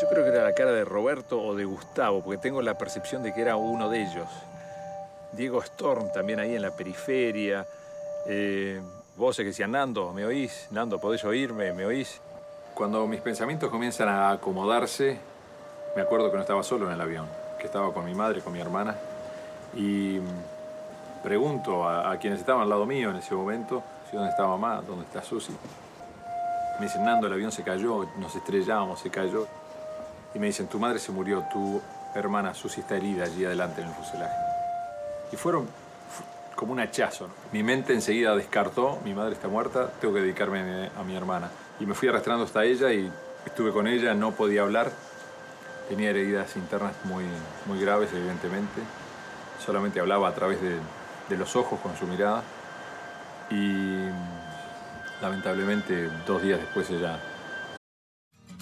[0.00, 3.22] Yo creo que era la cara de Roberto o de Gustavo, porque tengo la percepción
[3.22, 4.28] de que era uno de ellos.
[5.32, 7.66] Diego Storm también ahí en la periferia.
[8.26, 8.80] Eh,
[9.16, 10.68] voces que decían, Nando, ¿me oís?
[10.70, 11.72] Nando, ¿podés oírme?
[11.72, 12.20] ¿Me oís?
[12.74, 15.18] Cuando mis pensamientos comienzan a acomodarse,
[15.94, 17.26] me acuerdo que no estaba solo en el avión,
[17.58, 18.96] que estaba con mi madre, con mi hermana,
[19.74, 20.20] y
[21.22, 23.82] pregunto a, quienes estaban al lado mío en ese momento,
[24.12, 25.56] dónde está mamá, dónde está Susi.
[26.78, 29.46] Me dicen, Nando, el avión se cayó, nos estrellamos, se cayó.
[30.36, 31.80] Y me dicen, tu madre se murió, tu
[32.14, 34.34] hermana Susi está herida allí adelante en el fuselaje.
[35.32, 37.28] Y fueron fu- como un hachazo.
[37.52, 41.48] Mi mente enseguida descartó, mi madre está muerta, tengo que dedicarme a mi hermana.
[41.80, 43.10] Y me fui arrastrando hasta ella y
[43.46, 44.90] estuve con ella, no podía hablar.
[45.88, 47.24] Tenía heridas internas muy,
[47.64, 48.82] muy graves, evidentemente.
[49.64, 50.76] Solamente hablaba a través de,
[51.30, 52.42] de los ojos con su mirada.
[53.48, 54.04] Y
[55.22, 57.18] lamentablemente dos días después ella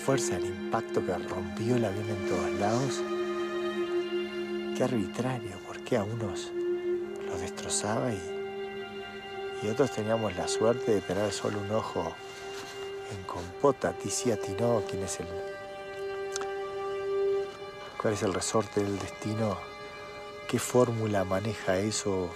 [0.00, 3.02] fuerza del impacto que rompió el avión en todos lados.
[4.74, 6.50] Qué arbitrario, porque a unos
[7.26, 8.20] los destrozaba y,
[9.62, 12.14] y otros teníamos la suerte de tener solo un ojo
[13.14, 13.92] en compota.
[13.92, 15.26] Tizi atinó quién es el.
[18.00, 19.58] ¿Cuál es el resorte del destino?
[20.48, 22.30] ¿Qué fórmula maneja eso?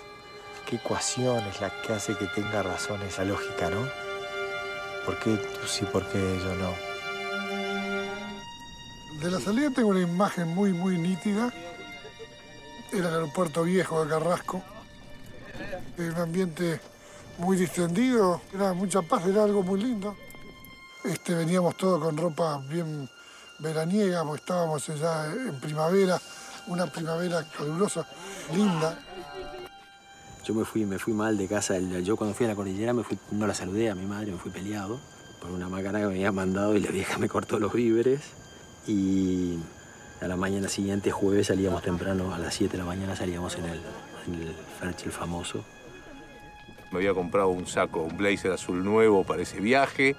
[0.69, 3.89] ¿Qué ecuación es la que hace que tenga razón esa lógica, no?
[5.07, 6.94] ¿Por qué tú sí, por qué yo no?
[9.25, 11.51] De la salida tengo una imagen muy, muy nítida.
[12.93, 14.63] Era el aeropuerto viejo de Carrasco.
[15.97, 16.79] Un ambiente
[17.39, 20.15] muy distendido, era mucha paz, era algo muy lindo.
[21.05, 23.09] Este, veníamos todos con ropa bien
[23.61, 26.21] veraniega, porque estábamos ya en primavera,
[26.67, 28.07] una primavera calurosa,
[28.55, 28.99] linda.
[30.45, 31.79] Yo me fui, me fui mal de casa.
[31.79, 35.01] Yo cuando fui a la cordillera no la saludé a mi madre, me fui peleado
[35.41, 38.44] por una macana que me había mandado y la vieja me cortó los víveres.
[38.87, 39.59] Y
[40.21, 43.65] a la mañana siguiente, jueves, salíamos temprano, a las 7 de la mañana salíamos en
[43.65, 43.81] el,
[44.27, 45.65] en el Ferchel famoso.
[46.91, 50.17] Me había comprado un saco, un blazer azul nuevo para ese viaje.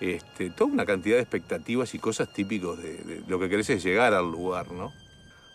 [0.00, 3.82] Este, toda una cantidad de expectativas y cosas típicos de, de lo que querés es
[3.82, 4.92] llegar al lugar, ¿no?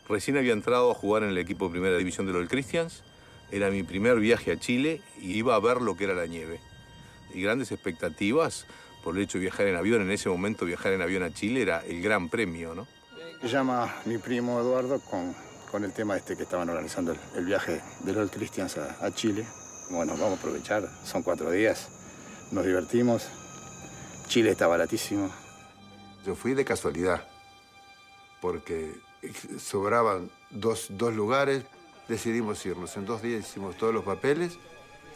[0.08, 3.04] Recién había entrado a jugar en el equipo de primera división de los Christians.
[3.52, 6.60] Era mi primer viaje a Chile y iba a ver lo que era la nieve.
[7.34, 8.66] Y grandes expectativas
[9.04, 10.02] por el hecho de viajar en avión.
[10.02, 12.88] En ese momento viajar en avión a Chile era el gran premio, ¿no?
[13.44, 15.34] llama mi primo Eduardo con,
[15.72, 19.12] con el tema este que estaban organizando el, el viaje de los Christians a, a
[19.12, 19.46] Chile.
[19.90, 21.88] Bueno, vamos a aprovechar, son cuatro días,
[22.52, 23.28] nos divertimos.
[24.28, 25.32] Chile está baratísimo.
[26.26, 27.28] Yo fui de casualidad,
[28.42, 28.94] porque
[29.58, 31.64] sobraban dos, dos lugares,
[32.08, 32.96] decidimos irnos.
[32.98, 34.60] En dos días hicimos todos los papeles,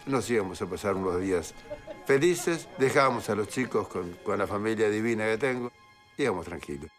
[0.06, 1.54] nos íbamos a pasar unos días
[2.06, 5.72] felices, dejábamos a los chicos con, con la familia divina que tengo,
[6.18, 6.90] íbamos tranquilos.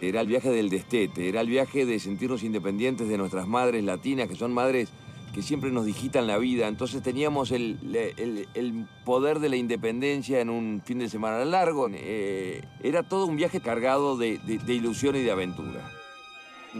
[0.00, 4.28] Era el viaje del destete, era el viaje de sentirnos independientes de nuestras madres latinas,
[4.28, 4.90] que son madres
[5.32, 6.68] que siempre nos digitan la vida.
[6.68, 7.78] Entonces teníamos el,
[8.16, 11.88] el- el poder de la independencia en un fin de semana largo.
[11.92, 15.90] Eh, era todo un viaje cargado de, de- de ilusión y de aventura.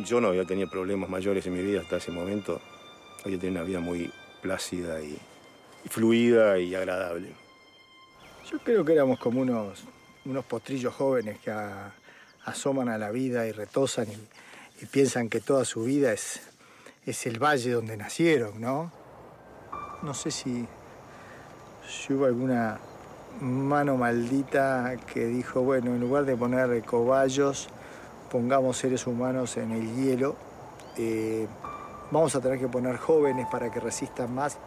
[0.06, 2.60] Yo no había tenido problemas mayores en mi vida hasta ese momento.
[3.24, 4.10] Había tenido una vida muy
[4.42, 5.18] plácida y, y
[5.88, 7.32] fluida y agradable.
[8.50, 9.84] Yo creo que éramos como unos,
[10.24, 11.52] unos potrillos jóvenes que
[12.44, 16.42] asoman a la vida y retosan y, piensan que toda su vida es,
[17.06, 18.92] es el valle donde nacieron, ¿no?
[20.02, 20.66] No sé si,
[21.88, 22.78] si hubo alguna
[23.40, 27.68] mano maldita que dijo, bueno, en lugar de poner cobayos,
[28.30, 30.36] pongamos seres humanos en el hielo.
[30.96, 31.46] Eh,
[32.10, 34.58] vamos a tener que poner jóvenes para que resistan más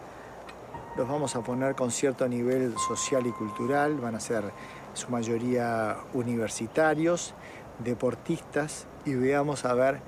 [0.97, 4.45] los vamos a poner con cierto nivel social y cultural, van a ser
[4.93, 7.35] su mayoría universitarios,
[7.77, 9.99] deportistas, y veamos a ver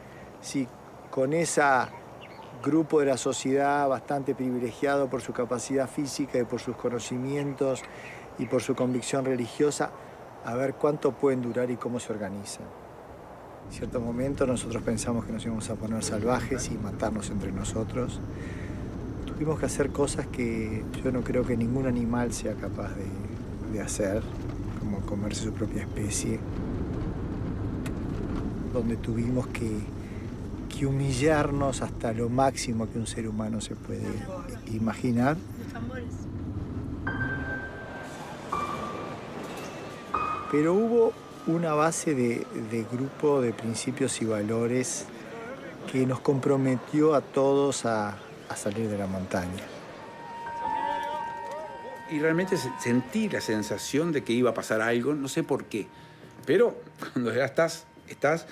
[0.41, 0.67] si
[1.11, 1.61] con ese
[2.63, 7.83] grupo de la sociedad bastante privilegiado por su capacidad física y por sus conocimientos
[8.39, 9.91] y por su convicción religiosa,
[10.43, 12.65] a ver cuánto pueden durar y cómo se organizan.
[13.67, 18.19] En cierto momento nosotros pensamos que nos íbamos a poner salvajes y matarnos entre nosotros
[19.39, 23.05] tuvimos que hacer cosas que yo no creo que ningún animal sea capaz de,
[23.71, 24.21] de hacer,
[24.79, 26.41] como comerse su propia especie,
[28.73, 29.71] donde tuvimos que,
[30.67, 34.09] que humillarnos hasta lo máximo que un ser humano se puede
[34.73, 35.37] imaginar.
[40.51, 41.13] Pero hubo
[41.47, 45.05] una base de, de grupo de principios y valores
[45.89, 48.17] que nos comprometió a todos a,
[48.49, 49.63] a salir de la montaña.
[52.09, 55.65] Y realmente se- sentí la sensación de que iba a pasar algo, no sé por
[55.65, 55.87] qué.
[56.45, 56.75] Pero
[57.13, 58.47] cuando ya estás, estás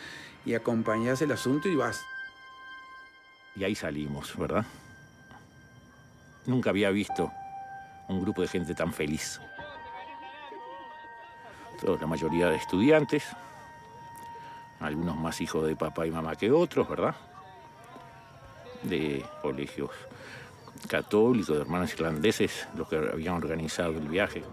[0.45, 1.99] y acompañas el asunto y vas.
[3.55, 4.65] Y ahí salimos, ¿verdad?
[6.45, 7.31] Nunca había visto
[8.07, 9.41] un grupo de gente tan feliz.
[11.81, 13.23] Toda la mayoría de estudiantes,
[14.79, 17.15] algunos más hijos de papá y mamá que otros, ¿verdad?
[18.83, 19.89] De colegios
[20.87, 24.43] católicos, de hermanos irlandeses, los que habían organizado el viaje.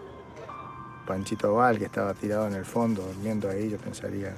[1.07, 4.35] Panchito Val, que estaba tirado en el fondo, durmiendo ahí, yo pensaría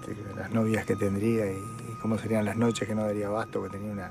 [0.00, 3.62] este, las novias que tendría y, y cómo serían las noches que no daría abasto,
[3.62, 4.10] que tenía una,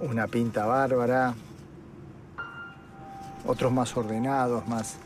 [0.00, 1.34] una pinta bárbara.
[3.46, 4.96] Otros más ordenados, más,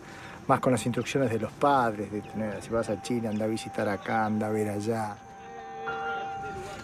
[0.48, 3.48] más con las instrucciones de los padres, de tener, si vas a Chile, anda a
[3.48, 5.16] visitar acá, anda a ver allá.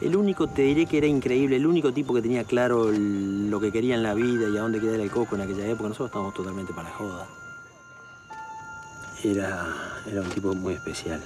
[0.01, 3.73] El único, te diré que era increíble, el único tipo que tenía claro lo que
[3.73, 6.35] quería en la vida y a dónde quedar el coco en aquella época, nosotros estábamos
[6.35, 7.27] totalmente para la joda.
[9.25, 9.75] Era,
[10.07, 11.23] era un tipo muy especial.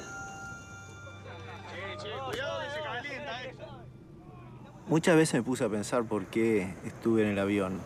[4.86, 7.80] Muchas veces me puse a pensar por qué estuve en el avión.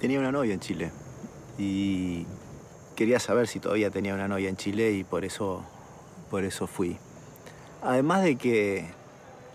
[0.00, 0.92] Tenía una novia en Chile
[1.58, 2.26] y
[2.94, 5.64] quería saber si todavía tenía una novia en Chile y por eso,
[6.30, 6.98] por eso fui.
[7.82, 8.86] Además de que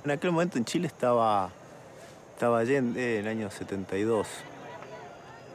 [0.03, 1.49] en aquel momento en Chile estaba,
[2.33, 4.27] estaba Allende en el año 72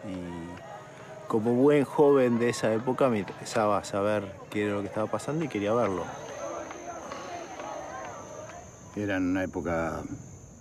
[0.05, 5.11] y como buen joven de esa época me interesaba saber qué era lo que estaba
[5.11, 6.05] pasando y quería verlo.
[8.95, 10.01] Era en una época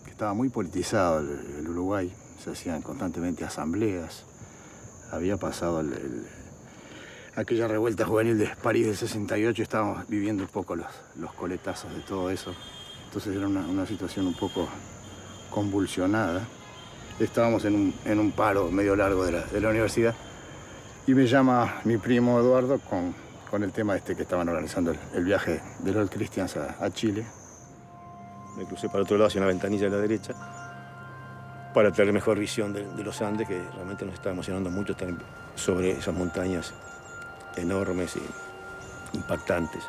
[0.03, 2.11] que estaba muy politizado el, Uruguay,
[2.43, 4.23] se hacían constantemente asambleas,
[5.11, 6.25] había pasado el- el-
[7.35, 12.01] aquella revuelta juvenil de París del 68, estábamos viviendo un poco los, los coletazos de
[12.01, 12.53] todo eso,
[13.05, 14.67] entonces era una, una situación un poco
[15.49, 16.41] convulsionada.
[17.19, 20.13] Estábamos en un, en un paro medio largo de la, de la universidad
[21.07, 23.13] y me llama mi primo Eduardo con,
[23.49, 27.25] con el tema este que estaban organizando el, viaje de los Christians a- Chile.
[28.57, 30.33] Me crucé para otro lado hacia una ventanilla a la derecha
[31.73, 35.09] para tener mejor visión de, de los Andes, que realmente nos está emocionando mucho estar
[35.55, 36.73] sobre esas montañas
[37.57, 39.83] enormes y impactantes.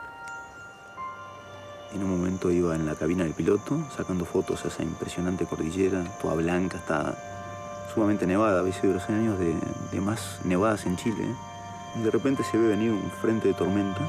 [1.97, 6.05] En un momento iba en la cabina del piloto sacando fotos a esa impresionante cordillera,
[6.21, 7.17] toda blanca, está
[7.95, 9.55] sumamente nevada, había sido de los años de,
[9.93, 11.25] de más nevadas en Chile.
[11.25, 12.03] ¿eh?
[12.03, 14.03] De repente se ve venir un frente de tormenta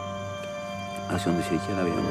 [1.09, 2.03] hacia donde se dirigía el avión.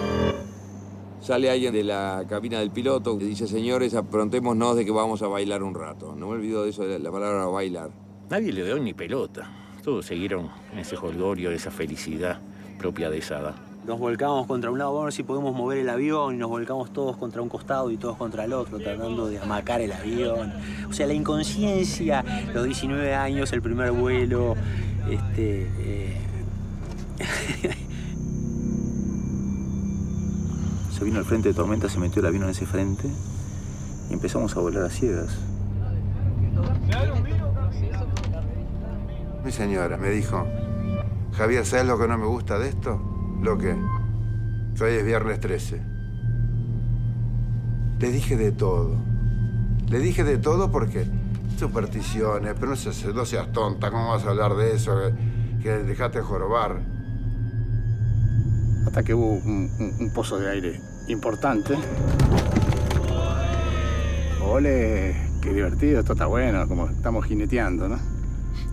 [1.21, 5.27] Sale alguien de la cabina del piloto que dice, señores, aprontémonos de que vamos a
[5.27, 6.15] bailar un rato.
[6.17, 7.91] No me olvido de eso, de la palabra bailar.
[8.31, 9.51] Nadie le dio ni pelota.
[9.85, 12.41] Todos siguieron en ese jolgorio, esa felicidad
[12.79, 13.66] propia de esa edad.
[13.87, 16.49] Nos volcamos contra un lado, vamos a ver si podemos mover el avión y nos
[16.49, 20.53] volcamos todos contra un costado y todos contra el otro, tratando de amacar el avión.
[20.91, 24.57] O sea, la inconsciencia, los 19 años, el primer vuelo,
[25.09, 25.71] este...
[25.79, 26.17] eh,
[30.99, 33.09] Se vino el frente de tormenta, se metió el avión en ese frente
[34.11, 35.39] y empezamos a volar a ciegas.
[39.45, 40.45] Mi señora me dijo,
[41.37, 43.16] Javier, ¿sabes lo que no me gusta de esto?
[43.43, 43.73] ¿Lo que?
[43.73, 45.81] Hoy es viernes 13.
[48.01, 48.97] Le dije de todo.
[49.89, 51.07] Le dije de todo porque
[51.59, 54.93] supersticiones, pero no seas, no seas tonta, ¿cómo vas a hablar de eso?
[54.99, 56.81] Que, que dejate jorobar.
[58.87, 61.75] hasta que hubo un, un- un pozo de aire importante.
[64.43, 67.99] Ole, qué divertido, esto está bueno, como estamos jineteando, ¿no?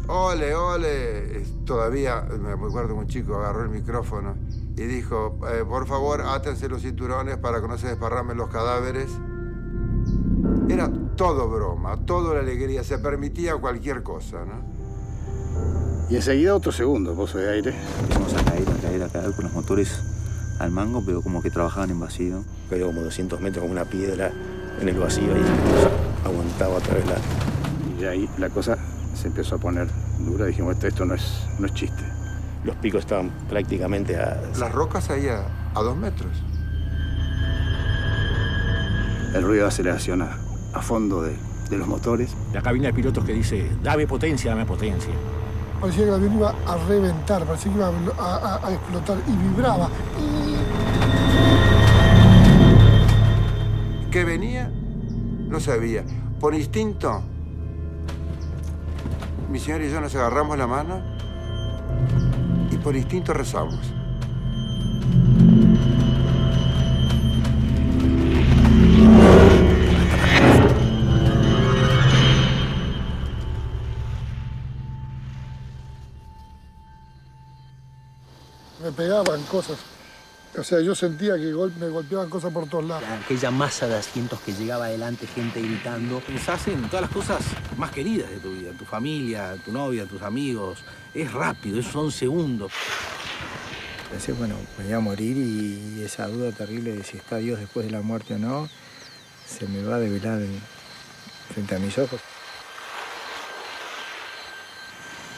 [0.07, 1.45] Ole, ole.
[1.65, 4.35] Todavía me acuerdo que un chico agarró el micrófono
[4.75, 9.09] y dijo, eh, por favor, átense los cinturones para que no se desparramen los cadáveres.
[10.69, 14.73] Era todo broma, todo la alegría, se permitía cualquier cosa, ¿no?
[16.09, 17.75] Y enseguida otro segundo pozo de aire.
[18.01, 20.01] Empezamos a caer, a caer, a caer con los motores
[20.59, 22.43] al mango, pero como que trabajaban en vacío.
[22.69, 24.31] Cayó como 200 metros como una piedra
[24.81, 27.15] en el vacío y aguantaba a través la...
[27.99, 28.77] Y ahí la cosa
[29.13, 29.87] se empezó a poner
[30.19, 30.45] dura.
[30.45, 32.03] Dijimos, esto, esto no, es, no es chiste.
[32.63, 34.41] Los picos estaban prácticamente a...
[34.57, 35.43] Las rocas ahí a,
[35.75, 36.31] a dos metros.
[39.35, 40.37] El ruido de aceleración a,
[40.73, 41.35] a fondo de,
[41.69, 42.35] de los motores.
[42.53, 45.11] La cabina de pilotos que dice, dame potencia, dame potencia.
[45.81, 49.31] parecía que el avión iba a reventar, parecía que iba a, a- a explotar y
[49.49, 49.89] vibraba.
[54.11, 54.71] ¿Qué venía?
[55.49, 56.03] No sabía.
[56.39, 57.23] Por instinto,
[59.53, 60.99] mi señor y yo nos agarramos la mano
[62.71, 63.77] y por instinto rezamos.
[78.81, 79.92] Me pegaban cosas.
[80.55, 83.03] O sea, yo sentía que gol- me golpeaban cosas por todos lados.
[83.25, 86.19] Aquella masa de asientos que llegaba adelante, gente gritando.
[86.19, 87.39] Pensás en todas las cosas
[87.75, 90.83] más queridas de tu vida, tu familia, tu novia, tus amigos.
[91.13, 92.71] Es rápido, es- son segundos.
[94.11, 97.87] Pensé, bueno, me iba a morir y esa duda terrible de si está Dios después
[97.87, 98.69] de la muerte o no,
[99.47, 100.61] se me va a develar en-
[101.51, 102.21] frente a mis ojos.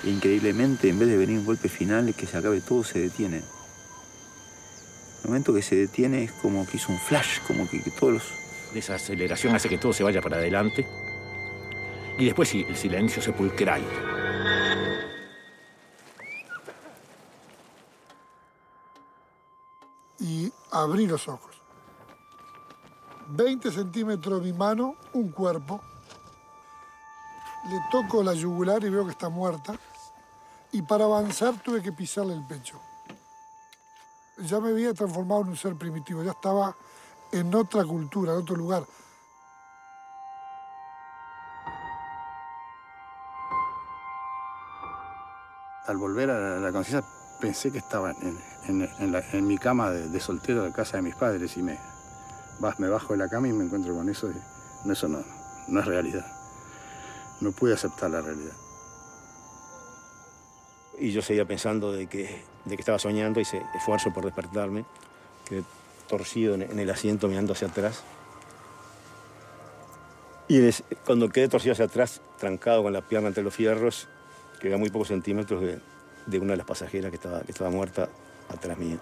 [0.03, 3.43] Increíblemente, en vez de venir un golpe final, que se acabe todo, se detiene.
[5.25, 8.13] El momento que se detiene es como que hizo un flash, como que, que todos
[8.13, 8.23] los...
[8.75, 10.85] Esa aceleración hace que todo se vaya para adelante.
[12.19, 13.81] Y después sí, el silencio sepulcral.
[20.19, 21.55] y abrí los ojos.
[23.29, 25.81] 20 centímetros de mi mano, un cuerpo.
[27.69, 29.73] Le toco la yugular y veo que está muerta.
[30.71, 32.79] Y para avanzar tuve que pisarle el pecho.
[34.37, 36.75] Ya me había transformado en un ser primitivo, ya estaba
[37.31, 38.85] en otra cultura, en otro lugar.
[45.87, 47.07] Al volver a la, conciencia
[47.39, 50.97] pensé que estaba en, en- en la- en mi cama de, de soltero de casa
[50.97, 51.79] de mis padres y me,
[52.79, 54.35] me bajo de la cama y me encuentro con eso y
[54.85, 55.19] no, eso no,
[55.67, 56.25] no es realidad.
[57.41, 58.53] No pude aceptar la realidad.
[60.97, 64.85] Y yo seguía pensando de que, de que estaba soñando, hice esfuerzo por despertarme,
[65.47, 65.63] quedé
[66.07, 68.03] torcido en, el asiento mirando hacia atrás.
[70.47, 70.59] Y
[71.05, 74.07] cuando quedé torcido hacia atrás, trancado con la pierna entre los fierros,
[74.59, 75.79] quedé a muy pocos centímetros de,
[76.25, 78.09] de una de las pasajeras que estaba, que estaba muerta
[78.49, 78.99] atrás mío,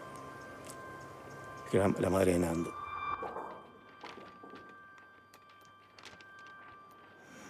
[1.69, 2.73] que era la madre de Nando.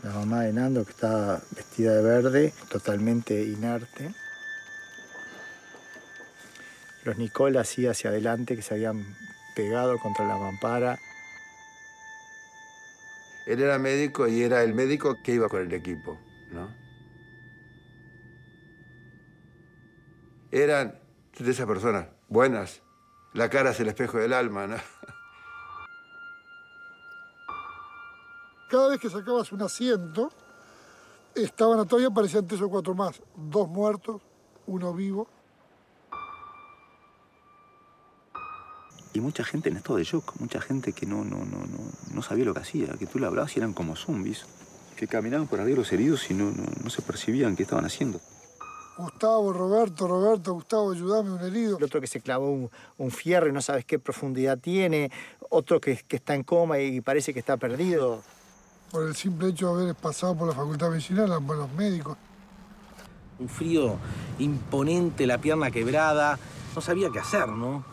[0.03, 4.13] La mamá de Nando, que estaba vestida de verde, totalmente inerte.
[7.03, 9.03] Los Nicole así hacia adelante, que se habían
[9.55, 10.98] pegado contra la mampara.
[13.45, 16.17] Él era médico y era el médico que iba con el equipo,
[16.51, 16.74] ¿no?
[20.51, 21.00] Eran
[21.38, 22.81] de esas personas buenas.
[23.33, 24.77] La cara es el espejo del alma, ¿no?
[28.69, 30.31] Cada vez que sacabas un asiento,
[31.36, 33.22] estaban todavía aparecían tres o cuatro más.
[33.36, 34.22] Dos muertos,
[34.67, 35.27] uno vivo.
[39.13, 41.79] Y mucha gente en estado de shock, mucha gente que no, no, no, no,
[42.13, 44.46] no sabía lo que hacía, que tú le hablabas y eran como zombies,
[44.98, 48.20] que caminaban por arriba los heridos y no, no, no se percibían qué estaban haciendo.
[48.98, 51.77] Gustavo, Roberto, Roberto, Gustavo, ayúdame, un herido.
[51.77, 55.12] El otro que se clavó un, un fierro y no sabes qué profundidad tiene.
[55.50, 58.22] Otro que, que está en coma y parece que está perdido.
[58.91, 62.17] Por el simple hecho de haber pasado por la facultad de medicina, eran buenos médicos.
[63.39, 63.98] Un frío
[64.38, 66.38] imponente, la pierna quebrada.
[66.75, 67.84] No sabía qué hacer, ¿no?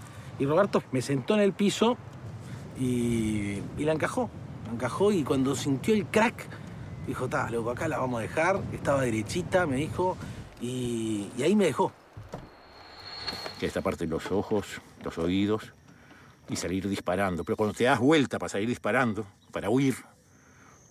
[0.40, 1.98] Y Roberto me sentó en el piso
[2.80, 4.30] y, y la encajó.
[4.66, 6.46] La encajó y cuando sintió el crack,
[7.06, 8.58] dijo, ta, loco, acá la vamos a dejar.
[8.72, 10.16] Estaba derechita, me dijo,
[10.62, 11.92] y, ahí me dejó.
[13.60, 15.74] esta parte de los ojos, los oídos,
[16.48, 17.44] y salir disparando.
[17.44, 19.94] Pero cuando te das vuelta para salir disparando, para huir,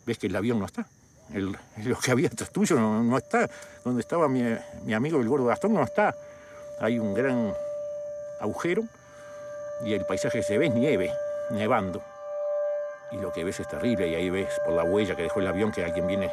[0.06, 0.86] ves que el avión no está.
[1.34, 3.50] El- lo que había atrás tuyo no, no está.
[3.84, 6.13] Donde estaba mi amigo el gordo Gastón no está.
[6.79, 7.51] Hay un gran
[8.39, 8.84] agujero
[9.83, 11.12] y el paisaje se ve nieve,
[11.50, 12.01] nevando.
[13.12, 15.48] Y lo que ves es terrible y ahí ves por la huella que dejó el
[15.48, 16.31] avión que alguien viene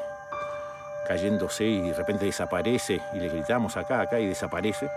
[1.07, 4.91] cayéndose y de repente desaparece y le gritamos acá, acá y desaparece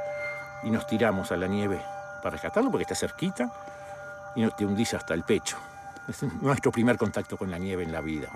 [0.63, 1.79] y nos tiramos a la nieve
[2.23, 3.51] para rescatarlo porque está cerquita
[4.35, 5.57] y no te hundís hasta el pecho.
[6.07, 8.29] Es nuestro primer contacto con la nieve en la vida.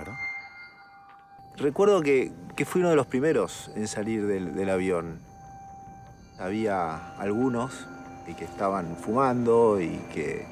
[1.57, 5.19] Recuerdo que, que fui uno de los primeros en salir del avión.
[6.39, 7.87] Había algunos
[8.27, 10.45] y que estaban fumando y que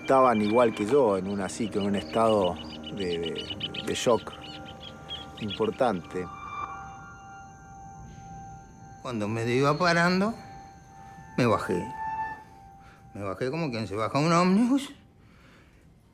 [0.00, 2.54] estaban igual que yo, en un así, que en un estado
[2.96, 4.32] de shock
[5.40, 6.26] importante.
[9.02, 10.34] Cuando me iba parando,
[11.36, 11.86] me bajé.
[13.14, 14.92] Me bajé como quien se baja un ómnibus.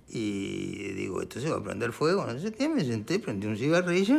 [0.09, 2.27] Y digo, esto se va a prender fuego.
[2.27, 4.19] No sé qué, me senté, prendí un cigarrillo.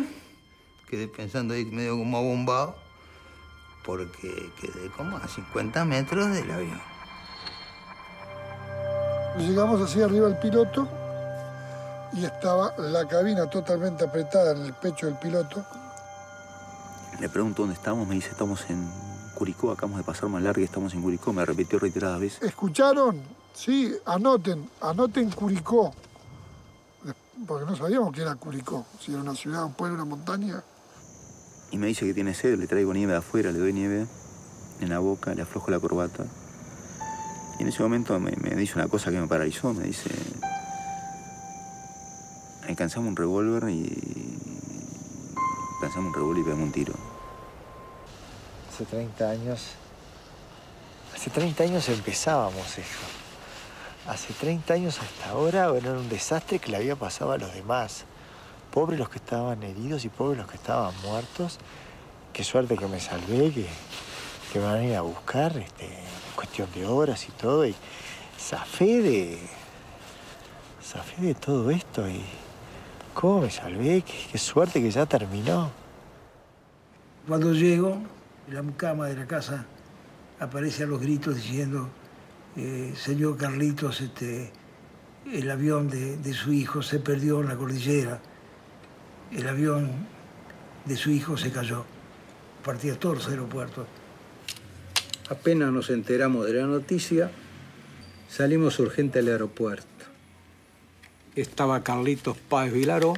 [0.90, 2.76] Quedé pensando ahí medio como abombado.
[3.84, 6.82] Porque quedé como a 50 metros del avión.
[9.38, 10.88] Llegamos así arriba al piloto
[12.14, 15.66] y estaba la cabina totalmente apretada en el pecho del piloto.
[17.20, 18.88] Le pregunto dónde estamos, me dice estamos en
[19.34, 22.44] Curicó, acabamos de pasar más larga y estamos en Curicó, me repitió reiteradas veces.
[22.44, 23.22] ¿Escucharon?
[23.54, 25.94] Sí, anoten, anoten Curicó.
[27.48, 30.64] Porque no sabíamos que era Curicó, si era una ciudad, un pueblo, una montaña.
[31.74, 34.06] Y me dice que tiene sed, le traigo nieve de afuera, le doy nieve
[34.80, 36.24] en la boca, le aflojo la corbata.
[37.58, 40.12] Y en ese momento me, dice una cosa que me paralizó, me dice,
[42.70, 43.92] alcanzamos un revólver y...
[45.78, 46.94] alcanzamos un revólver y pegamos un tiro.
[48.72, 49.72] Hace 30 años.
[51.16, 53.06] Hace 30 años empezábamos esto.
[54.08, 58.06] Hace 30 años hasta ahora, era un desastre que le había pasado a los demás.
[58.74, 61.60] Pobres los que estaban heridos y pobres los que estaban muertos.
[62.34, 63.68] Qué suerte que me salvé, que,
[64.58, 65.90] me van a ir a buscar, este,
[66.36, 67.68] cuestión de horas y todo.
[67.68, 67.76] Y
[68.40, 69.40] zafé de.
[70.84, 72.26] Zafé de todo esto y.
[73.14, 74.02] ¿Cómo me salvé?
[74.02, 75.70] Qué, suerte que ya terminó.
[77.28, 78.00] Cuando llego,
[78.50, 79.68] la cama de la casa
[80.40, 81.90] aparece a los gritos diciendo,
[82.58, 84.52] eh, señor Carlitos, este,
[85.32, 88.20] el avión de su hijo se perdió en la cordillera.
[89.36, 89.90] El avión
[90.86, 91.86] de su hijo se cayó.
[92.64, 93.88] Partía todos los aeropuertos.
[95.30, 97.32] Apenas nos enteramos de la noticia,
[98.30, 99.88] salimos urgente al aeropuerto.
[101.36, 103.16] Estaba Carlitos Páez Vilaró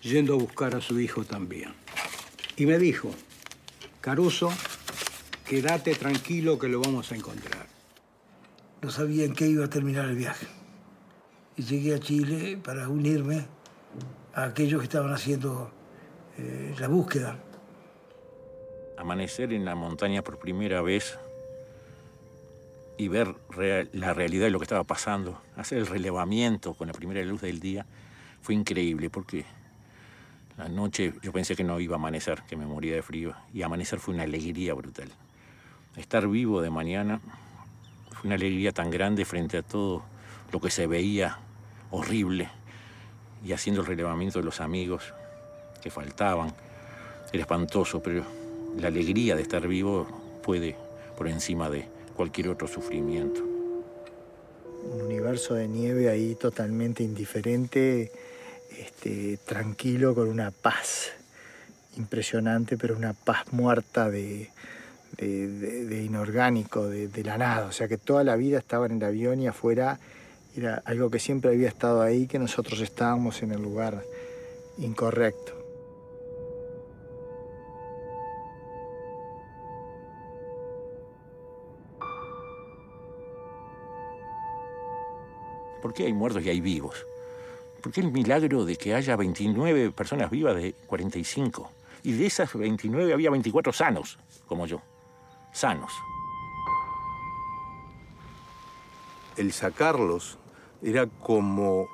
[0.00, 1.74] yendo a buscar a su hijo también.
[2.56, 3.10] Y me dijo,
[4.00, 4.50] Caruso,
[5.46, 7.66] quédate tranquilo que lo vamos a encontrar.
[8.80, 10.46] No sabía en qué iba a terminar el viaje.
[11.56, 13.46] Y llegué a Chile para unirme
[14.34, 15.70] aquellos que estaban haciendo
[16.38, 17.38] eh, la búsqueda.
[18.98, 21.18] Amanecer en la montaña por primera vez
[22.96, 23.34] y ver
[23.92, 27.58] la realidad de lo que estaba pasando, hacer el relevamiento con la primera luz del
[27.58, 27.86] día,
[28.40, 29.44] fue increíble porque
[30.56, 33.62] la noche yo pensé que no iba a amanecer, que me moría de frío, y
[33.62, 35.10] amanecer fue una alegría brutal.
[35.96, 37.20] Estar vivo de mañana
[38.10, 40.04] fue una alegría tan grande frente a todo
[40.52, 41.38] lo que se veía
[41.90, 42.48] horrible
[43.44, 45.12] y haciendo el relevamiento de los amigos
[45.82, 46.52] que faltaban.
[47.32, 48.24] Era espantoso, pero
[48.78, 50.06] la alegría de estar vivo
[50.42, 50.76] puede
[51.16, 53.40] por encima de cualquier otro sufrimiento.
[54.92, 58.12] un universo de nieve ahí totalmente indiferente,
[58.78, 61.10] este, tranquilo, con una paz
[61.96, 64.50] impresionante, pero una paz muerta de,
[65.16, 67.66] de- de- de inorgánico, de, la nada.
[67.66, 69.98] O sea que toda la vida estaba en el avión y afuera
[70.56, 74.04] era algo que siempre había estado ahí, que nosotros estábamos en el lugar
[74.78, 75.52] incorrecto.
[85.82, 87.04] ¿Por qué hay muertos y hay vivos?
[87.82, 91.70] ¿Por qué el milagro de que haya 29 personas vivas de 45?
[92.04, 94.80] Y de esas 29 había 24 sanos, como yo.
[95.52, 95.92] Sanos.
[99.36, 100.38] El sacarlos
[100.84, 101.86] era como,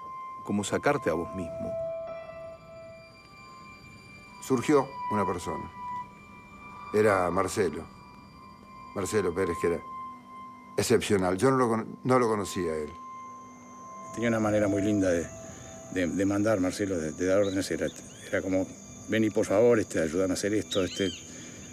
[0.44, 1.72] como sacarte a vos mismo.
[4.46, 5.70] Surgió una persona.
[6.92, 7.85] Era Marcelo.
[8.94, 9.81] Marcelo Pérez, que era
[10.76, 11.37] excepcional.
[11.37, 12.90] Yo no lo, no lo conocía a él.
[14.14, 15.26] Tenía una manera muy linda de,
[15.92, 17.70] de- de mandar, Marcelo, de, de dar órdenes.
[17.70, 17.87] Era,
[18.29, 18.66] era como,
[19.09, 20.83] vení por favor, este, ayúdame a hacer esto.
[20.83, 21.09] Este,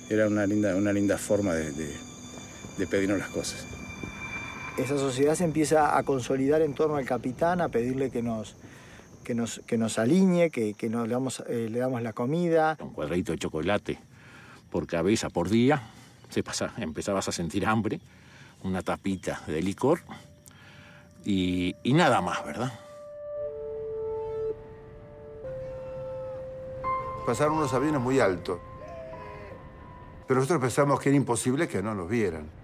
[0.09, 1.97] era una linda, una linda forma de, de-
[2.77, 3.65] de pedirnos las cosas.
[4.77, 8.55] Esa sociedad se empieza a consolidar en torno al capitán, a pedirle que nos,
[9.23, 12.77] que nos, que nos alinee, que, que nos le damos, eh, le damos la comida.
[12.79, 13.99] Un cuadradito de chocolate
[14.69, 15.81] por cabeza por día.
[16.29, 17.99] Se pasa, empezabas a sentir hambre.
[18.63, 20.01] Una tapita de licor.
[21.25, 22.71] Y, y nada más, ¿verdad?
[27.25, 28.59] Pasaron unos aviones muy altos.
[30.27, 32.56] Pero nosotros pensamos que era imposible que no nos vieran.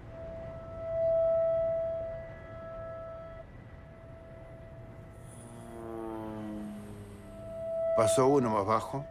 [7.96, 9.06] Pasó uno más bajo.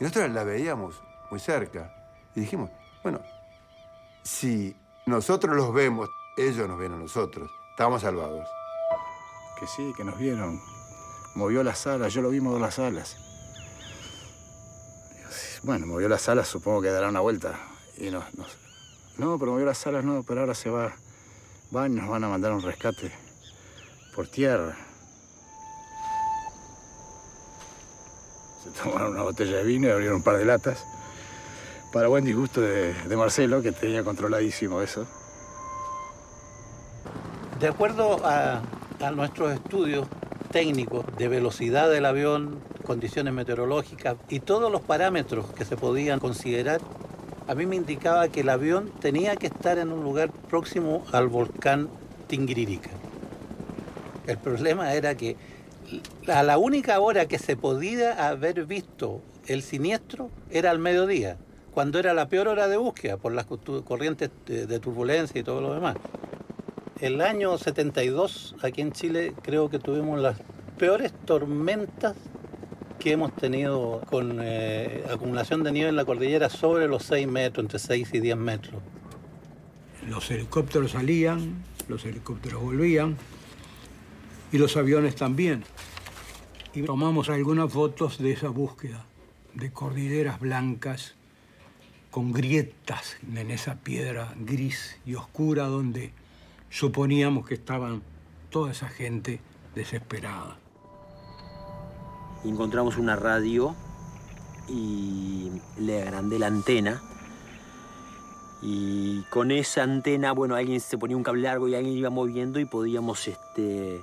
[0.00, 1.94] Y nosotros la veíamos muy cerca.
[2.34, 2.70] Y dijimos,
[3.02, 3.20] bueno,
[4.24, 7.48] si nosotros los vemos, ellos nos ven a nosotros.
[7.70, 8.48] Estamos salvados.
[9.60, 10.60] Que sí, que nos vieron.
[11.36, 13.16] Movió las alas, yo lo vi mover las alas.
[15.62, 17.54] Bueno, movió las alas, supongo que dará una vuelta.
[17.96, 18.24] Y nos,
[19.16, 20.92] No, pero movió las alas, no, pero ahora se va.
[21.70, 23.21] Van y nos van a mandar un rescate
[24.14, 24.76] por tierra.
[28.82, 30.84] tomaron una botella de vino y abrieron un par de latas.
[31.92, 35.06] Para buen disgusto de, Marcelo, que tenía controladísimo eso.
[37.60, 38.62] De acuerdo a,
[39.14, 40.06] nuestros estudios
[40.52, 46.80] técnicos de velocidad del avión, condiciones meteorológicas y todos los parámetros que se podían considerar,
[47.48, 51.28] a mí me indicaba que el avión tenía que estar en un lugar próximo al
[51.28, 51.88] volcán
[52.28, 52.90] Tingiririca.
[54.26, 55.36] El problema era que
[56.28, 61.36] a la única hora que se podía haber visto el siniestro era al mediodía,
[61.72, 65.74] cuando era la peor hora de búsqueda por las corrientes de, turbulencia y todo lo
[65.74, 65.96] demás.
[67.00, 70.38] El año 72, aquí en Chile, creo que tuvimos las
[70.78, 72.14] peores tormentas
[73.00, 77.64] que hemos tenido con eh, acumulación de nieve en la cordillera sobre los 6 metros,
[77.64, 78.80] entre 6 y 10 metros.
[80.08, 83.16] Los helicópteros salían, los helicópteros volvían
[84.52, 85.64] y los aviones también.
[86.74, 89.04] Y tomamos algunas fotos de esa búsqueda,
[89.54, 91.14] de cordilleras blancas
[92.10, 96.12] con grietas en esa piedra gris y oscura donde
[96.68, 98.02] suponíamos que estaban
[98.50, 99.40] toda esa gente
[99.74, 100.58] desesperada.
[102.44, 103.74] Encontramos una radio
[104.68, 107.02] y le agrandé la antena.
[108.60, 112.60] Y con esa antena, bueno, alguien se ponía un cable largo y alguien iba moviendo
[112.60, 114.02] y podíamos este,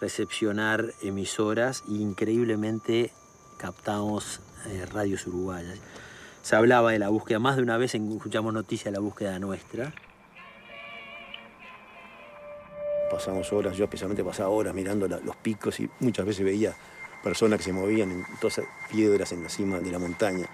[0.00, 3.12] recepcionar emisoras e increíblemente
[3.56, 5.78] captamos eh, radios uruguayas.
[6.42, 9.92] Se hablaba de la búsqueda, más de una vez escuchamos noticias de la búsqueda nuestra.
[13.10, 16.76] Pasamos horas, yo especialmente pasaba horas mirando los picos y muchas veces veía
[17.22, 20.46] personas que se movían en todas piedras en la cima de la montaña.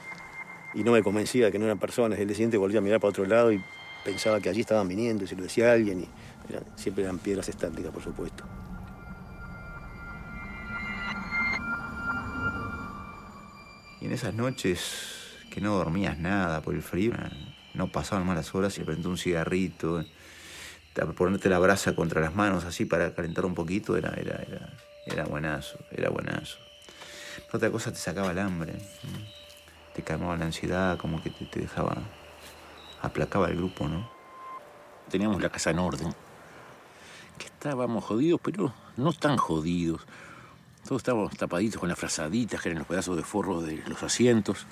[0.74, 2.18] Y no me convencía de que no eran personas.
[2.18, 3.62] El siguiente volvía a mirar para otro lado y
[4.04, 6.00] pensaba que allí estaban viniendo y se lo decía alguien.
[6.00, 6.08] Y
[6.76, 8.44] siempre eran piedras estáticas, por supuesto.
[14.02, 17.12] Y en esas noches que no dormías nada por el frío,
[17.74, 20.04] no pasaban malas horas y prendí un cigarrito,
[20.92, 24.72] te- ponerte la brasa contra las manos así para calentar un poquito, era, era, era,
[25.06, 26.58] era buenazo, era buenazo.
[27.52, 28.74] Otra cosa te sacaba el hambre,
[29.94, 31.96] te calmaba la ansiedad, como que te, te dejaba,
[33.02, 34.10] aplacaba el grupo, ¿no?
[35.10, 36.12] Teníamos la casa en orden.
[37.38, 40.04] Que estábamos jodidos, pero no tan jodidos.
[40.86, 44.66] Todos estábamos tapaditos con las frazaditas, que eran los pedazos de forro de los asientos,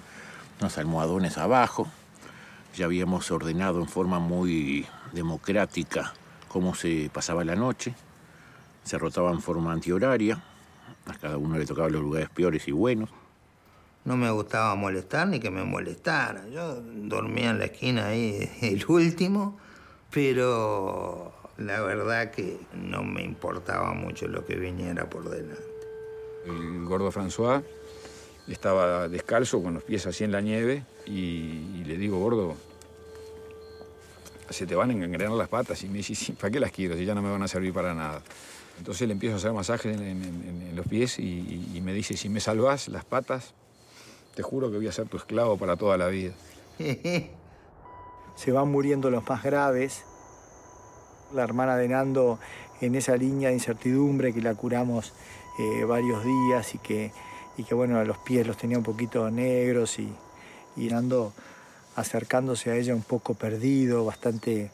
[0.60, 1.86] unos almohadones abajo.
[2.76, 6.12] Ya habíamos ordenado en forma muy democrática
[6.48, 7.94] cómo se pasaba la noche.
[8.82, 10.42] Se rotaba en forma antihoraria.
[11.06, 13.08] A cada uno le tocaba los lugares peores y buenos.
[14.04, 16.48] No me gustaba molestar ni que me molestara.
[16.48, 19.58] Yo dormía en la esquina ahí, el último,
[20.10, 25.69] pero la verdad que no me importaba mucho lo que viniera por delante.
[26.46, 27.62] El gordo François
[28.48, 32.54] estaba descalzo con los pies así en la nieve y, le digo, gordo,
[34.48, 35.82] se te van a engrenar las patas.
[35.84, 37.72] Y me dice, "Sí, ¿para qué las quiero si ya no me van a servir
[37.72, 38.22] para nada?
[38.78, 42.40] Entonces le empiezo a hacer masajes en, los pies y, y- me dice, si me
[42.40, 43.52] salvas las patas,
[44.34, 46.32] te juro que voy a ser tu esclavo para toda la vida.
[48.36, 50.04] Se van muriendo los más graves.
[51.34, 52.38] La hermana de Nando
[52.80, 55.12] en esa línea de incertidumbre que la curamos
[55.58, 57.12] eh, varios días y que,
[57.56, 60.12] y que, bueno, los pies los tenía un poquito negros y,
[60.76, 61.32] y Nando
[61.96, 64.70] acercándose a ella un poco perdido, bastante,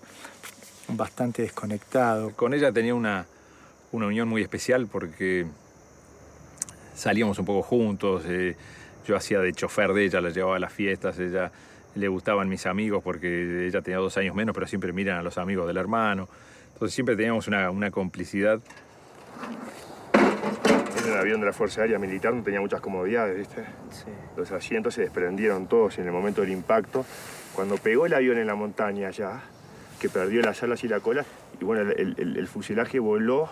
[0.88, 2.30] bastante desconectado.
[2.36, 3.26] Con ella tenía una,
[3.92, 5.46] una unión muy especial porque
[6.94, 8.22] salíamos un poco juntos.
[8.26, 8.56] eh,
[9.06, 11.52] yo hacía de chofer de ella, la llevaba a las fiestas, ella
[11.94, 15.38] le gustaban mis amigos porque ella tenía dos años menos, pero siempre miran a los
[15.38, 16.28] amigos del hermano.
[16.72, 18.60] Entonces siempre teníamos una, una complicidad.
[20.98, 23.64] Era un avión de la Fuerza Aérea Militar, no tenía muchas comodidades, ¿viste?
[24.36, 27.04] Los asientos se desprendieron todos en el momento del impacto.
[27.54, 29.42] Cuando pegó el avión en la montaña ya,
[30.00, 31.24] que perdió las alas y la cola,
[31.60, 33.48] y bueno, el, el- el fuselaje voló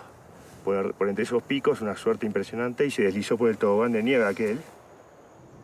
[0.63, 4.03] por, por entre esos picos, una suerte impresionante, y se deslizó por el tobogán de
[4.03, 4.59] nieve aquel.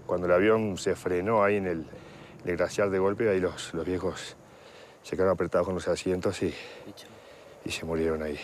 [0.05, 1.85] Cuando el avión se frenó ahí en el,
[2.43, 4.35] en el glaciar de golpe, ahí los, los viejos
[5.03, 6.53] se quedaron apretados con los asientos y,
[7.65, 8.39] y se murieron ahí.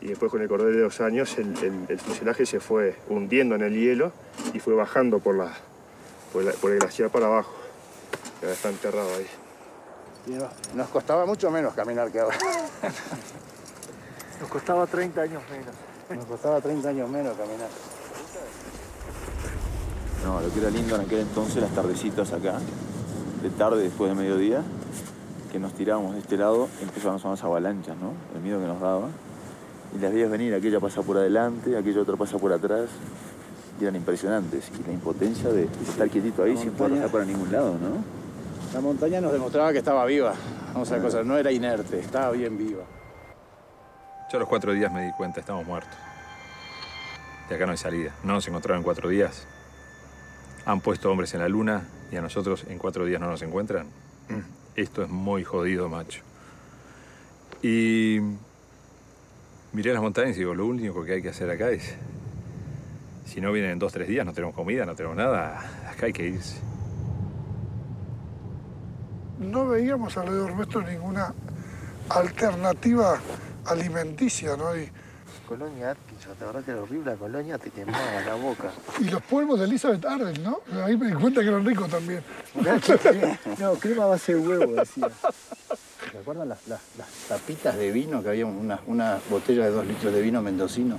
[0.00, 3.54] Y después con el correr de los años el, el- el fuselaje se fue hundiendo
[3.54, 4.12] en el hielo
[4.54, 5.52] y fue bajando por, la,
[6.32, 7.52] por, la- por el glaciar para abajo.
[8.40, 9.26] Y ahora está enterrado ahí.
[10.26, 12.36] Y no- nos costaba mucho menos caminar que ahora.
[14.40, 15.74] Nos costaba 30 años menos.
[16.16, 17.68] Nos costaba 30 años menos caminar.
[20.24, 22.58] No, lo que era lindo en aquel entonces, las tardecitas acá,
[23.42, 24.62] de tarde después de mediodía,
[25.52, 28.12] que nos tirábamos de este lado, empezaban a sonar las avalanchas, ¿no?
[28.34, 29.08] El miedo que nos daba.
[29.96, 32.88] Y las veías venir, aquella pasa por adelante, aquella otra pasa por atrás.
[33.80, 34.70] y eran impresionantes.
[34.78, 38.04] Y la impotencia de estar quietito ahí sin poder bajar para ningún lado, ¿no?
[38.74, 40.34] La montaña nos demostraba que estaba viva.
[40.72, 42.84] Vamos a ver cosas, no era inerte, estaba bien viva.
[44.30, 45.96] Yo a los cuatro días me di cuenta, estamos muertos.
[47.48, 48.14] De acá no hay salida.
[48.22, 49.46] No nos encontraron en cuatro días.
[50.66, 53.86] Han puesto hombres en la luna y a nosotros en cuatro días no nos encuentran.
[54.76, 56.22] Esto es muy jodido, macho.
[57.62, 58.20] Y
[59.72, 61.94] miré las montañas y digo, lo único que hay que hacer acá es,
[63.26, 66.12] si no vienen en dos, tres días, no tenemos comida, no tenemos nada, acá hay
[66.12, 66.58] que irse.
[69.38, 71.32] No veíamos alrededor nuestro ninguna
[72.08, 73.20] alternativa
[73.66, 74.76] alimenticia, ¿no?
[74.76, 74.90] Y,
[75.50, 78.70] Colonia Atkinson, la verdad que era horrible, la colonia te quemaba la boca.
[79.00, 80.60] y los polvos de Elizabeth Arden, ¿no?
[80.84, 82.22] Ahí me di cuenta que eran ricos también.
[83.58, 85.10] No, crema a base de huevo, decía.
[86.12, 88.22] ¿Se acuerdan las, las- las tapitas de vino?
[88.22, 90.98] Que había una, una botella de dos litros de vino mendocino.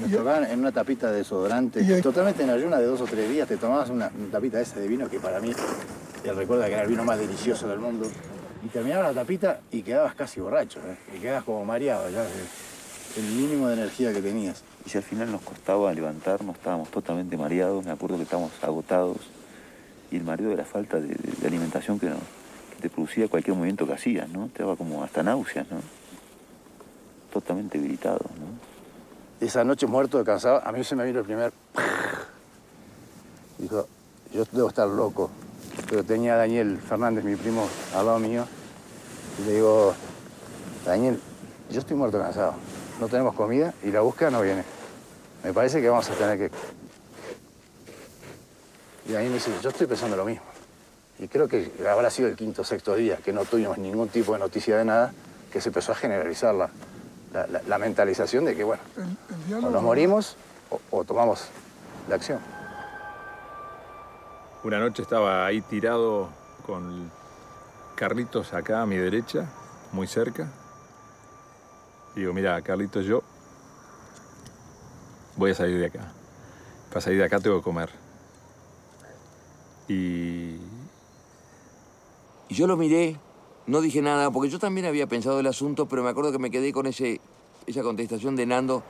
[0.00, 1.80] Nos tocaban en una tapita de desodorante.
[1.82, 4.78] Y Totalmente en ayuna de dos o tres días te tomabas una, una tapita esa
[4.80, 5.52] de vino que para mí,
[6.22, 8.06] te recuerda que era el vino más delicioso del mundo.
[8.64, 10.96] Y terminabas la tapita y quedabas casi borracho, ¿eh?
[11.16, 12.22] Y quedabas como mareado ya.
[12.22, 12.28] de-
[13.20, 14.62] El mínimo de energía que tenías.
[14.86, 19.16] Y si al final nos costaba levantarnos, estábamos totalmente mareados, me acuerdo que estábamos agotados.
[20.10, 22.18] Y el mareo de la falta de, de- de alimentación que, nos-
[22.84, 24.48] te producía cualquier movimiento que hacías, ¿no?
[24.48, 25.78] Te daba como hasta náuseas, ¿no?
[27.32, 29.46] Totalmente gritado, ¿no?
[29.46, 31.50] Esa noche muerto de cansado, a mí se me vino el primer...
[33.56, 33.88] Dijo,
[34.34, 35.30] yo debo estar loco.
[35.88, 38.44] Pero tenía Daniel Fernández, mi primo, al lado mío.
[39.38, 39.94] Y le digo,
[40.84, 41.18] Daniel,
[41.70, 42.52] yo estoy muerto cansado.
[43.00, 44.62] No tenemos comida y la búsqueda no viene.
[45.42, 46.50] Me parece que vamos a tener que...
[49.08, 50.53] Y Daniel me dice, yo estoy pensando lo mismo.
[51.18, 54.32] Y creo que habrá sido el quinto o sexto día que no tuvimos ningún tipo
[54.32, 55.12] de noticia de nada,
[55.52, 56.68] que se empezó a generalizar la,
[57.32, 60.36] la- la- la mentalización de que, bueno, El, el o nos morimos
[60.70, 61.44] o, o tomamos
[62.08, 62.40] la acción.
[64.64, 66.30] Una noche estaba ahí tirado
[66.66, 67.10] con
[67.94, 69.46] Carlitos acá a mi derecha,
[69.92, 70.48] muy cerca.
[72.16, 73.22] Digo, mira, Carlitos, yo
[75.36, 76.12] voy a salir de acá.
[76.88, 77.90] Para salir de acá tengo que comer.
[79.86, 80.56] Y
[82.54, 83.16] Yo lo miré,
[83.66, 86.52] no dije nada, porque yo también había pensado el asunto, pero me acuerdo que me
[86.52, 87.20] quedé con ese,
[87.66, 88.84] esa contestación de Nando.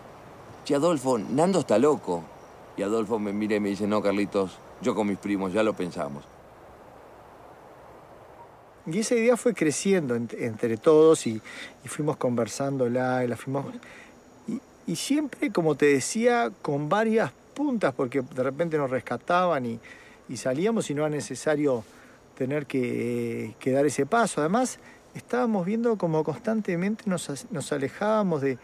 [0.66, 2.22] Che, Adolfo, Nando está loco.
[2.77, 5.72] Y Adolfo me mira y me dice, no, Carlitos, yo con mis primos ya lo
[5.72, 6.24] pensamos.
[8.87, 11.40] Y esa idea fue creciendo ent- entre todos y,
[11.85, 13.64] y fuimos conversándola y la fuimos...
[14.46, 19.81] Y, y siempre, como te decía, con varias puntas, porque de repente nos rescataban y,
[20.29, 21.83] y salíamos y no era necesario
[22.37, 24.40] tener que, dar ese paso.
[24.40, 24.79] Además,
[25.14, 28.59] estábamos viendo como constantemente nos, alejábamos de,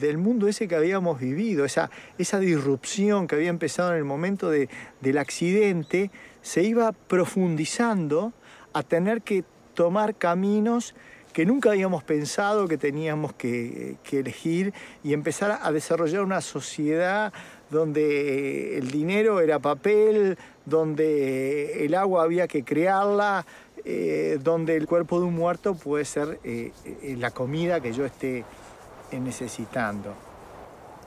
[0.00, 4.50] del mundo ese que habíamos vivido, esa, esa disrupción que había empezado en el momento
[4.50, 4.68] de-
[5.00, 6.10] del accidente,
[6.42, 8.32] se iba profundizando
[8.72, 10.94] a tener que tomar caminos
[11.32, 14.72] que nunca habíamos pensado que teníamos que elegir
[15.04, 17.30] y empezar a desarrollar una sociedad
[17.70, 23.46] donde el dinero era papel, donde el agua había que crearla,
[23.84, 28.04] eh, donde el cuerpo de un muerto puede ser eh, eh, la comida que yo
[28.04, 28.44] esté
[29.10, 30.12] eh, necesitando.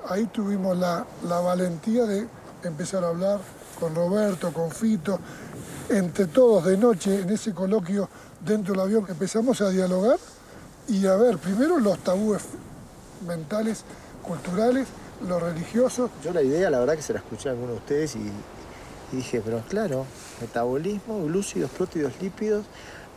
[0.08, 2.26] Ahí tuvimos la, la valentía de
[2.64, 3.42] empezar a hablar
[3.80, 5.20] con Roberto, con Fito,
[5.90, 8.08] entre todos de noche en ese coloquio
[8.46, 10.18] dentro del avión empezamos a dialogar
[10.88, 12.44] y a ver primero los tabúes
[13.28, 13.84] mentales,
[14.24, 14.88] culturales,
[15.28, 16.10] los religiosos.
[16.24, 18.32] Yo la idea, la verdad que se la escuché a alguno de ustedes y,
[19.12, 20.06] y dije, pero claro,
[20.42, 22.66] metabolismo, glúcidos, prótidos, lípidos.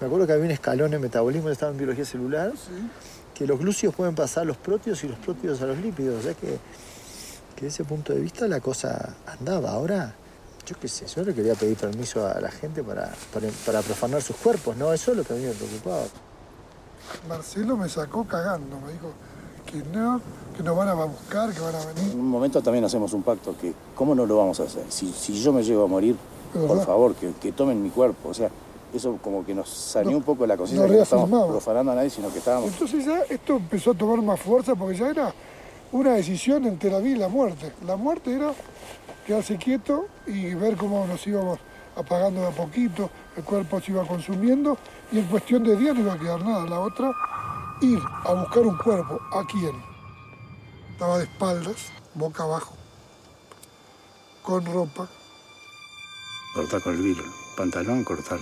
[0.00, 2.52] Me acuerdo que había un escalón en metabolismo, yo estaba en biología celular,
[3.34, 6.20] que los glúcidos pueden pasar a los prótidos y los prótidos a los lípidos.
[6.20, 6.58] O sea que,
[7.56, 9.70] que desde ese punto de vista la cosa andaba.
[9.70, 10.14] Ahora,
[10.66, 14.22] yo qué sé, yo le quería pedir permiso a la gente para, para, para profanar
[14.22, 14.92] sus cuerpos, ¿no?
[14.92, 16.04] Eso es lo que a mí me preocupaba.
[17.28, 19.12] Marcelo me sacó cagando, me dijo
[19.66, 20.20] que no,
[20.56, 22.12] que nos van a buscar, que van a venir.
[22.12, 24.84] En un momento también hacemos un pacto que, ¿cómo no lo vamos a hacer?
[24.88, 26.16] Si, si yo me llego a morir,
[26.52, 26.84] por ¿Verdad?
[26.86, 28.28] favor, que, que tomen mi cuerpo.
[28.30, 28.50] O sea,
[28.94, 31.50] eso como que nos saneó No- un poco la conciencia, no estamos reafirmaba.
[31.52, 32.70] profanando a nadie, sino que estábamos...
[32.72, 35.32] Entonces ya esto empezó a tomar más fuerza porque ya era
[35.92, 37.72] una decisión entre la vida y la muerte.
[37.86, 38.52] La muerte era
[39.26, 41.58] quedarse quieto y ver cómo nos íbamos
[41.96, 44.76] apagando de a poquito, el cuerpo se iba consumiendo
[45.10, 46.64] y en cuestión de días no iba a quedar nada.
[46.66, 47.10] La otra,
[47.82, 49.18] ir a buscar un cuerpo.
[49.32, 49.91] ¿A quién?
[50.92, 51.76] Estaba de espaldas,
[52.14, 52.76] boca abajo,
[54.42, 55.08] con ropa.
[56.54, 58.38] Cortar con el vidrio, el pantalón, cortar,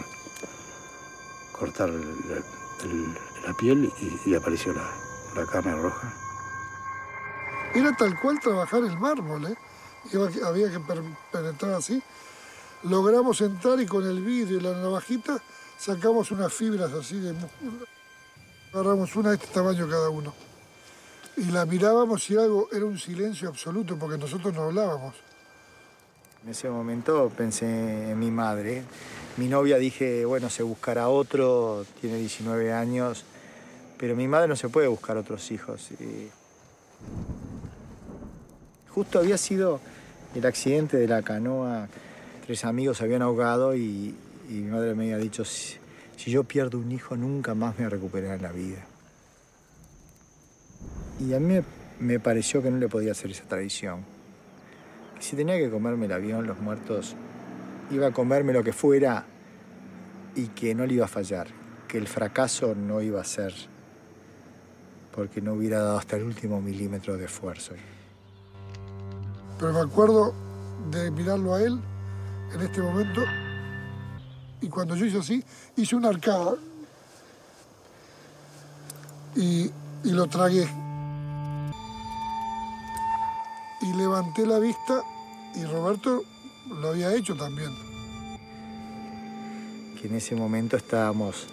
[1.59, 2.45] cortar el-
[2.83, 4.91] el- la piel y, y apareció la,
[5.37, 6.13] la carne roja.
[7.75, 9.57] Era tal cual trabajar el mármol, ¿eh?
[10.13, 10.81] iba- había que
[11.33, 12.03] penetrar así.
[12.83, 15.41] Logramos entrar y con el vidrio y la navajita
[15.79, 17.87] sacamos unas fibras así de músculo.
[18.73, 20.35] Agarramos una de este tamaño cada uno.
[21.37, 25.14] Y la mirábamos y algo era un silencio absoluto porque nosotros no hablábamos.
[26.45, 28.83] En ese momento pensé en mi madre.
[29.37, 33.25] Mi novia dije, bueno, se buscará otro, tiene 19 años,
[33.99, 35.88] pero mi madre no se puede buscar otros hijos.
[38.88, 39.81] Justo había sido
[40.35, 41.88] el accidente de la canoa,
[42.47, 44.14] tres amigos se habían ahogado y,
[44.49, 45.77] y mi madre me había dicho, si,
[46.16, 48.87] si yo pierdo un hijo nunca más me recuperaré en la vida.
[51.20, 51.61] Y a mí
[52.00, 54.04] me, pareció que no le podía hacer esa tradición.
[55.16, 57.14] Que si tenía que comerme el avión, los muertos,
[57.90, 59.26] iba a comerme lo que fuera
[60.35, 61.48] y que no le iba a fallar,
[61.88, 63.52] que el fracaso no iba a ser
[65.14, 67.74] porque no hubiera dado hasta el último milímetro de esfuerzo.
[69.59, 70.33] Pero me acuerdo
[70.90, 71.78] de mirarlo a él
[72.54, 73.20] en este momento
[74.62, 75.44] y cuando yo hice así,
[75.76, 76.54] hice una arcada
[79.37, 79.70] y,
[80.04, 80.66] y lo tragué.
[83.83, 85.03] Y levanté la vista
[85.55, 86.25] y Roberto
[86.69, 87.71] lo había hecho también.
[90.01, 91.47] Que en ese momento estábamos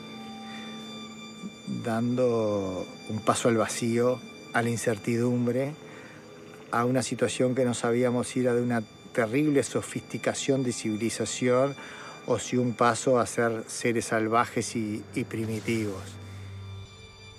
[1.83, 4.19] dando un paso al vacío,
[4.53, 5.73] a la incertidumbre,
[6.71, 11.75] a una situación que no sabíamos si era de una terrible sofisticación de civilización
[12.25, 16.03] o si un paso a ser seres salvajes y, y primitivos.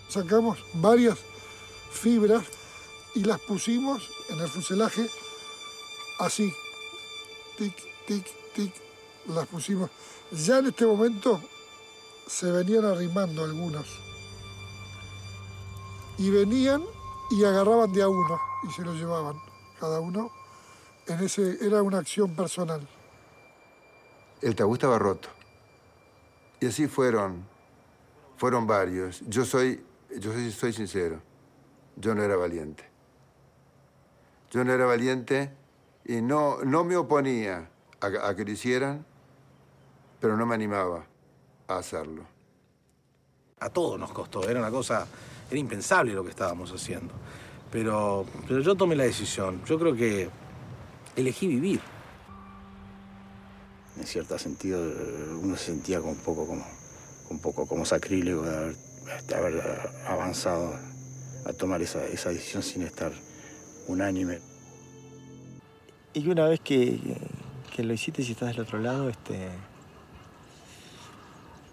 [0.09, 1.19] Sacamos varias
[1.93, 2.45] fibras
[3.15, 5.09] y las pusimos en el fuselaje
[6.19, 6.53] así.
[7.57, 7.75] Tic,
[8.07, 8.73] tic, tic.
[9.27, 9.91] Las pusimos.
[10.31, 11.41] Ya en este momento
[12.27, 13.87] se venían arrimando algunos.
[16.19, 16.83] Y venían
[17.31, 19.37] y agarraban de a uno y se lo llevaban.
[19.79, 20.31] Cada uno
[21.07, 22.87] en ese era una acción personal.
[24.41, 25.29] El tabú estaba roto.
[26.61, 27.47] Y así fueron,
[28.37, 29.21] fueron varios.
[29.27, 29.85] Yo soy,
[30.19, 31.21] yo soy, soy sincero,
[31.97, 32.85] yo no era valiente.
[34.51, 35.51] Yo no era valiente
[36.05, 37.69] y no, no me oponía
[38.01, 39.05] a, a que lo hicieran,
[40.21, 41.05] pero no me animaba
[41.69, 42.25] a hacerlo.
[43.61, 45.07] A todos nos costó, era una cosa,
[45.51, 47.15] era impensable lo que estábamos haciendo.
[47.71, 50.31] Pero, pero yo tomé la decisión, yo creo que
[51.17, 51.81] elegí vivir.
[53.99, 54.81] En cierto sentido,
[55.41, 56.65] uno se sentía con un poco como,
[57.31, 58.77] un poco como sacrílego de haber,
[59.27, 60.73] de haber avanzado
[61.45, 63.13] a tomar esa, esa decisión sin estar
[63.89, 64.41] unánime.
[66.15, 67.01] Y una vez que,
[67.79, 69.49] lo hiciste y estás del otro lado, este,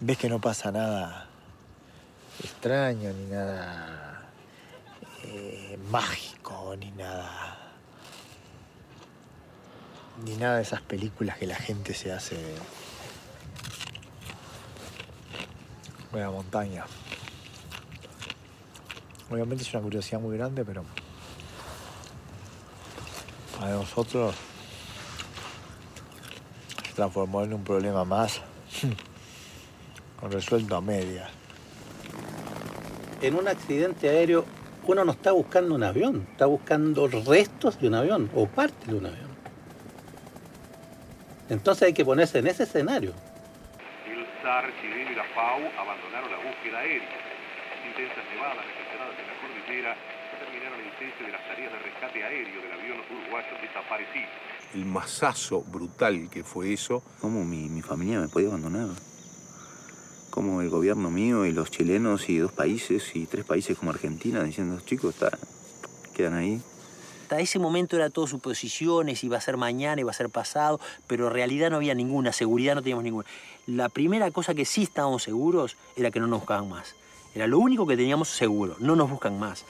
[0.00, 1.28] ves que no pasa nada
[2.42, 4.22] extraño, ni nada
[5.24, 7.58] eh, mágico, ni nada.
[10.24, 12.36] Ni nada de esas películas que la gente se hace
[16.12, 16.84] de la montaña.
[19.30, 20.84] Obviamente es una curiosidad muy grande, pero
[23.58, 24.34] para nosotros
[26.86, 28.42] se transformó en un problema más
[30.30, 31.30] resuelto a medias.
[33.22, 34.44] En un accidente aéreo
[34.84, 38.94] uno no está buscando un avión, está buscando restos de un avión o parte de
[38.94, 39.36] un avión.
[41.48, 43.12] Entonces hay que ponerse en ese escenario.
[44.06, 47.08] El SAR chileno y la FAO abandonaron la búsqueda aérea.
[47.88, 49.96] Intensas nevadas registradas en la cordillera
[50.98, 54.26] cese de las tareas de rescate aéreo del avión uruguayo desaparecido.
[54.74, 57.02] El masazo brutal que fue eso.
[57.20, 58.88] ¿Cómo mi, mi familia me podía abandonar?
[60.30, 64.42] ¿Cómo el gobierno mío y los chilenos y dos países y tres países como Argentina
[64.42, 65.30] diciendo, chicos, está,
[66.14, 66.60] quedan ahí?
[67.22, 71.26] Hasta ese momento era todo suposiciones, iba a ser mañana, iba a ser pasado, pero
[71.26, 73.26] en realidad no había ninguna, seguridad no teníamos ninguna.
[73.66, 76.94] La primera cosa que sí estábamos seguros era que no nos buscaban más.
[77.34, 79.64] Era lo único que teníamos seguro, no nos buscan más.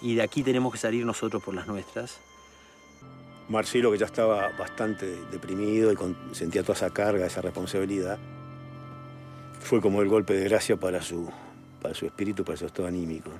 [0.00, 2.18] Y de aquí tenemos que salir nosotros por las nuestras.
[3.48, 8.18] Marcelo, que ya estaba bastante deprimido y con- sentía toda esa carga, esa responsabilidad,
[9.60, 11.28] fue como el golpe de gracia para su,
[11.80, 13.30] para su espíritu, para su estado anímico.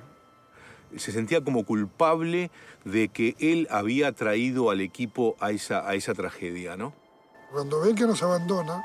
[0.97, 2.49] Se sentía como culpable
[2.83, 6.93] de que él había traído al equipo a esa, a esa tragedia, ¿no?
[7.51, 8.83] Cuando ven que nos abandona,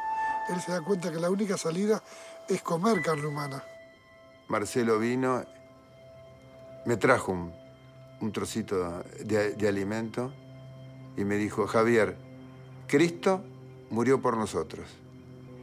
[0.54, 2.02] él se da cuenta que la única salida
[2.48, 3.64] es comer carne humana.
[4.48, 5.42] Marcelo vino,
[6.84, 7.54] me trajo un,
[8.24, 10.32] un trocito de, alimento
[11.16, 12.16] y me dijo, Javier,
[12.86, 13.44] Cristo
[13.90, 14.86] murió por nosotros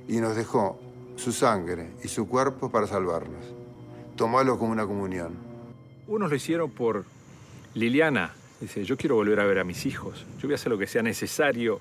[0.08, 0.80] y nos dejó
[1.16, 3.46] su sangre y su cuerpo para salvarnos.
[4.16, 5.34] Tomalo como una comunión.
[6.08, 7.06] Unos lo hicieron por
[7.74, 10.24] Liliana, Dice, yo quiero volver a ver a mis hijos.
[10.38, 11.80] Yo voy a hacer lo que sea necesario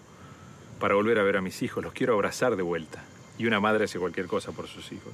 [0.81, 1.85] para volver a ver a mis hijos.
[1.85, 3.05] Los quiero abrazar de vuelta.
[3.37, 5.13] Y una madre hace cualquier cosa por sus hijos.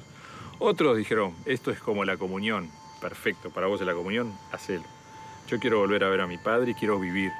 [0.60, 2.70] Otros dijeron, esto es como la comunión.
[3.00, 4.84] Perfecto, para vos es la comunión, hacelo.
[5.46, 7.32] Yo quiero volver a ver a mi padre y quiero vivir.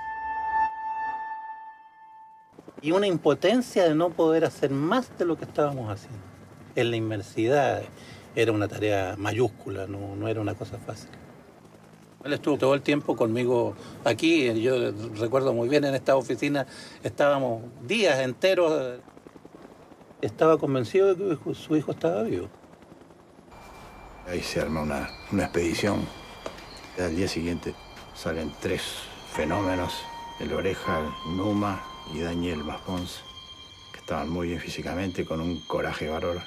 [2.80, 6.20] Y una impotencia de no poder hacer más de lo que estábamos haciendo.
[6.76, 7.82] En la inmensidad
[8.36, 11.10] era una tarea mayúscula, no, no era una cosa fácil.
[12.22, 16.66] Él estuvo todo el tiempo conmigo aquí, yo recuerdo muy bien en esta oficina,
[17.02, 19.00] estábamos días enteros.
[20.20, 22.48] Estaba convencido de que su hijo estaba vivo.
[24.28, 26.06] Ahí se arma una, una expedición.
[26.98, 27.74] Al día siguiente
[28.16, 28.82] salen tres
[29.32, 29.92] fenómenos,
[30.40, 31.82] el Oreja, Numa
[32.14, 33.20] y Daniel Maspons,
[33.92, 36.42] que estaban muy bien físicamente, con un coraje bárbaro.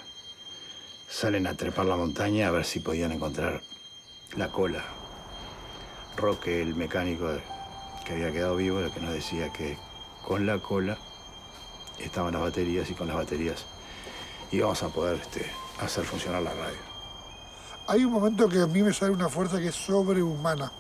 [1.08, 3.62] Salen a trepar la montaña a ver si podían encontrar
[4.36, 4.84] la cola.
[6.18, 7.30] Roque, el mecánico
[8.06, 9.78] que había quedado vivo, el que nos decía que
[10.26, 10.98] con la cola
[12.00, 13.66] estaban las baterías y con las baterías
[14.52, 15.46] íbamos a poder este,
[15.80, 16.78] hacer funcionar la radio.
[17.88, 20.72] Hay un momento que a mí me sale una fuerza que es sobrehumana.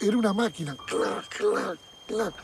[0.00, 0.76] Era una máquina.
[0.86, 2.34] Clac, clac, clac.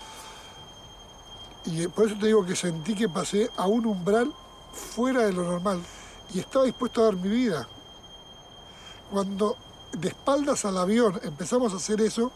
[1.64, 4.32] Y por eso te digo que sentí que pasé a un umbral
[4.72, 5.80] fuera de lo normal.
[6.34, 7.66] Y estaba dispuesto a dar mi vida.
[9.10, 9.56] Cuando
[9.92, 12.30] de espaldas al avión empezamos a hacer eso,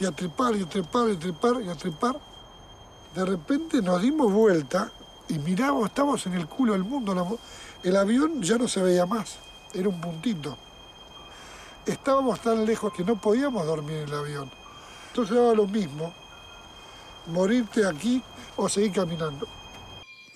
[0.00, 2.20] y a trepar, y a trepar, y a trepar, y a trepar,
[3.14, 4.90] de repente nos dimos vuelta
[5.28, 7.38] y miramos, estábamos en el culo del mundo.
[7.82, 9.36] El avión ya no se veía más,
[9.72, 10.56] era un puntito.
[11.86, 14.63] Estábamos tan lejos que no podíamos dormir en el avión.
[15.14, 16.12] Entonces daba lo mismo,
[17.26, 18.20] morirte aquí
[18.56, 19.46] o seguir caminando.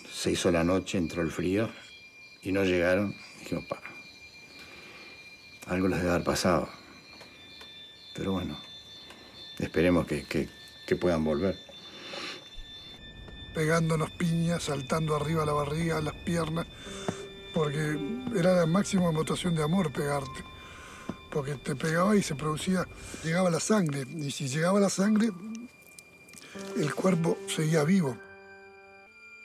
[0.09, 1.69] Se hizo la noche, entró el frío
[2.43, 3.13] y no llegaron.
[3.41, 3.81] Dijimos, pa,
[5.67, 6.69] algo les debe haber pasado.
[8.15, 8.57] Pero bueno,
[9.59, 10.49] esperemos que, que,
[10.87, 11.57] que puedan volver.
[13.57, 16.69] Pegándonos piñas, saltando arriba la barriga, las piernas,
[17.53, 17.99] porque
[18.37, 20.45] era la máxima demostración de amor pegarte.
[21.31, 22.87] Porque te pegaba y se producía,
[23.23, 24.07] llegaba la sangre.
[24.17, 25.31] Y si llegaba la sangre,
[26.77, 28.17] el cuerpo seguía vivo.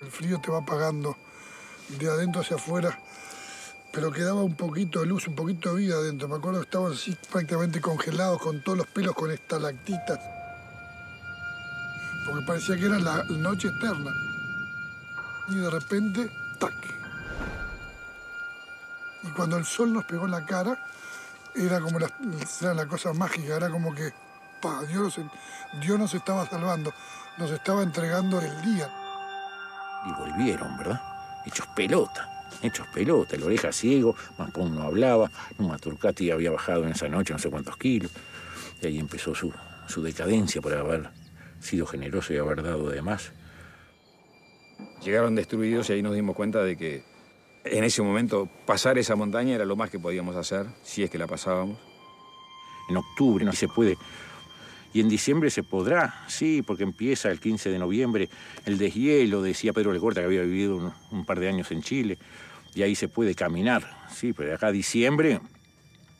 [0.01, 1.15] El frío te va apagando
[1.89, 2.99] de adentro hacia afuera,
[3.91, 6.27] pero quedaba un poquito de luz, un poquito de vida adentro.
[6.27, 10.19] Me acuerdo que estábamos así prácticamente congelados con todos los pelos con estalactitas,
[12.25, 14.11] porque parecía que era la noche eterna.
[15.49, 16.29] Y de repente,
[16.59, 16.73] ¡tac!
[19.23, 20.77] Y cuando el sol nos pegó en la cara,
[21.55, 22.09] era como la,
[22.61, 24.11] era la cosa mágica, era como que
[24.61, 25.31] pa, Dios, nos,
[25.81, 26.93] Dios nos estaba salvando,
[27.37, 28.89] nos estaba entregando el día.
[30.05, 31.01] Y volvieron, ¿verdad?
[31.45, 33.35] Hechos pelota, hechos pelota.
[33.35, 37.49] El oreja ciego, Mampón no hablaba, Numa Turcati había bajado en esa noche no sé
[37.49, 38.11] cuántos kilos.
[38.81, 39.53] Y ahí empezó su,
[39.87, 41.09] su decadencia por haber
[41.59, 43.31] sido generoso y haber dado de más.
[45.03, 47.12] Llegaron destruidos y ahí nos dimos cuenta de que
[47.63, 51.17] en ese momento pasar esa montaña era lo más que podíamos hacer, si es que
[51.17, 51.77] la pasábamos.
[52.89, 53.97] En octubre no se puede.
[54.93, 58.29] Y en diciembre se podrá, sí, porque empieza el 15 de noviembre
[58.65, 62.19] el deshielo, decía Pedro Lecorta que había vivido un, par de años en Chile,
[62.75, 65.39] y ahí se puede caminar, sí, pero acá diciembre,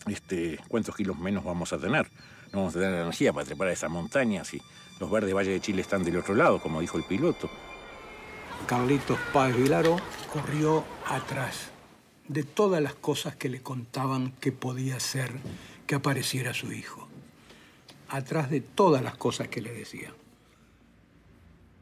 [0.07, 2.07] este, ¿cuántos kilos menos vamos a tener?
[2.51, 4.51] No vamos a tener energía para trepar a esas montañas
[4.99, 7.49] los verdes valles de Chile están del otro lado, como dijo el piloto.
[8.67, 9.97] Carlitos Páez Vilaro
[10.31, 11.71] corrió atrás
[12.27, 15.31] de todas las cosas que le contaban que podía ser
[15.85, 17.07] que apareciera su hijo.
[18.09, 20.13] Atrás de todas las cosas que le decían.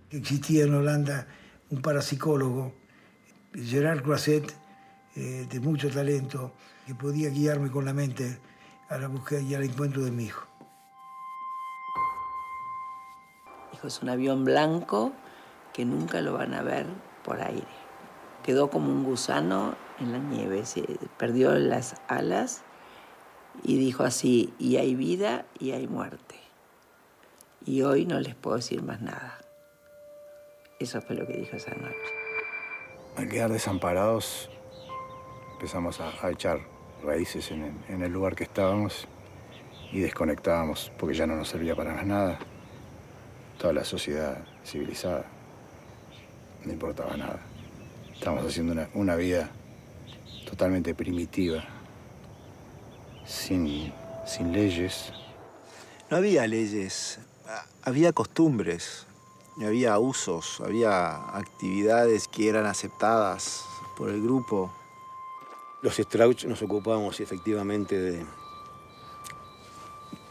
[0.10, 1.28] Existía en Holanda
[1.70, 2.74] un parapsicólogo,
[3.54, 4.54] Gerard Croisset,
[5.16, 6.54] eh, de mucho talento,
[6.88, 8.40] que podía guiarme con la mente
[8.90, 10.48] a la búsqueda y al encuentro de mi hijo.
[13.74, 15.14] Hijo, es un avión blanco
[15.74, 16.86] que nunca lo van a ver
[17.24, 17.68] por aire.
[18.44, 20.84] Quedó como un gusano en la nieve, se
[21.18, 22.64] perdió las alas
[23.64, 26.36] y dijo así, y hay vida y hay muerte.
[27.64, 29.38] Y hoy no les puedo decir más nada.
[30.80, 31.96] Eso fue lo que dijo esa noche.
[33.16, 34.50] Al quedar desamparados,
[35.54, 36.60] empezamos a, echar
[37.04, 39.08] raíces en en el lugar que estábamos
[39.92, 42.40] y desconectábamos porque ya no nos servía para más nada.
[43.60, 45.26] Toda la sociedad civilizada
[46.66, 47.40] no importaba nada.
[48.14, 49.50] Estábamos haciendo una, una vida
[50.48, 51.64] totalmente primitiva,
[53.26, 53.92] sin,
[54.26, 55.12] sin leyes.
[56.10, 57.20] No había leyes,
[57.84, 59.08] había costumbres,
[59.66, 63.64] había usos, había actividades que eran aceptadas
[63.98, 64.72] por el grupo.
[65.82, 68.26] Los Strauch nos ocupábamos efectivamente de,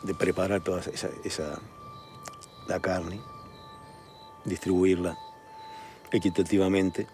[0.02, 1.58] de preparar toda esa, esa
[2.68, 3.20] la carne,
[4.44, 5.18] distribuirla
[6.12, 7.06] equitativamente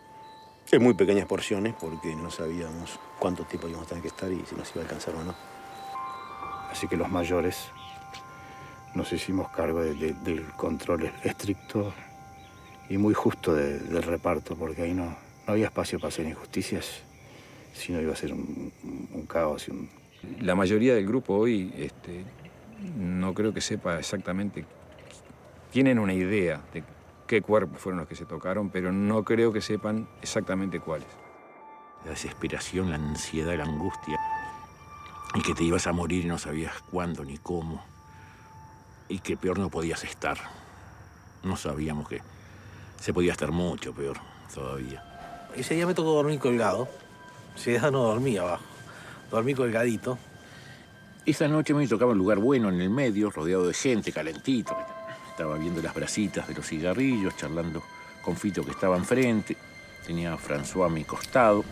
[0.72, 4.42] en muy pequeñas porciones porque no sabíamos cuánto tiempo íbamos a tener que estar y
[4.46, 5.34] si nos iba a alcanzar o no.
[6.70, 7.68] Así que los mayores
[8.94, 11.92] nos hicimos cargo de- de- del control estricto
[12.88, 15.16] y muy justo de- del reparto, porque ahí no, no
[15.46, 17.02] había espacio para hacer injusticias,
[17.74, 18.72] sino iba a ser un,
[19.12, 19.88] un caos y un,
[20.40, 22.24] La mayoría del grupo hoy este,
[22.96, 24.64] no creo que sepa exactamente.
[25.70, 26.82] Tienen una idea de
[27.26, 31.08] qué cuerpos fueron los que se tocaron, pero no creo que sepan exactamente cuáles.
[32.04, 34.18] La desesperación, la ansiedad, la angustia.
[35.34, 37.84] Y que te ibas a morir y no sabías cuándo ni cómo.
[39.08, 40.38] Y que peor no podías estar.
[41.42, 42.22] No sabíamos que
[43.00, 44.18] se podía estar mucho peor
[44.54, 45.04] todavía.
[45.54, 46.88] Ese día me tocó dormir colgado.
[47.56, 48.64] Ese día no dormía abajo.
[49.30, 50.18] Dormí colgadito.
[51.24, 54.76] Esa noche me tocaba un lugar bueno en el medio, rodeado de gente, calentito.
[55.36, 57.82] Estaba viendo las brasitas de los cigarrillos, charlando
[58.22, 59.54] con Fito que estaba enfrente.
[60.06, 61.62] Tenía a François a mi costado.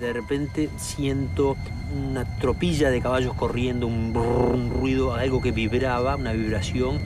[0.00, 1.58] De repente siento
[1.94, 7.00] una tropilla de caballos corriendo, un, brrr, un ruido, algo que vibraba, una vibración,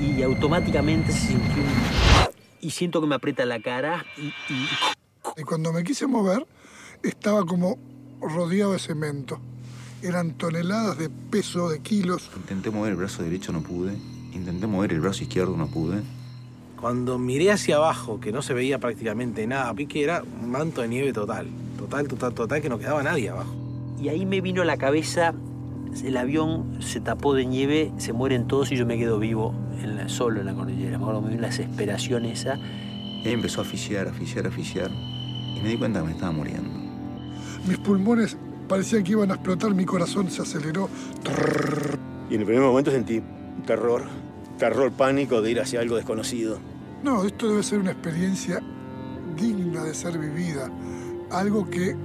[0.00, 2.28] y, y automáticamente se sintió un...
[2.60, 4.68] Y siento que me aprieta la cara y, y
[5.36, 6.44] Y cuando me quise mover,
[7.04, 7.78] estaba como
[8.20, 9.40] rodeado de cemento.
[10.02, 12.30] Eran toneladas de peso, de kilos.
[12.36, 13.94] Intenté mover el brazo derecho, no pude.
[14.32, 16.02] Intenté mover el brazo izquierdo, no pude.
[16.80, 20.82] Cuando miré hacia abajo, que no se veía prácticamente nada, vi que era un manto
[20.82, 21.48] de nieve total.
[21.76, 23.52] Total, total, total, que no quedaba nadie abajo.
[24.00, 25.34] Y ahí me vino a la cabeza,
[26.04, 29.96] el avión se tapó de nieve, se mueren todos y yo me quedo vivo en
[29.96, 30.90] la- solo en la cordillera.
[30.98, 32.56] Me acuerdo, me vino la desesperación esa.
[32.56, 34.90] Y ahí empezó a asfixiar, asfixiar, asfixiar.
[34.92, 36.70] Y me di cuenta que me estaba muriendo.
[37.66, 38.36] Mis pulmones
[38.68, 40.88] parecían que iban a explotar, mi corazón se aceleró.
[42.30, 43.22] Y en el primer momento sentí
[43.66, 44.02] terror,
[44.58, 46.58] terror, pánico de ir hacia algo desconocido.
[47.02, 48.60] No, esto debe ser una experiencia
[49.36, 50.70] digna de ser vivida.
[51.30, 51.96] Algo que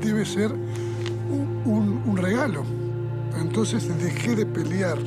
[0.00, 2.64] debe ser un, un- un regalo.
[3.40, 4.98] Entonces dejé de pelear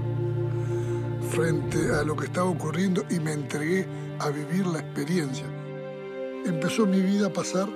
[1.29, 3.86] frente a lo que estaba ocurriendo y me entregué
[4.19, 5.45] a vivir la experiencia.
[6.45, 7.67] Empezó mi vida a pasar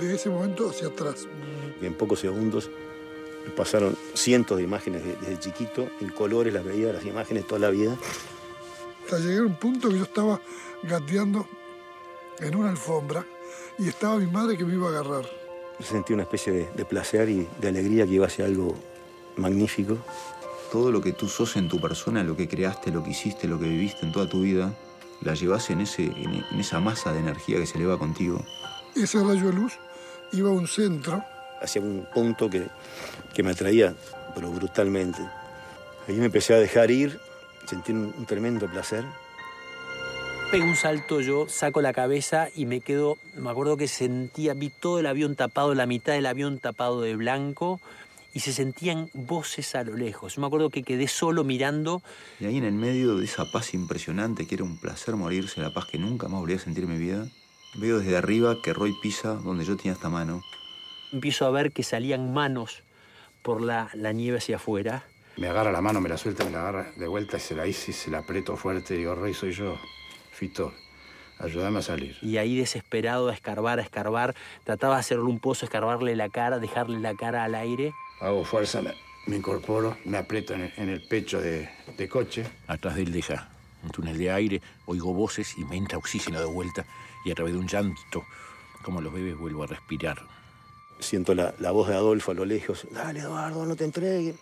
[0.00, 1.26] de ese momento hacia atrás.
[1.82, 2.70] Y en pocos segundos
[3.56, 7.70] pasaron cientos de imágenes de- desde chiquito, en colores las veía, las imágenes toda la
[7.70, 7.96] vida.
[9.04, 10.40] Hasta llegué a un punto que yo estaba
[10.82, 11.46] gateando
[12.40, 13.24] en una alfombra
[13.78, 15.24] y estaba mi madre que me iba a agarrar.
[15.80, 18.74] Sentí una especie de, de placer y de alegría que iba hacia algo
[19.36, 19.98] magnífico.
[20.72, 23.58] Todo lo que tú sos en tu persona, lo que creaste, lo que hiciste, lo
[23.58, 24.72] que viviste en toda tu vida,
[25.20, 28.42] la llevas en, ese, en, en esa masa de energía que se eleva contigo.
[28.96, 29.74] Ese rayo de luz
[30.32, 31.22] iba a un centro
[31.64, 32.68] hacia un punto que,
[33.34, 33.94] que me atraía,
[34.34, 35.22] pero brutalmente.
[36.08, 37.18] Ahí me empecé a dejar ir,
[37.66, 39.04] sentí un, un tremendo placer.
[40.50, 44.70] Pego un salto yo, saco la cabeza y me quedo, me acuerdo que sentía, vi
[44.70, 47.80] todo el avión tapado, la mitad del avión tapado de blanco
[48.34, 50.34] y se sentían voces a lo lejos.
[50.34, 52.02] Yo me acuerdo que quedé solo mirando
[52.40, 55.72] Y ahí en el medio de esa paz impresionante que era un placer morirse, la
[55.72, 57.28] paz que nunca más volví a sentir en mi vida,
[57.76, 60.42] veo desde arriba que Roy pisa donde yo tenía esta mano.
[61.14, 62.82] Empiezo a ver que salían manos
[63.42, 65.04] por la, la nieve hacia afuera.
[65.36, 67.66] Me agarra la mano, me la suelta, me la agarra de vuelta y se la
[67.66, 68.94] hice y se la aprieto fuerte.
[68.94, 69.78] Digo, Rey, soy yo.
[70.32, 70.72] Fito,
[71.38, 72.16] ayúdame a salir.
[72.22, 74.34] Y ahí desesperado a escarbar, a escarbar,
[74.64, 77.92] trataba de hacerle un pozo, escarbarle la cara, dejarle la cara al aire.
[78.20, 78.94] Hago fuerza, me,
[79.26, 82.44] me incorporo, me aprieto en el, en el pecho de, de coche.
[82.66, 83.48] Atrás de él deja
[83.82, 86.84] un túnel de aire, oigo voces y me entra oxígeno de vuelta.
[87.24, 88.24] Y a través de un llanto,
[88.82, 90.18] como los bebés, vuelvo a respirar.
[91.04, 92.86] Siento la, la voz de Adolfo a lo lejos.
[92.90, 94.34] Dale, Eduardo, no te entregues.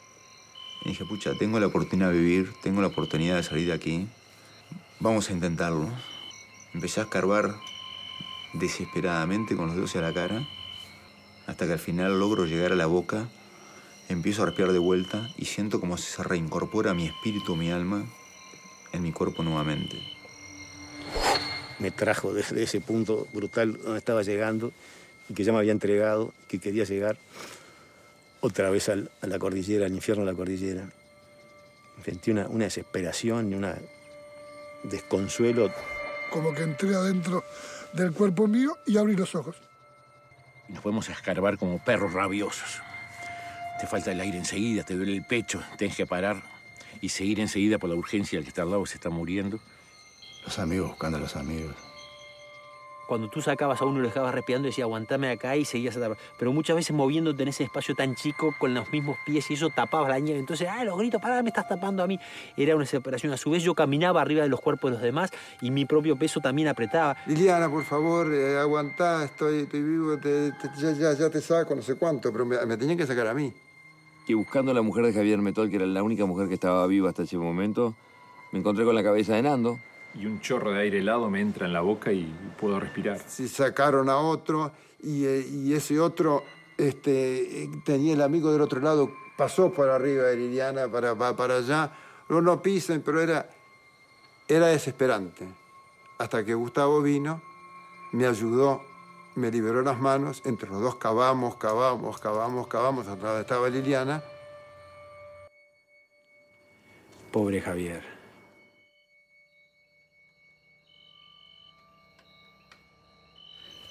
[0.84, 4.08] Y dije, pucha, tengo la oportunidad de vivir, tengo la oportunidad de salir de aquí.
[5.00, 5.88] Vamos a intentarlo.
[6.74, 7.54] Empecé a escarbar
[8.54, 10.46] desesperadamente con los dedos hacia la cara,
[11.46, 13.28] hasta que al final logro llegar a la boca,
[14.08, 18.04] empiezo a respirar de vuelta y siento como se reincorpora mi espíritu, mi alma,
[18.92, 20.00] en mi cuerpo nuevamente.
[21.78, 24.72] Me trajo desde ese punto brutal donde estaba llegando
[25.32, 27.16] y que ya me había entregado, que quería llegar
[28.42, 30.84] otra vez al- a la cordillera, al infierno de la cordillera.
[32.04, 33.66] Sentí una, una desesperación y un
[34.84, 35.72] desconsuelo.
[36.30, 37.44] como que entré adentro
[37.94, 39.56] del cuerpo mío y abrí los ojos.
[40.68, 42.80] Y nos podemos escarbar como perros rabiosos.
[43.80, 46.42] Te falta el aire enseguida, te duele el pecho, tienes que parar
[47.00, 48.38] y seguir enseguida por la urgencia.
[48.38, 49.58] El que está al lado se está muriendo.
[50.44, 51.74] Los amigos buscando a los amigos.
[53.06, 56.00] Cuando tú sacabas a uno y lo dejabas respirando, decía aguantame acá y seguías a
[56.00, 56.16] tapar.
[56.38, 59.68] Pero muchas veces moviéndote en ese espacio tan chico con los mismos pies y eso
[59.70, 60.38] tapaba la nieve.
[60.40, 62.18] Entonces, ah, los gritos, pará, me estás tapando a mí.
[62.56, 63.32] Era una separación.
[63.32, 65.30] A su vez, yo caminaba arriba de los cuerpos de los demás
[65.60, 67.16] y mi propio peso también apretaba.
[67.26, 71.74] Liliana, por favor, eh, aguantá, estoy, estoy vivo, te- te- ya, ya, ya te saco,
[71.74, 73.52] no sé cuánto, pero me, me tenían que sacar a mí.
[74.28, 76.86] Y buscando a la mujer de Javier Metol, que era la única mujer que estaba
[76.86, 77.94] viva hasta ese momento,
[78.52, 79.78] me encontré con la cabeza de Nando.
[80.14, 83.18] Y un chorro de aire helado me entra en la boca y puedo respirar.
[83.26, 86.44] Si sacaron a otro y, eh, y ese otro
[86.76, 91.36] este, eh, tenía el amigo del otro lado, pasó por arriba de Liliana para, para,
[91.36, 91.92] para allá.
[92.28, 93.48] No, no pisen, pero era,
[94.48, 95.46] era desesperante.
[96.18, 97.42] Hasta que Gustavo vino,
[98.12, 98.82] me ayudó,
[99.34, 104.22] me liberó las manos, entre los dos cavamos, cavamos, cavamos, cavamos, hasta donde estaba Liliana.
[107.30, 108.11] Pobre Javier.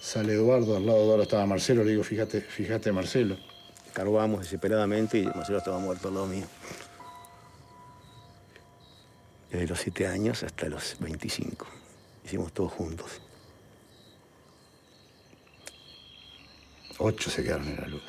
[0.01, 3.37] Sale Eduardo, al lado de Eduardo estaba Marcelo, le digo, fíjate, fíjate Marcelo.
[3.93, 6.47] Carbamos desesperadamente y Marcelo estaba muerto al lado mío.
[9.51, 11.67] Desde los siete años hasta los 25.
[12.25, 13.21] Hicimos todo juntos.
[16.97, 18.03] Ocho se quedaron en la luz.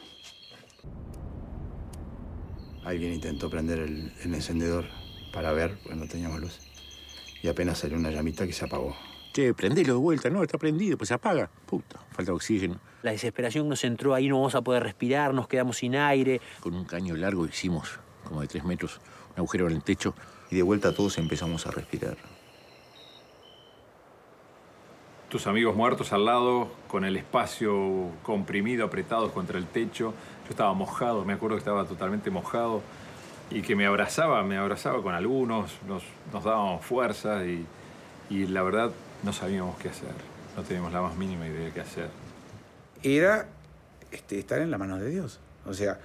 [2.85, 4.87] Alguien intentó prender el, el encendedor
[5.31, 6.59] para ver, pues no teníamos luz.
[7.43, 8.97] Y apenas salió una llamita que se apagó.
[9.33, 11.49] Che, prendelo de vuelta, no, está prendido, pues se apaga.
[11.65, 12.79] Puta, falta oxígeno.
[13.03, 16.41] La desesperación nos entró ahí, no vamos a poder respirar, nos quedamos sin aire.
[16.61, 20.15] Con un caño largo hicimos, como de tres metros, un agujero en el techo.
[20.51, 22.19] Y de vuelta todos empezamos a respirar.
[25.31, 30.13] Tus amigos muertos al lado, con el espacio comprimido, apretados contra el techo.
[30.45, 32.83] Yo estaba mojado, me acuerdo que estaba totalmente mojado
[33.51, 36.03] y que me abrazaba, me abrazaba con algunos, nos,
[36.35, 37.65] nos dábamos fuerza y,
[38.29, 38.93] y la verdad
[39.23, 40.11] no sabíamos qué hacer.
[40.57, 42.09] No teníamos la más mínima idea de qué hacer.
[43.03, 43.47] era
[44.11, 45.41] este, estar en la mano de Dios.
[45.67, 45.99] O sea,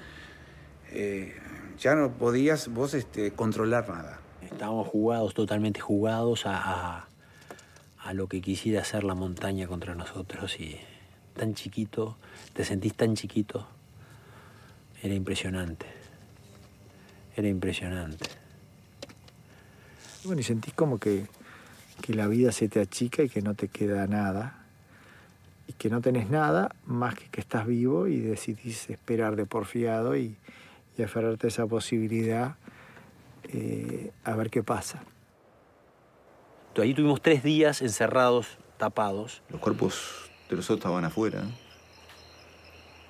[0.92, 1.36] eh,
[1.80, 4.20] ya no podías vos este, controlar nada.
[4.42, 7.08] Estábamos jugados, totalmente jugados a, a-
[8.00, 10.80] a lo que quisiera hacer la montaña contra nosotros y
[11.36, 12.18] tan chiquito,
[12.54, 13.68] te sentís tan chiquito.
[15.04, 15.86] Era impresionante.
[17.36, 18.30] Era impresionante.
[20.24, 21.26] Bueno, y sentís como que,
[22.02, 24.64] que la vida se te achica y que no te queda nada.
[25.68, 30.16] Y que no tenés nada más que que estás vivo y decidís esperar de porfiado
[30.16, 30.38] y,
[30.98, 32.56] y aferrarte a esa posibilidad
[33.50, 35.04] eh, a ver qué pasa.
[36.78, 39.42] Ahí tuvimos tres días encerrados, tapados.
[39.50, 41.42] Los cuerpos de los otros estaban afuera.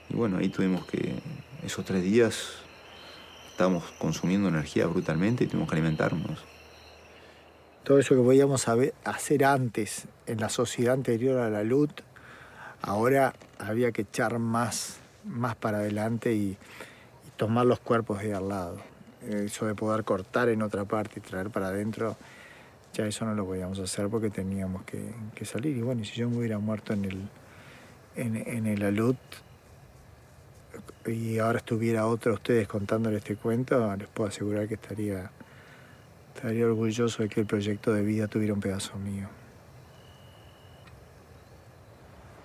[0.09, 1.15] Y bueno, ahí tuvimos que,
[1.63, 2.53] esos tres días,
[3.51, 6.45] estábamos consumiendo energía brutalmente y tuvimos que alimentarnos.
[7.87, 11.89] Todo eso que podíamos hacer antes en la sociedad anterior a la luz,
[12.81, 16.57] ahora había que echar más, más para adelante y,
[17.37, 18.75] tomar los cuerpos de al lado.
[19.29, 22.17] Eso de poder cortar en otra parte y traer para adentro,
[22.93, 25.77] ya eso no lo podíamos hacer porque teníamos que, salir.
[25.77, 27.21] Y bueno, si yo me hubiera muerto en el,
[28.17, 29.15] en, en el alud
[31.05, 35.31] y ahora estuviera otro a ustedes contándole este cuento, les puedo asegurar que estaría,
[36.37, 39.27] estaría orgulloso de que el proyecto de vida tuviera un pedazo mío.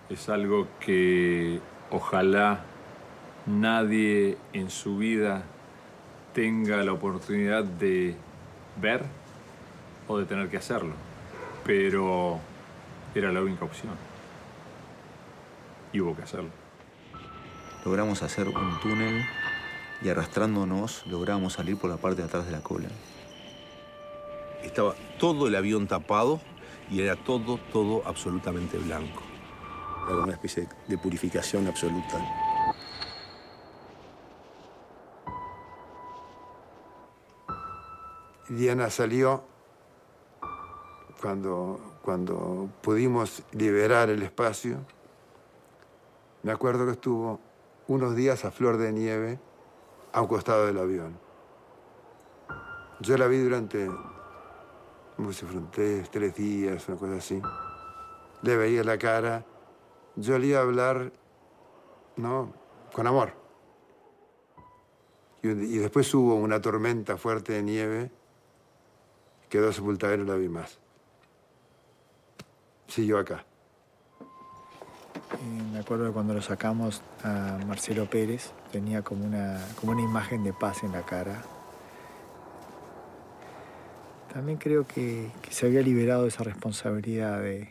[0.09, 2.61] Es algo que ojalá
[3.45, 5.43] nadie en su vida
[6.33, 8.15] tenga la oportunidad de
[8.81, 9.03] ver
[10.09, 10.95] o de tener que hacerlo.
[11.63, 12.41] Pero
[13.15, 13.93] era la única opción.
[15.93, 16.51] Y hubo que hacerlo.
[17.85, 19.23] Logramos hacer un túnel
[20.01, 22.89] y arrastrándonos logramos salir por la parte de atrás de la cola.
[24.63, 26.41] Estaba todo el avión tapado
[26.91, 29.23] y era todo, todo absolutamente blanco.
[30.09, 32.19] Era una especie de purificación absoluta.
[38.49, 39.45] Diana salió
[41.21, 44.79] cuando, cuando pudimos liberar el espacio.
[46.43, 47.41] Me acuerdo que estuvo
[47.87, 49.39] unos días a flor de nieve
[50.13, 51.19] a un costado del avión.
[53.01, 53.89] Yo la vi durante,
[55.19, 57.41] no sé, fueron tres, días, una cosa así.
[58.43, 59.45] Le veía la cara.
[60.17, 61.13] Yo le iba a hablar,
[62.17, 62.53] ¿no?
[62.93, 63.33] Con amor.
[65.43, 68.11] Y, y después hubo una tormenta fuerte de nieve.
[69.49, 70.79] Quedó sepultada y no la vi más.
[72.89, 73.45] Siguió acá.
[75.35, 80.03] Eh, me acuerdo de cuando lo sacamos a Marcelo Pérez, tenía como una, como una
[80.03, 81.43] imagen de paz en la cara.
[84.33, 87.69] También creo que, se había liberado de esa responsabilidad de,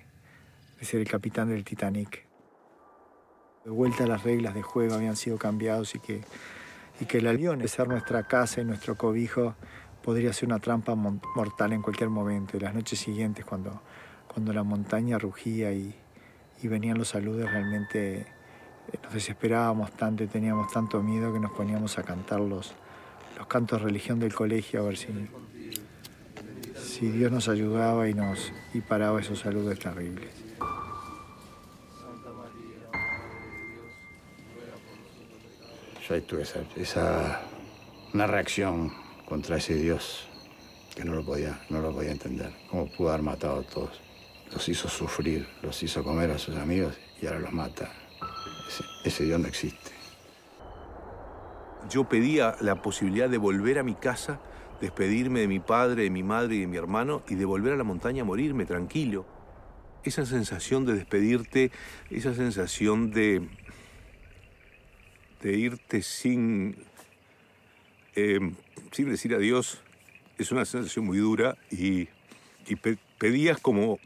[0.81, 2.23] ser el capitán del Titanic.
[3.65, 6.23] De vuelta las reglas de juego habían sido cambiadas y que,
[7.17, 9.55] el avión, de ser nuestra casa y nuestro cobijo,
[10.03, 12.57] podría ser una trampa mortal en cualquier momento.
[12.57, 13.81] Y las noches siguientes, cuando,
[14.27, 15.95] cuando la montaña rugía y,
[16.61, 18.25] y venían los saludos, realmente eh,
[19.01, 22.75] nos desesperábamos tanto y teníamos tanto miedo que nos poníamos a cantar los,
[23.35, 25.07] los cantos de religión del colegio a ver si,
[27.01, 30.29] si Dios nos ayudaba y nos y paraba esos saludos terribles.
[36.07, 37.41] Yo ahí tuve esa, esa,
[38.13, 38.93] una reacción
[39.25, 40.27] contra ese Dios
[40.95, 42.53] que no lo podía, no lo podía entender.
[42.69, 43.99] ¿Cómo pudo haber matado a todos?
[44.53, 47.91] Los hizo sufrir, los hizo comer a sus amigos y ahora los mata.
[48.67, 49.89] Ese, ese Dios no existe.
[51.89, 54.39] Yo pedía la posibilidad de volver a mi casa
[54.81, 57.77] despedirme de mi padre, de mi madre y de mi hermano y de volver a
[57.77, 59.25] la montaña a morirme tranquilo.
[60.03, 61.71] Esa sensación de despedirte,
[62.09, 63.47] esa sensación de,
[65.41, 66.75] de irte sin,
[68.15, 68.55] em,
[68.91, 69.81] sin decir adiós,
[70.39, 72.09] es una sensación muy dura y,
[73.19, 73.99] pedías como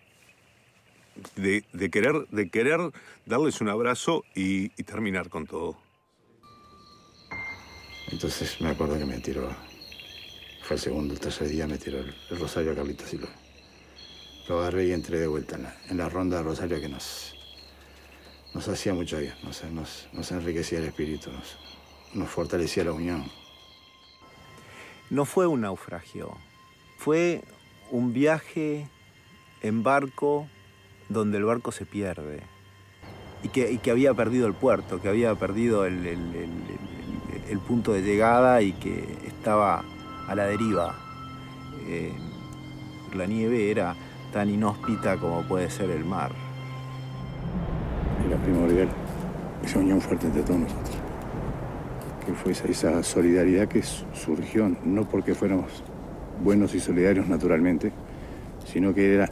[1.38, 2.80] de, querer, de querer
[3.26, 5.78] darles un abrazo y, y terminar con todo.
[8.12, 9.50] Entonces me acuerdo que me tiró
[10.66, 13.28] fue el segundo, el tercer día me tiró el, rosario a Carlitos y lo,
[14.50, 15.60] lo agarré y entré de vuelta
[15.90, 17.36] en la, ronda de rosario que nos,
[18.56, 21.60] nos hacía mucho bien, nos, nos, nos enriquecía el espíritu, nos,
[22.16, 23.32] nos fortalecía la unión.
[25.12, 26.36] No fue un naufragio,
[26.98, 27.44] fue
[27.92, 28.90] un viaje
[29.62, 30.48] en barco
[31.10, 32.42] donde el barco se pierde
[33.44, 38.02] y que, y que había perdido el puerto, que había perdido el, el punto de
[38.02, 39.86] llegada y que estaba
[40.28, 40.96] a la deriva.
[41.88, 42.12] Eh,
[43.14, 43.96] la nieve era
[44.34, 46.32] tan inhóspita como puede ser el mar.
[48.28, 48.90] Era primordial
[49.64, 50.98] esa unión fuerte entre todos nosotros.
[52.26, 55.84] Que fue esa, solidaridad que surgió no porque fuéramos
[56.44, 57.92] buenos y solidarios naturalmente,
[58.66, 59.30] sino que era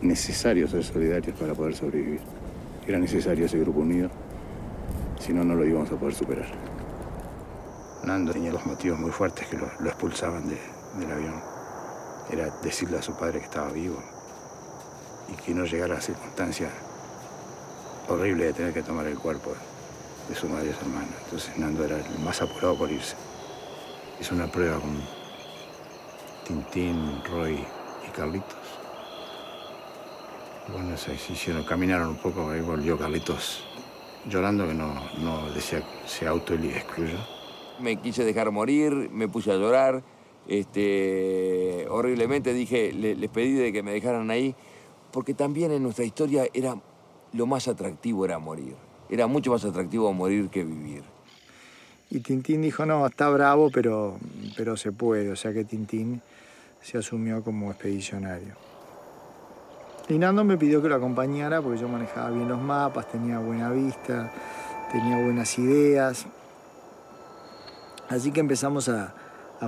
[0.00, 2.20] necesario ser solidarios para poder sobrevivir.
[2.86, 4.10] Era necesario ese grupo unido,
[5.18, 6.75] si no, no lo íbamos a poder superar.
[8.04, 11.42] Nando tenía los motivos muy fuertes que lo, expulsaban del avión.
[12.30, 14.02] Era decirle a su padre que estaba vivo
[15.28, 16.70] y que no llegara a la circunstancia
[18.08, 19.52] horrible de tener que tomar el cuerpo
[20.28, 21.08] de su madre y su hermano.
[21.24, 23.16] Entonces Nando era el más apurado por irse.
[24.20, 24.96] Hizo una prueba con
[26.46, 27.64] Tintín, Roy
[28.06, 28.56] y Carlitos.
[30.72, 33.64] bueno, se hicieron, caminaron un poco, ahí volvió Carlitos
[34.28, 37.35] llorando que no, no decía, se auto excluyó
[37.80, 40.02] me quise dejar morir, me puse a llorar,
[40.48, 44.54] este, horriblemente dije, les pedí de que me dejaran ahí,
[45.12, 46.76] porque también en nuestra historia era
[47.32, 48.74] lo más atractivo era morir.
[49.08, 51.02] Era mucho más atractivo morir que vivir.
[52.10, 54.16] Y Tintín dijo, no, está bravo, pero,
[54.56, 55.30] pero se puede.
[55.30, 56.22] O sea que Tintín
[56.80, 58.54] se asumió como expedicionario.
[60.08, 63.70] Y Nando me pidió que lo acompañara porque yo manejaba bien los mapas, tenía buena
[63.70, 64.32] vista,
[64.92, 66.26] tenía buenas ideas.
[68.08, 69.14] Así que empezamos a,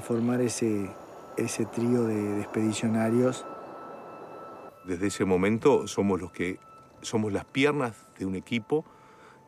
[0.01, 0.91] formar ese,
[1.37, 3.45] ese trío de, expedicionarios.
[4.85, 6.59] Desde ese momento somos los que
[7.01, 8.85] somos las piernas de un equipo,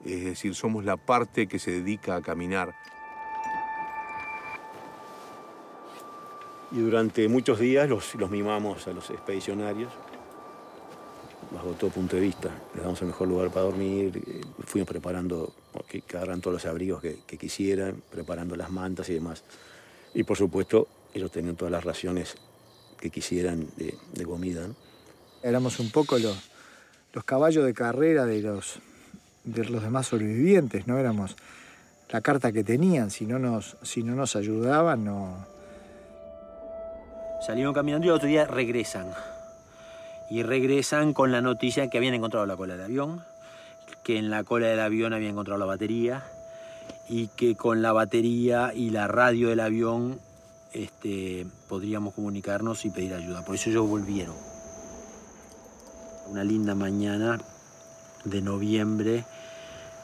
[0.05, 2.75] es decir, somos la parte que se dedica a caminar.
[6.73, 9.91] Y durante muchos días los, los mimamos a los expedicionarios
[11.51, 12.51] bajo todo punto de vista.
[12.75, 15.53] Les damos el mejor lugar para dormir, eh, fuimos preparando
[15.89, 19.43] que, agarran todos los abrigos que, quisieran, preparando las mantas y demás.
[20.15, 22.37] Y por supuesto, ellos tenían todas las raciones
[23.01, 24.67] que quisieran de, comida.
[25.43, 26.51] Éramos un poco los,
[27.13, 28.79] los caballos de carrera de los,
[29.45, 30.99] de los demás sobrevivientes, ¿no?
[30.99, 31.37] Éramos
[32.11, 35.47] la carta que tenían, si no nos, si no nos ayudaban, no...
[37.41, 39.11] Salieron caminando y el otro día regresan
[40.31, 43.25] y regresan con la noticia que habían encontrado la cola del avión,
[44.05, 46.23] que en la cola del avión habían encontrado la batería
[47.09, 50.21] y que con la batería y la radio del avión
[50.73, 53.45] este, podríamos comunicarnos y pedir ayuda.
[53.45, 54.37] Por eso ellos volvieron.
[56.29, 57.41] Una linda mañana
[58.25, 59.25] de noviembre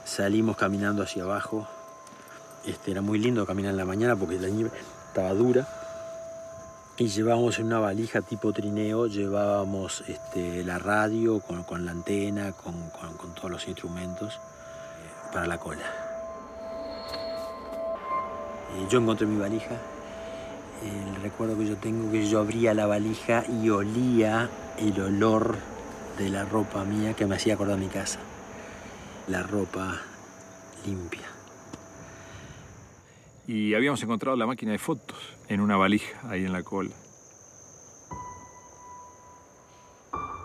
[0.05, 1.69] salimos caminando hacia abajo.
[2.67, 4.73] Este, era muy lindo caminar en la mañana porque la nieve
[5.07, 5.69] estaba dura
[6.99, 12.75] y llevábamos una valija tipo trineo, llevábamos este, la radio con, la antena, con,
[13.35, 15.85] todos los instrumentos eh, para la cola.
[18.75, 19.77] Eh, yo encontré mi valija.
[20.83, 25.57] El recuerdo que yo tengo que yo abría la valija y olía el olor
[26.19, 28.21] de la ropa mía que me hacía acordar mi casa.
[29.29, 30.01] La ropa
[30.87, 31.27] limpia.
[33.47, 36.95] Y habíamos encontrado la máquina de fotos en una valija ahí en la cola.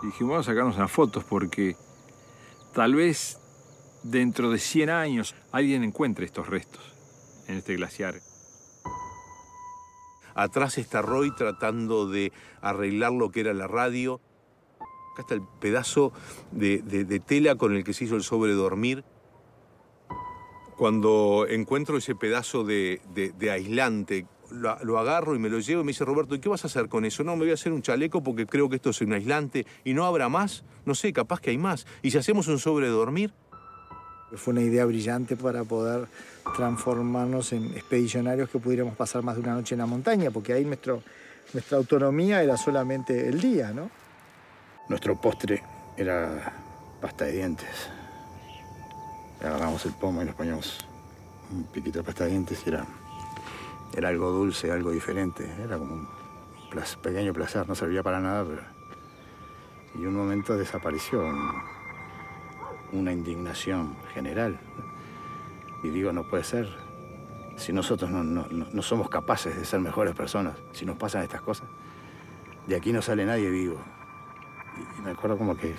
[0.02, 1.76] Y dijimos, vamos a sacarnos unas fotos porque
[2.74, 3.38] tal vez
[4.02, 6.82] dentro de 100 años alguien encuentre estos restos
[7.46, 8.16] en este glaciar.
[10.34, 12.32] Atrás está Roy tratando de
[12.62, 14.20] arreglar lo que era la radio.
[15.12, 16.12] Acá está el pedazo
[16.52, 19.04] de, de- de tela con el que se hizo el sobre dormir.
[20.78, 25.82] Cuando encuentro ese pedazo de, de- de aislante, lo, lo agarro y me lo llevo
[25.82, 27.24] y me dice Roberto, ¿y qué vas a hacer con eso?
[27.24, 29.94] No, me voy a hacer un chaleco porque creo que esto es un aislante y
[29.94, 30.64] no habrá más.
[30.84, 31.86] No sé, capaz que hay más.
[32.02, 33.32] ¿Y si hacemos un sobre dormir?
[34.34, 36.06] Fue una idea brillante para poder
[36.56, 40.64] transformarnos en expedicionarios que pudiéramos pasar más de una noche en la montaña, porque ahí
[40.64, 41.02] nuestro,
[41.52, 43.90] nuestra autonomía era solamente el día, ¿no?
[44.88, 45.62] Nuestro postre
[45.96, 46.52] era
[47.00, 47.68] pasta de dientes.
[49.40, 50.78] Agarramos el pomo y nos poníamos
[51.50, 52.86] un piquito de pasta de dientes y era,
[53.94, 55.48] era algo dulce, algo diferente.
[55.62, 56.08] Era como un
[57.02, 58.72] pequeño placer, no servía para nada.
[59.94, 61.52] Y un momento desapareció un-
[62.92, 64.58] una indignación general.
[65.82, 66.68] Y digo, no puede ser.
[67.56, 71.22] Si nosotros no, no- no- no somos capaces de ser mejores personas, si nos pasan
[71.22, 71.68] estas cosas,
[72.66, 73.78] de aquí no sale nadie vivo.
[74.78, 75.74] Y- y me acuerdo como que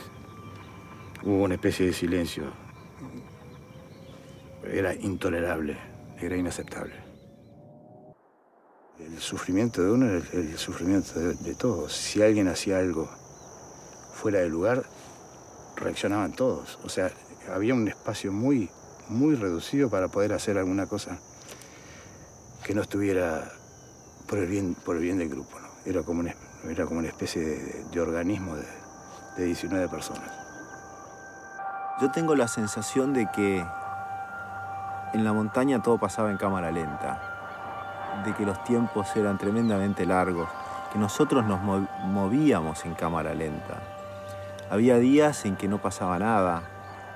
[1.23, 2.43] hubo una especie de silencio.
[4.63, 5.77] Era intolerable,
[6.19, 6.93] era inaceptable.
[9.05, 11.93] El sufrimiento de uno era el, sufrimiento de, todos.
[11.93, 13.09] Si alguien hacía algo
[14.13, 14.83] fuera de lugar,
[15.75, 16.79] reaccionaban todos.
[16.83, 17.11] O sea,
[17.53, 18.69] había un espacio muy,
[19.09, 21.19] muy reducido para poder hacer alguna cosa
[22.63, 23.51] que no estuviera
[24.27, 25.59] por el bien, por el bien del grupo.
[25.59, 25.67] ¿no?
[25.85, 26.33] Era, como una,
[26.69, 28.65] era como una especie de, de organismo de,
[29.37, 30.31] de 19 personas.
[32.01, 33.65] Yo tengo la sensación de que
[35.13, 37.32] en la montaña todo pasaba en cámara lenta,
[38.25, 40.47] de que los tiempos eran tremendamente largos,
[40.91, 43.81] que nosotros nos mo- movíamos en cámara lenta.
[44.69, 46.63] Había días en que no pasaba nada,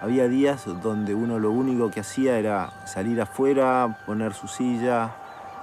[0.01, 5.15] había días donde uno lo único que hacía era salir afuera, poner su silla,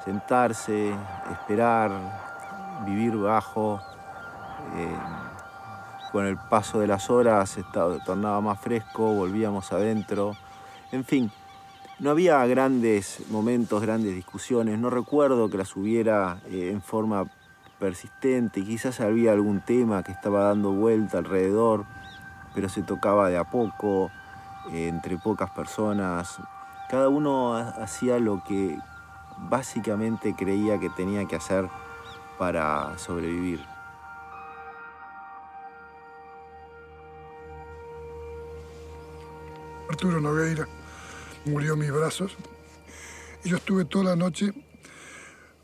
[0.04, 0.94] sentarse,
[1.32, 1.90] esperar,
[2.84, 3.80] vivir bajo.
[4.76, 4.96] eh,
[6.10, 10.36] con el paso de las horas estaba, tornaba más fresco, volvíamos adentro.
[10.92, 11.28] En fin,
[12.00, 14.78] no había grandes momentos, grandes discusiones.
[14.78, 17.26] No recuerdo que las hubiera eh, en forma
[17.78, 18.64] persistente.
[18.64, 21.84] Quizás había algún tema que estaba dando vuelta alrededor,
[22.54, 24.10] pero se tocaba de a poco,
[24.72, 26.38] eh, entre pocas personas.
[26.90, 28.78] Cada uno ha- hacía lo que
[29.38, 31.68] básicamente creía que tenía que hacer
[32.38, 33.60] para sobrevivir.
[39.88, 40.66] Arturo Nogueira
[41.44, 42.36] murió en mis brazos
[43.44, 44.52] y yo estuve toda la noche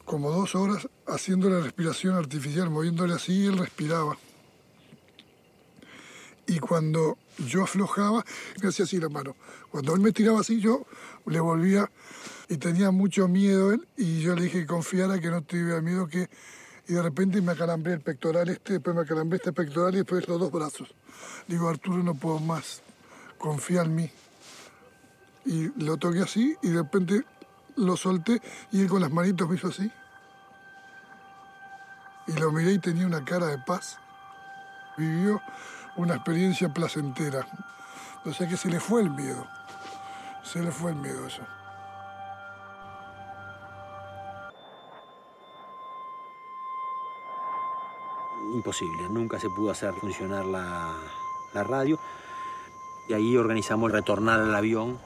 [0.04, 4.18] como dos horas haciendo la respiración artificial, moviéndole así y él respiraba.
[6.46, 8.24] Y cuando yo aflojaba,
[8.60, 9.36] me hacía así la mano.
[9.70, 10.84] Cuando él me tiraba así, yo
[11.26, 11.90] le volvía
[12.48, 16.08] y tenía mucho miedo él y yo le dije que confiara, que no tuviera miedo,
[16.08, 16.28] que...
[16.88, 20.26] Y de repente me acalambré el pectoral este, después me acalambré este pectoral y después
[20.26, 20.92] los dos brazos.
[21.46, 22.82] Digo, Arturo, no puedo más,
[23.38, 24.10] confía en mí.
[25.44, 27.24] Y lo toqué así y de repente
[27.76, 29.90] lo solté y él con las manitos me hizo así.
[32.26, 33.98] Y lo miré y tenía una cara de paz.
[34.96, 35.40] Vivió
[35.96, 37.46] una experiencia placentera.
[38.24, 39.46] O sea que se le fue el miedo.
[40.42, 41.42] Se le fue el miedo eso.
[48.52, 50.92] imposible, nunca se pudo hacer funcionar la,
[51.54, 51.98] la radio.
[53.08, 54.98] Y ahí organizamos retornar al avión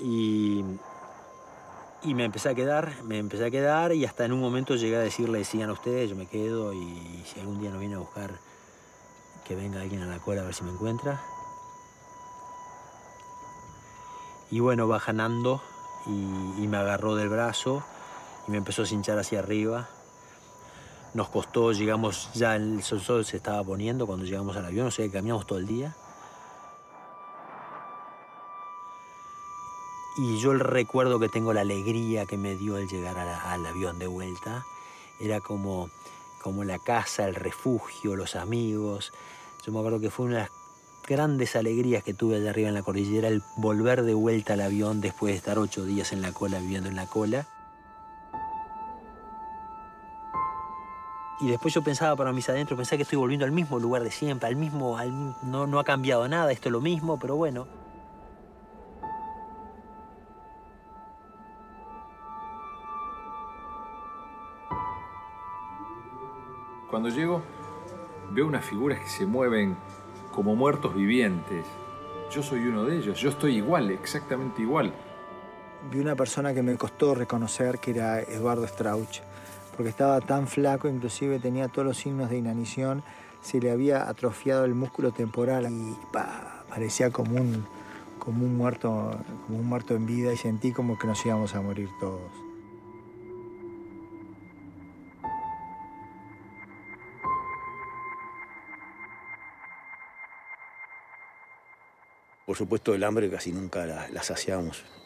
[0.00, 0.64] y,
[2.02, 4.96] y me empecé a quedar, me empecé a quedar y hasta en un momento llegué
[4.96, 8.30] a decirle, sigan ustedes, yo me quedo y si algún día nos viene a buscar,
[9.46, 11.20] que venga alguien a la cola a ver si me encuentra.
[14.50, 15.62] Y bueno, baja Nando
[16.06, 17.84] y, me agarró del brazo
[18.48, 19.88] y me empezó a cinchar hacia arriba.
[21.14, 25.04] Nos costó, llegamos, ya el sol se estaba poniendo cuando llegamos al avión, o sea
[25.04, 25.94] que caminamos todo el día.
[30.22, 33.98] Y yo el recuerdo que tengo, la alegría que me dio el llegar al avión
[33.98, 34.66] de vuelta,
[35.18, 35.88] era como,
[36.42, 39.14] como la casa, el refugio, los amigos.
[39.64, 40.50] Yo me acuerdo que fue una de las
[41.08, 45.00] grandes alegrías que tuve allá arriba en la cordillera, el volver de vuelta al avión
[45.00, 47.46] después de estar ocho días en la cola, viviendo en la cola.
[51.40, 54.10] Y después yo pensaba para mis adentros, pensaba que estoy volviendo al mismo lugar de
[54.10, 57.79] siempre, al mismo, al- no, no ha cambiado nada, esto es lo mismo, pero bueno.
[66.90, 67.40] Cuando llego,
[68.32, 69.76] veo unas figuras que se mueven
[70.34, 71.64] como muertos vivientes.
[72.32, 74.92] Yo soy uno de ellos, yo estoy igual, exactamente igual.
[75.92, 79.20] Vi una persona que me costó reconocer que era Eduardo Strauch,
[79.76, 83.04] porque estaba tan flaco, inclusive tenía todos los signos de inanición,
[83.40, 87.66] se le había atrofiado el músculo temporal y pa, parecía como un,
[88.18, 89.16] como, un muerto,
[89.46, 92.49] como un muerto en vida y sentí como que nos íbamos a morir todos.
[102.50, 104.22] Por supuesto, el hambre casi nunca la, la.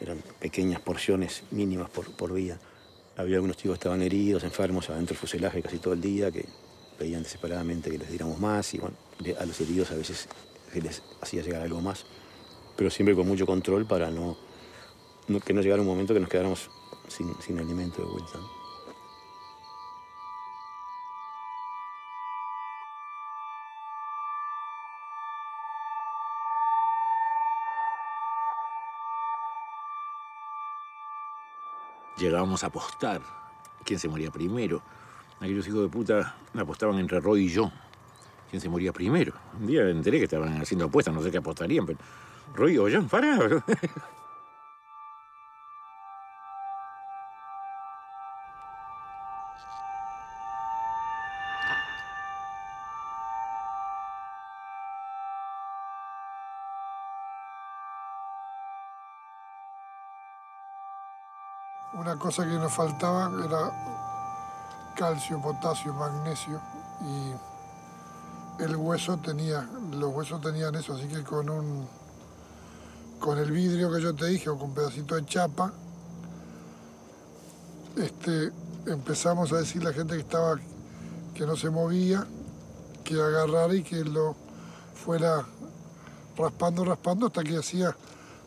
[0.01, 2.57] Eran pequeñas porciones mínimas por, por día.
[3.17, 6.43] Había algunos chicos que estaban heridos, enfermos, adentro del fuselaje casi todo el día, que
[6.97, 8.73] pedían desesperadamente que les diéramos más.
[8.73, 8.95] Y bueno,
[9.39, 10.27] a los heridos a veces
[10.73, 12.07] se les hacía llegar algo más.
[12.75, 14.35] Pero siempre con mucho control para no,
[15.45, 16.71] que no llegara un momento que nos quedáramos
[17.09, 18.39] sin, sin alimento de vuelta.
[32.25, 33.21] Llegábamos a apostar
[33.83, 34.81] quién se moría primero.
[35.39, 37.71] Aquellos hijos de puta apostaban entre Roy y yo.
[38.49, 39.33] ¿Quién se moría primero?
[39.59, 41.99] Un día enteré que estaban haciendo apuestas, no sé qué apostarían, pero
[42.55, 43.37] Roy o John, pará.
[62.15, 66.61] Una cosa que nos faltaba era calcio, potasio, magnesio
[67.01, 71.85] y el hueso tenía, los huesos tenían eso, así que con un
[73.19, 75.73] con el vidrio que yo te dije o con pedacito de chapa,
[77.97, 78.53] este,
[78.85, 80.55] empezamos a decirle a la gente que estaba
[81.33, 82.25] que no se movía,
[83.03, 84.37] que agarrara y que lo
[84.93, 85.45] fuera
[86.37, 87.93] raspando, raspando hasta que hacía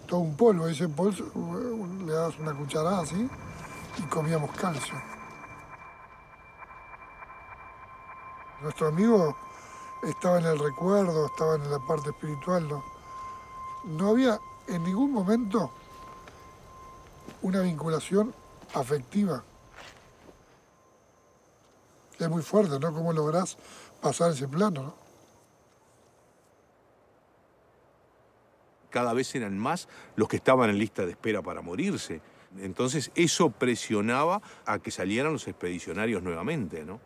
[0.06, 0.68] todo un polvo.
[0.68, 3.28] Ese polvo le dabas una cucharada así
[3.98, 4.94] y comíamos calcio.
[8.60, 9.36] Nuestro amigo
[10.02, 12.68] estaba en el recuerdo, estaba en la parte espiritual.
[12.68, 12.84] No,
[13.84, 15.70] no había en ningún momento
[17.42, 18.34] una vinculación
[18.74, 19.42] afectiva.
[22.18, 22.92] Es muy fuerte, ¿no?
[22.92, 23.56] ¿Cómo lográs
[24.00, 25.08] pasar ese plano, no?
[28.90, 32.20] cada vez eran más los que estaban en lista de espera para morirse.
[32.60, 37.00] Entonces eso presionaba a que salieran los expedicionarios nuevamente, ¿no?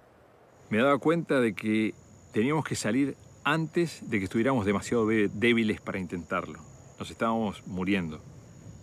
[0.70, 1.95] Me daba cuenta de que
[2.32, 6.61] teníamos que salir antes de que estuviéramos demasiado dé- débiles para intentarlo.
[6.99, 8.20] Nos estábamos muriendo.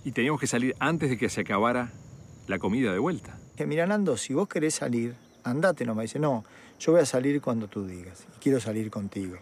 [0.04, 1.92] Y teníamos que salir antes de que se acabara
[2.48, 3.38] la comida de vuelta.
[3.56, 6.04] Que mira, Nando, si vos querés salir, andate nomás.
[6.04, 6.44] Dice, no,
[6.80, 8.26] yo voy a salir cuando tú digas.
[8.38, 9.38] Y quiero salir contigo.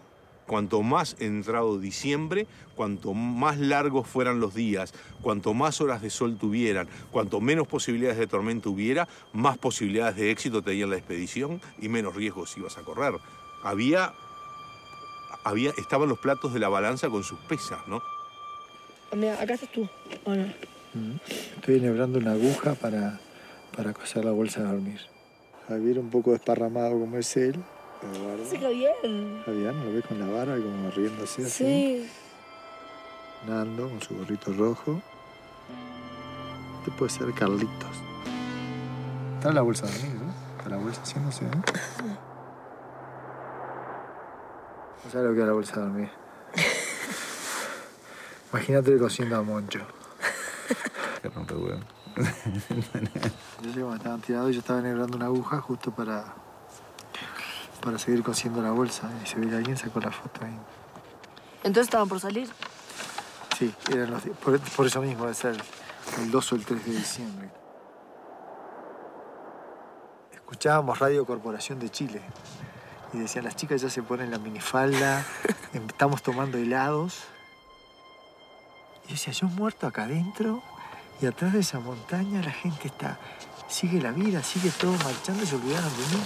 [0.48, 6.38] Cuanto más entrado diciembre, cuanto más largos fueran los días, cuanto más horas de sol
[6.38, 11.90] tuvieran, cuanto menos posibilidades de tormenta hubiera, más posibilidades de éxito tenía la expedición y
[11.90, 13.12] menos riesgos ibas a correr.
[13.62, 14.14] Había,
[15.44, 18.02] había, estaban los platos de la balanza con sus pesas, ¿no?
[19.14, 19.86] Mira, acá estás tú.
[20.24, 20.46] ¿O no?
[21.56, 23.20] Estoy enhebrando una aguja para,
[23.76, 25.00] para coser la bolsa de dormir.
[25.68, 27.62] Javier un poco desparramado como es él.
[28.02, 28.44] Eduardo.
[28.48, 28.94] Sí, Javier.
[29.44, 31.50] Javier, ¿no lo ves con la barba y como riéndose así?
[31.50, 32.10] Sí.
[33.46, 35.00] Nando con su gorrito rojo.
[36.78, 37.96] Este puede ser Carlitos.
[39.36, 40.32] Está en la bolsa de dormir, ¿no?
[40.58, 41.62] Está la bolsa haciéndose, ¿no?
[45.04, 46.10] No sabes lo que es la bolsa de dormir.
[48.52, 49.80] Imagínate cosiendo a Moncho.
[51.22, 51.80] Que rompe huevo.
[53.62, 56.34] Yo llego, estaban tirados y yo estaba enhebrando una aguja justo para,
[57.80, 59.10] para seguir cosiendo la bolsa.
[59.22, 60.58] Y se ve que alguien sacó la foto ahí.
[61.58, 62.48] Entonces estaban por salir.
[63.58, 65.56] Sí, eran los por, por eso mismo, debe ser
[66.18, 67.50] el 2 o el 3 de diciembre.
[70.32, 72.22] Escuchábamos Radio Corporación de Chile
[73.12, 75.24] y decían, las chicas ya se ponen la minifalda,
[75.72, 77.24] em- estamos tomando helados.
[79.04, 80.62] Y yo decía, yo muerto acá adentro
[81.20, 83.18] y atrás de esa montaña la gente está,
[83.68, 86.22] sigue la vida, sigue todo marchando y se olvidaron de mí.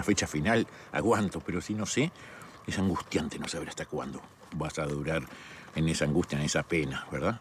[0.00, 2.10] Una fecha final, aguanto, pero si no sé,
[2.66, 4.22] es angustiante no saber hasta cuándo
[4.54, 5.22] vas a durar
[5.74, 7.38] en esa angustia, en esa pena, ¿verdad?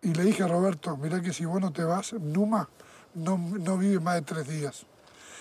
[0.00, 2.70] Y le dije a Roberto, mirá que si vos no te vas, Numa
[3.12, 4.86] no, no vive más de tres días.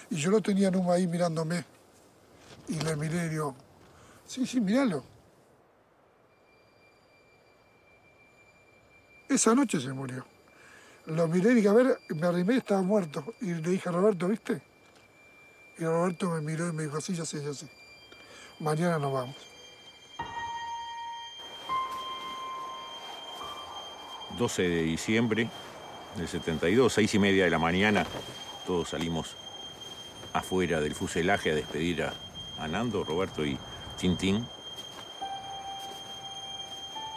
[0.09, 1.63] Y yo lo tenía Numa ahí mirándome.
[2.67, 3.55] Y le miré y digo,
[4.27, 5.01] sí, sí, míralo.
[9.29, 10.25] Esa noche se murió.
[11.09, 13.23] Lo miré y dije, a ver, me arrimé y estaba muerto.
[13.41, 14.61] Y le dije a Roberto, ¿viste?
[15.79, 17.67] Y Roberto me miró y me dijo, sí, ya sé, ya sé.
[18.59, 19.35] Mañana nos vamos.
[24.37, 25.49] 12 de diciembre
[26.15, 28.05] del 72, seis y media de la mañana,
[28.65, 29.35] todos salimos
[30.33, 32.13] afuera del fuselaje a despedir a,
[32.59, 33.57] a Nando, Roberto y
[33.97, 34.45] Tintín.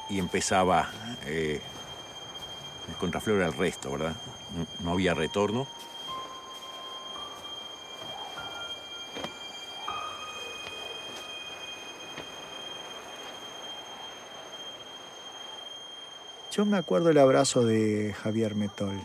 [0.09, 0.91] Y empezaba
[1.27, 1.61] eh,
[2.89, 4.17] el contraflor al resto, ¿verdad?
[4.81, 5.67] No, había retorno.
[16.51, 19.01] Yo me acuerdo el abrazo de Javier Metol,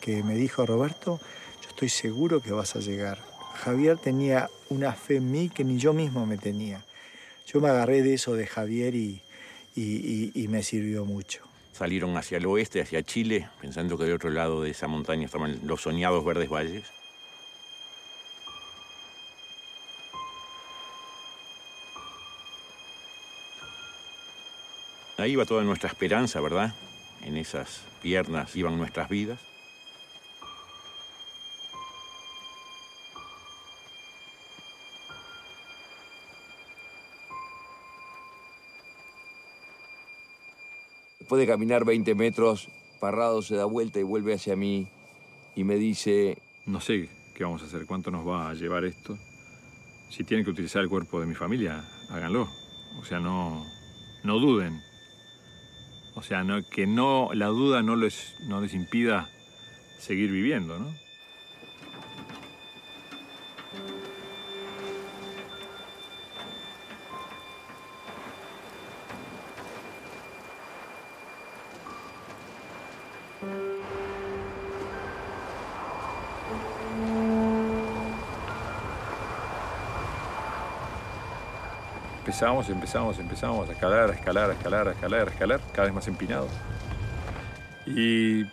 [0.00, 1.20] que me dijo, Roberto,
[1.62, 3.18] yo estoy seguro que vas a llegar.
[3.54, 6.84] Javier tenía una fe en mí que ni yo mismo me tenía.
[7.46, 9.22] Yo me agarré de eso de Javier y
[10.48, 11.49] me sirvió mucho.
[11.80, 15.60] Salieron hacia el oeste, hacia Chile, pensando que del otro lado de esa montaña estaban
[15.64, 16.84] los soñados verdes valles.
[25.16, 26.74] Ahí iba toda nuestra esperanza, ¿verdad?
[27.24, 29.38] En esas piernas iban nuestras vidas.
[41.30, 42.68] Después de caminar 20 metros,
[42.98, 44.88] Parrado se da vuelta y vuelve hacia mí
[45.54, 49.16] y me dice, No sé qué vamos a hacer, cuánto nos va a llevar esto.
[50.08, 52.48] Si tienen que utilizar el cuerpo de mi familia, háganlo.
[52.98, 53.64] O sea, no,
[54.24, 54.80] no duden.
[56.16, 59.30] O sea, no, que no, la duda no les, no les impida
[60.00, 60.92] seguir viviendo, ¿no?
[82.40, 85.94] Empezamos, empezamos, empezamos a escalar, a escalar, a escalar, a escalar, a escalar, cada vez
[85.94, 86.48] más empinado.
[87.84, 88.44] Y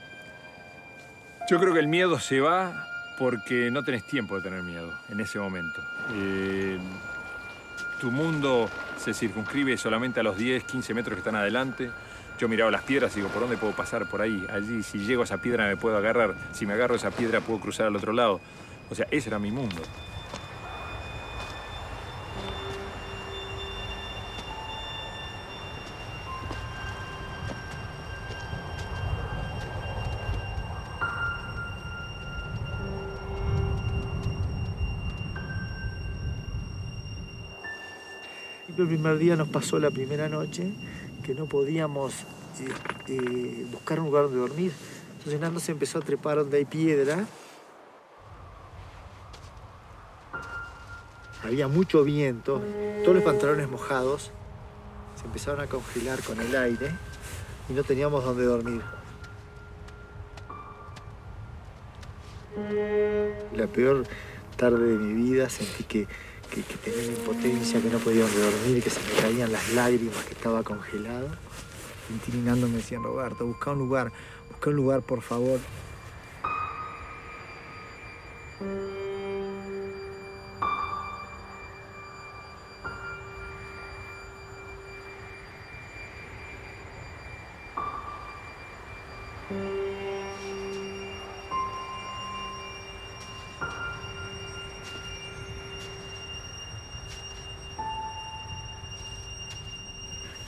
[1.49, 2.85] yo creo que el miedo se va
[3.17, 5.81] porque no tenés tiempo de tener miedo en ese momento.
[6.15, 6.77] Eh,
[8.01, 11.89] tu mundo se circunscribe solamente a los 10, 15 metros que están adelante.
[12.37, 14.09] Yo miraba las piedras y digo, ¿por dónde puedo pasar?
[14.09, 14.45] Por ahí.
[14.51, 16.35] Allí, si llego a esa piedra me puedo agarrar.
[16.51, 18.41] Si me agarro a esa piedra puedo cruzar al otro lado.
[18.89, 19.81] O sea, ese era mi mundo.
[38.87, 40.71] El primer día nos pasó la primera noche
[41.21, 42.13] que no podíamos
[42.61, 42.69] eh,
[43.09, 44.71] eh, buscar un lugar donde dormir.
[45.17, 47.25] Entonces Nando se empezó a trepar donde hay piedra.
[51.43, 52.61] Había mucho viento,
[53.03, 54.31] todos los pantalones mojados,
[55.19, 56.89] se empezaron a congelar con el aire
[57.67, 58.81] y no teníamos donde dormir.
[63.53, 64.05] La peor
[64.55, 66.07] tarde de mi vida sentí que,
[66.49, 70.33] que, que tenía impotencia, que no podía dormir, que se me caían las lágrimas, que
[70.33, 71.27] estaba congelado.
[72.07, 74.11] Tintín y Nando me decían, Roberto, busca un lugar,
[74.49, 75.59] busca un lugar, por favor.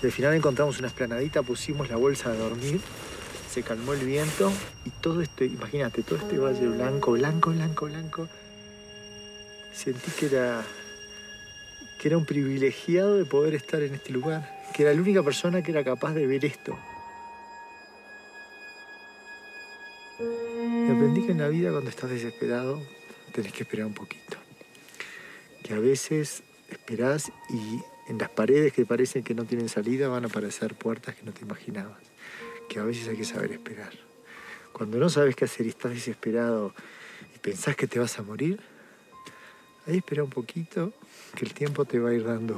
[0.10, 2.82] Al final encontramos una esplanadita, pusimos la bolsa de dormir,
[3.48, 4.52] se calmó el viento
[4.84, 8.28] y todo este, imagínate, todo este valle blanco, blanco, blanco, blanco.
[9.72, 10.66] Sentí que era,
[12.00, 15.62] que era un privilegiado de poder estar en este lugar, que era la única persona
[15.62, 16.76] que era capaz de ver esto.
[20.18, 22.82] Aprendí que en la vida cuando estás desesperado
[23.32, 24.38] tenés que esperar un poquito.
[25.64, 27.80] Que a veces esperás y
[28.10, 31.32] en las paredes que parecen que no tienen salida van a aparecer puertas que no
[31.32, 32.02] te imaginabas.
[32.68, 33.94] Que a veces hay que saber esperar.
[34.74, 36.74] Cuando no sabes qué hacer y estás desesperado
[37.36, 38.60] y pensás que te vas a morir,
[39.86, 40.92] ahí espera un poquito,
[41.36, 42.56] que el tiempo te va a ir dando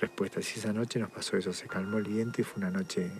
[0.00, 0.48] respuestas.
[0.54, 3.10] Y esa noche nos pasó eso, se calmó el viento y fue una noche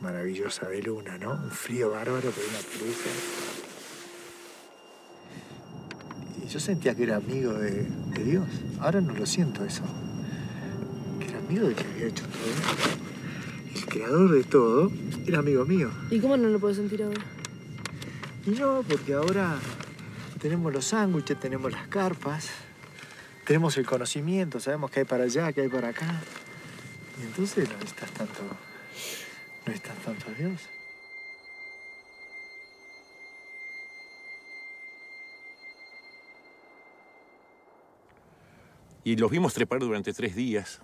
[0.00, 1.30] maravillosa de luna, ¿no?
[1.30, 3.10] Un frío bárbaro, pero una pureza.
[6.44, 8.48] Y yo sentía que era amigo de, de Dios.
[8.80, 9.84] Ahora no lo siento eso.
[11.46, 12.98] Amigo del que había hecho todo esto.
[13.76, 14.90] El creador de todo
[15.26, 15.90] era amigo mío.
[16.10, 17.22] ¿Y cómo no lo puedes sentir ahora?
[18.46, 19.58] Y no, porque ahora
[20.40, 22.50] tenemos los sándwiches, tenemos las carpas,
[23.44, 26.20] tenemos el conocimiento, sabemos qué hay para allá, qué hay para acá.
[27.20, 30.68] Y entonces no necesitas tanto, no necesitas tanto a Dios.
[39.04, 40.80] Y los vimos trepar durante tres días,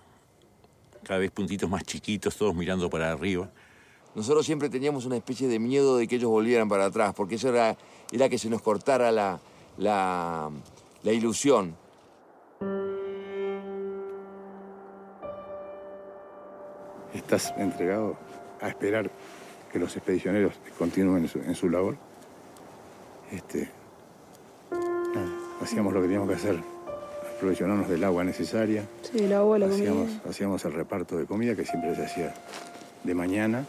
[1.03, 3.49] cada vez puntitos más chiquitos, todos mirando para arriba.
[4.15, 7.49] Nosotros siempre teníamos una especie de miedo de que ellos volvieran para atrás, porque eso
[7.49, 7.75] era,
[8.11, 9.39] era que se nos cortara la,
[9.77, 10.51] la,
[11.01, 11.75] la ilusión.
[17.13, 18.17] Estás entregado
[18.61, 19.11] a esperar
[19.71, 21.97] que los expedicioneros continúen en su, en su labor.
[23.31, 23.71] Este,
[24.71, 25.29] nada,
[25.61, 26.59] hacíamos lo que teníamos que hacer,
[27.43, 28.87] aprovisionarnos del agua necesaria.
[29.01, 30.21] Sí, el agua, la hacíamos, comida.
[30.29, 32.33] hacíamos el reparto de comida que siempre se hacía
[33.03, 33.65] de mañana,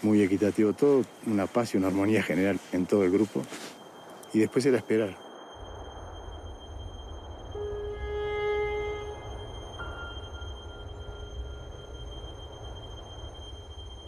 [0.00, 3.42] muy equitativo todo, una paz y una armonía general en todo el grupo.
[4.32, 5.14] Y después era esperar.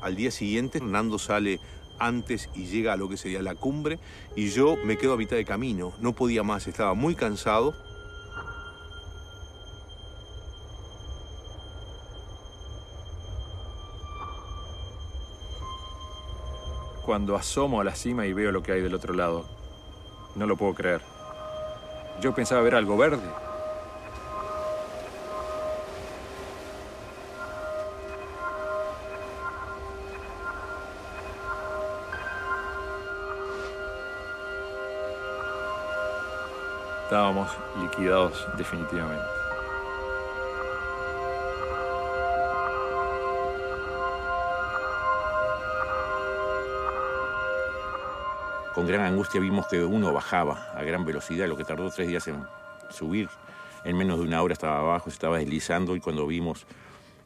[0.01, 1.61] Al día siguiente, Nando sale
[1.99, 3.99] antes y llega a lo que sería la cumbre
[4.37, 5.93] y yo me quedo a mitad de camino.
[6.01, 7.75] No podía más, estaba muy cansado.
[17.09, 19.47] Cuando asomo a la cima y veo lo que hay del otro lado,
[20.35, 21.01] no lo puedo creer.
[22.21, 23.23] Yo pensaba ver algo verde.
[37.05, 39.38] Estábamos liquidados definitivamente.
[48.79, 52.29] Con gran angustia vimos que uno bajaba a gran velocidad, lo que tardó tres días
[52.29, 52.37] en
[52.91, 53.29] subir.
[53.85, 56.65] En menos de una hora estaba abajo, se estaba deslizando y cuando vimos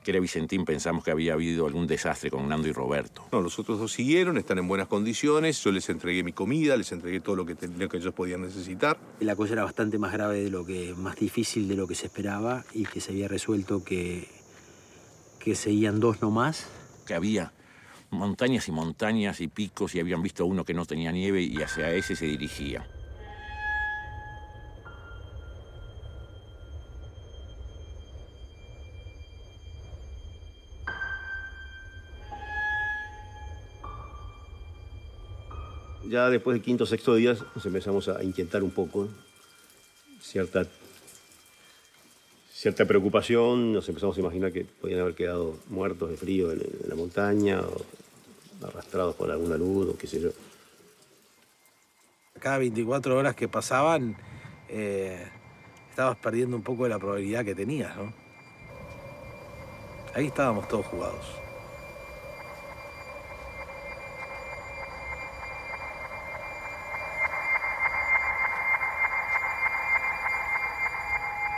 [0.03, 3.27] que era Vicentín pensamos que había habido algún desastre con Nando y Roberto.
[3.33, 5.63] No, los otros dos siguieron, están en buenas condiciones.
[5.63, 8.41] Yo les entregué mi comida, les entregué todo lo que, ten- lo que ellos podían
[8.41, 8.97] necesitar.
[9.21, 12.07] La cosa era bastante más grave de lo que, más difícil de lo que se
[12.07, 14.27] esperaba y que se había resuelto que,
[15.39, 16.65] que seguían dos nomás.
[17.07, 17.53] Que había
[18.13, 21.93] montañas y montañas y picos y habían visto uno que no tenía nieve y hacia
[21.93, 22.87] ese se dirigía.
[36.09, 39.09] Ya después del quinto o sexto día nos empezamos a inquietar un poco,
[40.21, 40.67] cierta,
[42.53, 46.95] cierta preocupación, nos empezamos a imaginar que podían haber quedado muertos de frío en, la
[46.97, 47.63] montaña
[48.93, 50.31] arrastrados por alguna luz o qué sé yo.
[52.39, 54.17] Cada 24 horas que pasaban,
[54.69, 55.27] eh,
[55.91, 58.13] estabas perdiendo un poco de la probabilidad que tenías, ¿no?
[60.15, 61.25] Ahí estábamos todos jugados.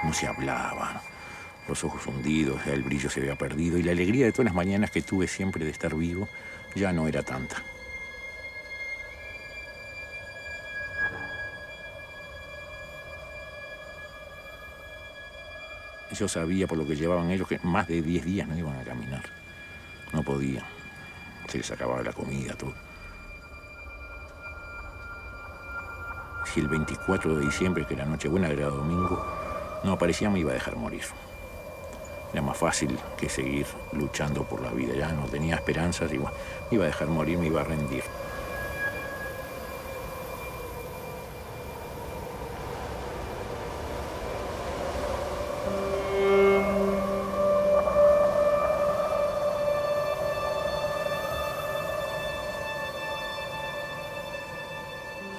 [0.05, 1.01] No se hablaban,
[1.69, 4.55] los ojos hundidos, ya el brillo se había perdido y la alegría de todas las
[4.55, 6.28] mañanas que tuve siempre de estar vivo
[6.74, 7.62] ya no era tanta.
[16.12, 18.85] Yo sabía por lo que llevaban ellos que más de 10 días no iban a
[18.85, 19.24] caminar.
[20.12, 20.65] No podían.
[21.49, 22.73] Se les acababa la comida, todo.
[26.53, 29.27] Si el 24 de diciembre, que la Nochebuena era domingo,
[29.82, 31.03] no aparecía, me iba a dejar morir.
[32.35, 34.93] Era más fácil que seguir luchando por la vida.
[34.93, 36.32] Ya no tenía esperanzas, igual.
[36.69, 38.02] Me iba a dejar morir, me iba a rendir.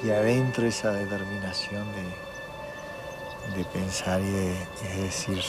[0.02, 5.44] Y adentro esa determinación de, de pensar y y de decir,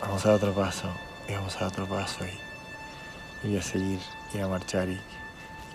[0.00, 0.88] vamos a dar otro paso,
[1.28, 2.24] y vamos a dar otro paso,
[3.44, 4.00] y, y a seguir,
[4.34, 5.00] y a marchar, y,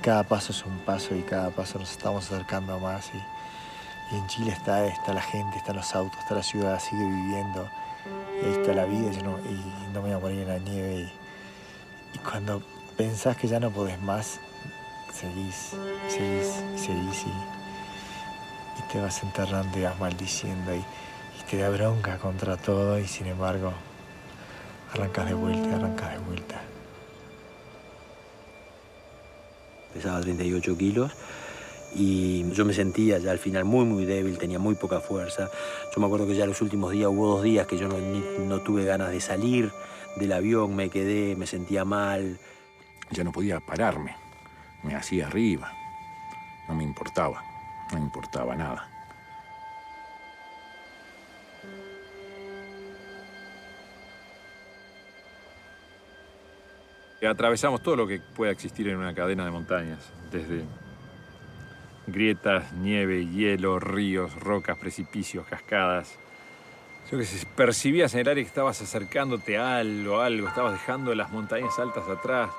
[0.02, 3.12] cada paso es un paso y cada paso nos estamos acercando más.
[3.14, 7.06] Y, y en Chile está, está la gente, están los autos, está la ciudad, sigue
[7.06, 7.70] viviendo.
[8.42, 11.12] Y ahí está la vida y no me voy a morir en la nieve.
[12.14, 12.62] Y, cuando
[12.98, 14.40] pensás que ya no podés más,
[15.14, 15.76] seguís,
[16.10, 20.84] seguís, seguís y, y te vas enterrando y vas maldiciendo y
[21.50, 23.74] te da bronca contra todo y sin embargo
[24.94, 26.62] arrancas de vuelta, arrancas de vuelta.
[29.94, 31.12] pesaba 38 kilos
[31.94, 35.50] y yo me sentía ya al final muy muy débil, tenía muy poca fuerza.
[35.94, 38.46] Yo me acuerdo que ya los últimos días hubo dos días que yo no, ni-
[38.48, 39.70] no tuve ganas de salir
[40.16, 42.40] del avión, me quedé, me sentía mal.
[43.10, 44.16] Ya no podía pararme,
[44.84, 45.74] me hacía arriba,
[46.70, 47.44] no me importaba,
[47.92, 48.88] no me importaba nada.
[57.28, 60.00] Atravesamos todo lo que pueda existir en una cadena de montañas,
[60.32, 60.64] desde
[62.08, 66.18] grietas, nieve, hielo, ríos, rocas, precipicios, cascadas.
[67.12, 71.14] Yo que sé, percibías en el aire que estabas acercándote a algo, algo, estabas dejando
[71.14, 72.50] las montañas altas atrás.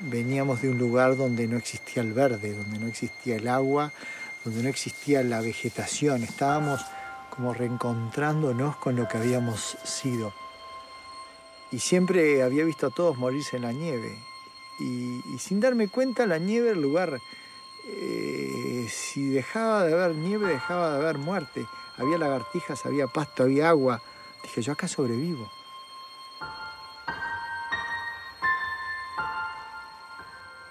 [0.00, 3.92] Veníamos de un lugar donde no existía el verde, donde no existía el agua,
[4.44, 6.22] donde no existía la vegetación.
[6.22, 6.80] Estábamos
[7.30, 10.32] como reencontrándonos con lo que habíamos sido.
[11.74, 14.16] Y siempre había visto a todos morirse en la nieve.
[14.78, 17.20] Y, sin darme cuenta, la nieve, el lugar,
[17.88, 21.66] eh, si dejaba de haber nieve, dejaba de haber muerte.
[21.96, 24.00] Había lagartijas, había pasto, había agua.
[24.44, 25.50] Dije, yo acá sobrevivo.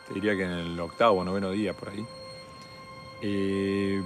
[0.07, 2.05] te diría que en el octavo, noveno día por ahí,
[3.21, 4.01] eh,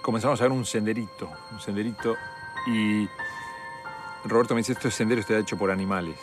[0.00, 2.14] comenzamos a ver un senderito, un senderito,
[2.68, 3.08] y
[4.24, 6.16] Roberto me dice, este sendero está hecho por animales.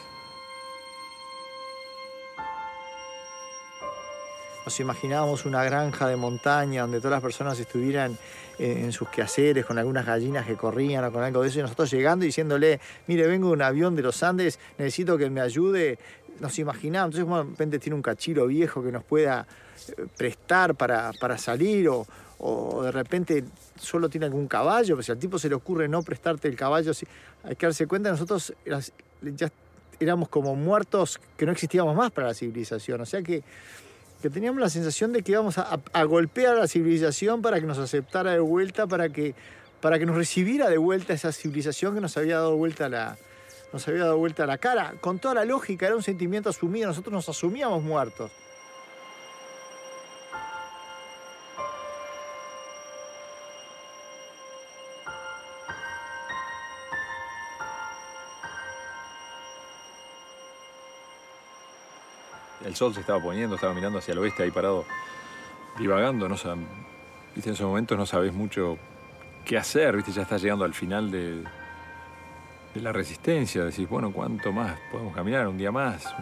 [4.65, 8.17] Nos imaginábamos una granja de montaña donde todas las personas estuvieran
[8.59, 11.89] en sus quehaceres con algunas gallinas que corrían o con algo de eso y nosotros
[11.89, 15.97] llegando y diciéndole, mire, vengo de un avión de los Andes, necesito que me ayude.
[16.39, 19.47] Nos imaginábamos, entonces de repente tiene un cachiro viejo que nos pueda
[19.89, 22.05] eh, prestar para, para salir o,
[22.39, 23.43] o de repente
[23.79, 26.93] solo tiene algún caballo, pero si al tipo se le ocurre no prestarte el caballo,
[26.93, 27.07] sí,
[27.43, 28.53] hay que darse cuenta, nosotros
[29.21, 29.51] ya
[29.99, 33.43] éramos como muertos que no existíamos más para la civilización, o sea que
[34.21, 37.77] que teníamos la sensación de que íbamos a golpear a la civilización para que nos
[37.77, 39.35] aceptara de vuelta, para que,
[39.79, 43.17] para que nos recibiera de vuelta esa civilización que nos había dado vuelta la,
[43.73, 44.93] nos había dado vuelta la cara.
[45.01, 48.31] Con toda la lógica, era un sentimiento asumido, nosotros nos asumíamos muertos.
[62.67, 64.83] El sol se estaba poniendo, estaba mirando hacia el oeste ahí parado,
[65.79, 68.77] divagando, no viste, en esos momentos no sabes mucho
[69.45, 71.43] qué hacer, viste, ya estás llegando al final de,
[72.75, 75.47] la resistencia, decís, bueno, ¿cuánto más podemos caminar?
[75.47, 76.13] Un día más,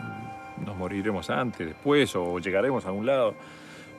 [0.64, 3.34] nos moriremos antes, después, o llegaremos a algún lado.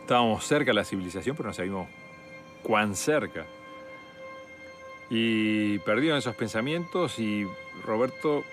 [0.02, 1.88] Estábamos cerca de la civilización, pero no sabíamos
[2.62, 3.44] cuán cerca.
[5.10, 7.44] Y perdido en esos pensamientos y
[7.84, 8.44] Roberto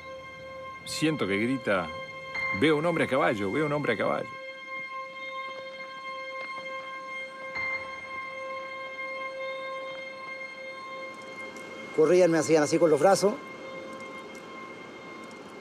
[0.83, 1.87] siento que grita,
[2.59, 4.29] veo un hombre a caballo, veo un hombre a caballo.
[11.95, 13.33] corrían, me hacían así con los brazos.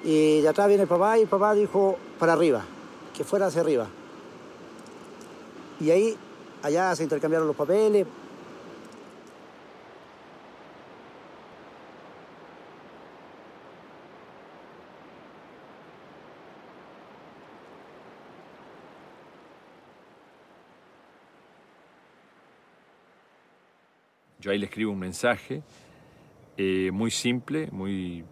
[0.04, 2.64] Y de atrás viene el papá y el papá dijo para arriba,
[3.16, 3.86] que fuera hacia arriba.
[5.80, 6.16] Y ahí,
[6.62, 8.06] allá se intercambiaron los papeles.
[24.42, 25.62] Yo ahí le escribo un mensaje
[26.56, 28.24] eh, muy simple, muy,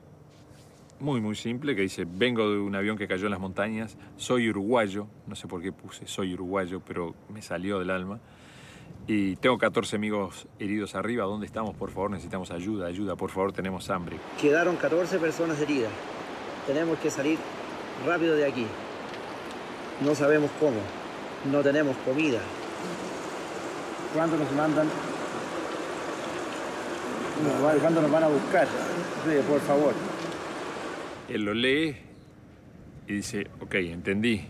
[0.99, 4.51] muy, muy simple, que dice, vengo de un avión que cayó en las montañas, soy
[4.51, 8.19] uruguayo, no sé por qué puse soy uruguayo, pero me salió del alma.
[9.07, 11.77] Y tengo 14 amigos heridos arriba, ¿dónde estamos?
[11.77, 14.17] Por favor, necesitamos ayuda, ayuda, por favor, tenemos hambre.
[14.41, 15.93] Quedaron 14 personas heridas.
[16.67, 17.39] Tenemos que salir
[18.05, 18.67] rápido de aquí.
[20.05, 20.81] No sabemos cómo.
[21.53, 22.41] No tenemos comida.
[24.13, 24.89] ¿Cuándo nos mandan?
[27.81, 28.67] ¿Cuándo nos van a buscar?
[28.67, 29.95] Sí, por favor.
[31.29, 31.97] Él lo lee
[33.07, 34.45] y dice, ok, entendí,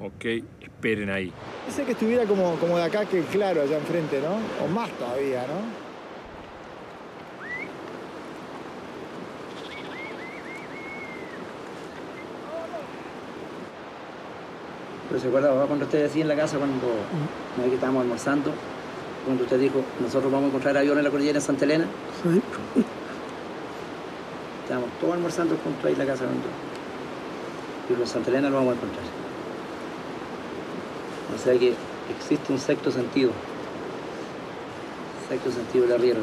[0.00, 0.24] ok,
[0.60, 1.32] esperen ahí.
[1.66, 4.64] Dice que estuviera como, como de acá que claro allá enfrente, ¿no?
[4.64, 5.88] O más todavía, ¿no?
[15.08, 18.02] Pero se acuerda, papá, cuando usted decía en la casa, cuando una vez que estábamos
[18.02, 18.52] almorzando,
[19.28, 21.84] cuando usted dijo, nosotros vamos a encontrar avión en la cordillera en Santa Elena.
[22.22, 22.40] Sí.
[24.62, 26.24] Estábamos todos almorzando juntos ahí en la casa.
[26.24, 26.46] Cuando...
[27.90, 29.04] Y en Santa Elena lo vamos a encontrar.
[31.34, 31.74] O sea que
[32.16, 33.32] existe un sexto sentido.
[35.28, 36.20] Sexto sentido del arriero.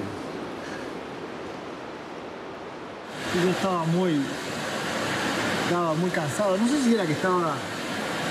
[3.44, 4.20] Yo estaba muy.
[5.66, 6.58] Estaba muy cansado.
[6.58, 7.54] No sé si era que estaba.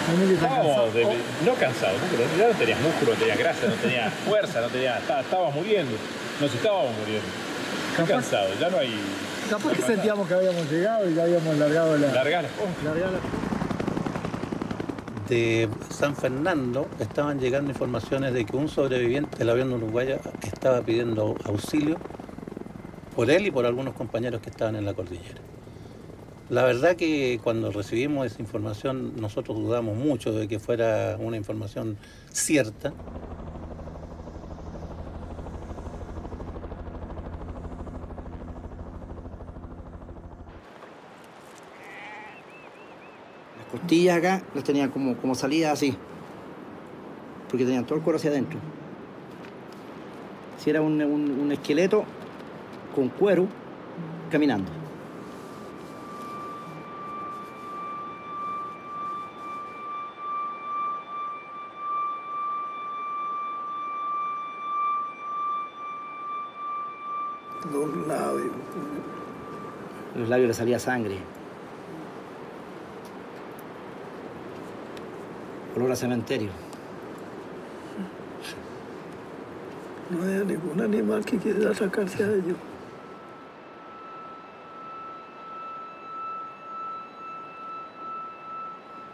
[0.04, 0.92] Cansado.
[0.92, 1.04] de-
[1.46, 1.54] no.
[2.10, 5.00] Pero ya no tenías músculo, no tenías grasa, no tenías fuerza, no tenías.
[5.00, 5.92] Estábamos muriendo.
[6.40, 7.26] Nos estábamos muriendo.
[7.90, 8.94] Estoy cansado, ya no hay.
[9.48, 12.08] Capaz que sentíamos que habíamos llegado y ya habíamos largado la.
[12.12, 12.48] Largala.
[12.84, 13.18] largado la-
[15.28, 21.34] de San Fernando estaban llegando informaciones de que un sobreviviente del avión uruguayo estaba pidiendo
[21.46, 21.96] auxilio
[23.16, 25.40] por él y por algunos compañeros que estaban en la cordillera.
[26.50, 31.96] La verdad que cuando recibimos esa información nosotros dudamos mucho de que fuera una información
[32.32, 32.92] cierta.
[43.58, 45.96] Las costillas acá las tenían como, como salidas así.
[47.48, 48.58] Porque tenían todo el cuero hacia adentro.
[50.58, 52.04] Si era un, un- un esqueleto
[52.94, 53.46] con cuero
[54.30, 54.70] caminando.
[70.14, 71.18] En los labios le salía sangre.
[75.76, 76.50] Olor a cementerio.
[80.10, 82.56] No hay ningún animal que quiera acercarse a ellos.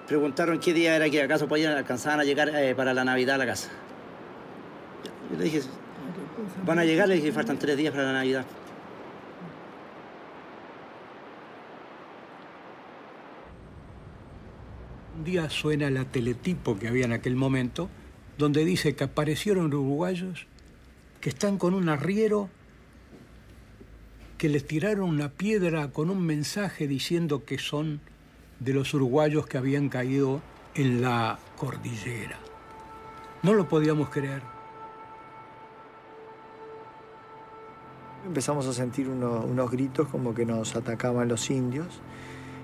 [0.07, 3.39] Preguntaron qué día era que acaso podían alcanzaban a llegar eh, para la Navidad a
[3.39, 3.69] la casa.
[5.31, 5.63] Yo le dije,
[6.67, 8.45] van a llegar, le dije, faltan tres días para la Navidad.
[15.21, 17.91] Un día suena la teletipo que había en aquel momento,
[18.39, 20.47] donde dice que aparecieron uruguayos
[21.21, 22.49] que están con un arriero
[24.39, 28.01] que les tiraron una piedra con un mensaje diciendo que son
[28.61, 30.41] de los uruguayos que habían caído
[30.75, 32.39] en la cordillera.
[33.43, 34.41] No lo podíamos creer.
[38.27, 42.01] Empezamos a sentir uno- unos gritos como que nos atacaban los indios.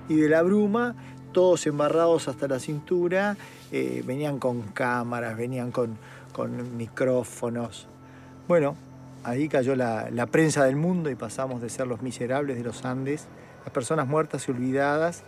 [0.08, 0.94] Y de la bruma,
[1.36, 3.36] todos embarrados hasta la cintura,
[3.70, 5.98] eh, venían con cámaras, venían con,
[6.32, 7.86] con micrófonos.
[8.48, 8.74] Bueno,
[9.22, 12.86] ahí cayó la, la prensa del mundo y pasamos de ser los miserables de los
[12.86, 13.26] Andes,
[13.64, 15.24] las personas muertas y olvidadas,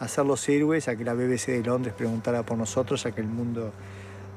[0.00, 3.20] a ser los héroes, a que la BBC de Londres preguntara por nosotros, a que
[3.20, 3.70] el mundo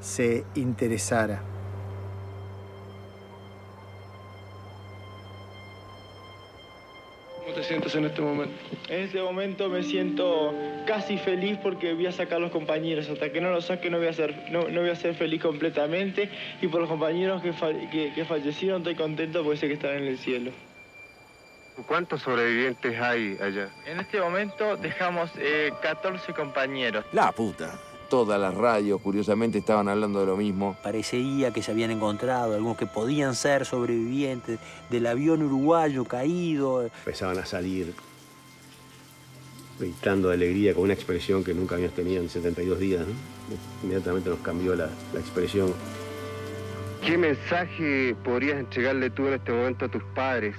[0.00, 1.55] se interesara.
[7.98, 8.54] En este momento?
[8.88, 10.54] En este momento me siento
[10.86, 13.08] casi feliz porque voy a sacar a los compañeros.
[13.08, 15.42] Hasta que no los saque no voy a ser, no, no voy a ser feliz
[15.42, 16.28] completamente.
[16.62, 19.96] Y por los compañeros que, fa- que- que fallecieron estoy contento porque sé que están
[19.96, 20.50] en el cielo.
[21.86, 23.68] ¿Cuántos sobrevivientes hay allá?
[23.84, 27.04] En este momento dejamos eh, 14 compañeros.
[27.12, 27.78] La puta.
[28.08, 30.76] Todas las radios, curiosamente, estaban hablando de lo mismo.
[30.82, 34.60] Parecía que se habían encontrado algunos que podían ser sobrevivientes
[34.90, 36.82] del avión uruguayo caído.
[36.84, 37.94] Empezaban a salir
[39.78, 43.06] gritando de alegría con una expresión que nunca habíamos tenido en 72 días.
[43.06, 43.14] ¿no?
[43.82, 45.72] Inmediatamente nos cambió la, la expresión.
[47.04, 50.56] ¿Qué mensaje podrías entregarle tú en este momento a tus padres?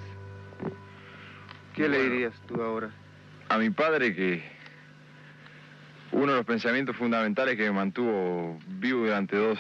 [1.75, 2.91] ¿Qué le dirías tú ahora?
[3.49, 4.56] A mi padre que
[6.11, 9.59] uno de los pensamientos fundamentales que me mantuvo vivo durante dos,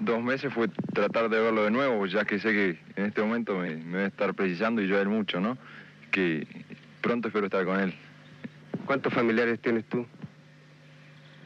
[0.00, 3.56] dos meses fue tratar de verlo de nuevo, ya que sé que en este momento
[3.56, 5.58] me, me debe estar precisando y yo a él mucho, ¿no?
[6.10, 6.46] Que
[7.00, 7.94] pronto espero estar con él.
[8.86, 10.06] ¿Cuántos familiares tienes tú?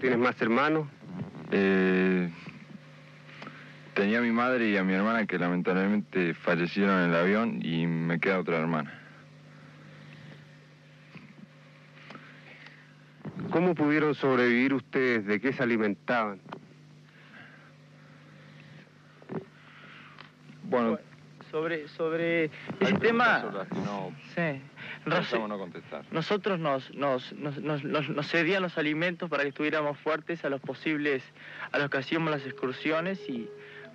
[0.00, 0.88] ¿Tienes más hermanos?
[1.50, 2.28] Eh,
[3.94, 7.86] tenía a mi madre y a mi hermana que lamentablemente fallecieron en el avión y
[7.86, 9.05] me queda otra hermana.
[13.50, 15.26] ¿Cómo pudieron sobrevivir ustedes?
[15.26, 16.40] ¿De qué se alimentaban?
[20.64, 20.98] Bueno,
[21.50, 22.50] Sobre, sobre hay
[22.80, 23.66] ese tema...
[23.70, 24.60] que no Sí.
[25.04, 26.04] pensamos no contestar.
[26.10, 31.22] Nosotros nos, nos, nos, nos, cedían los alimentos para que estuviéramos fuertes a los posibles,
[31.70, 33.48] a los que hacíamos las excursiones y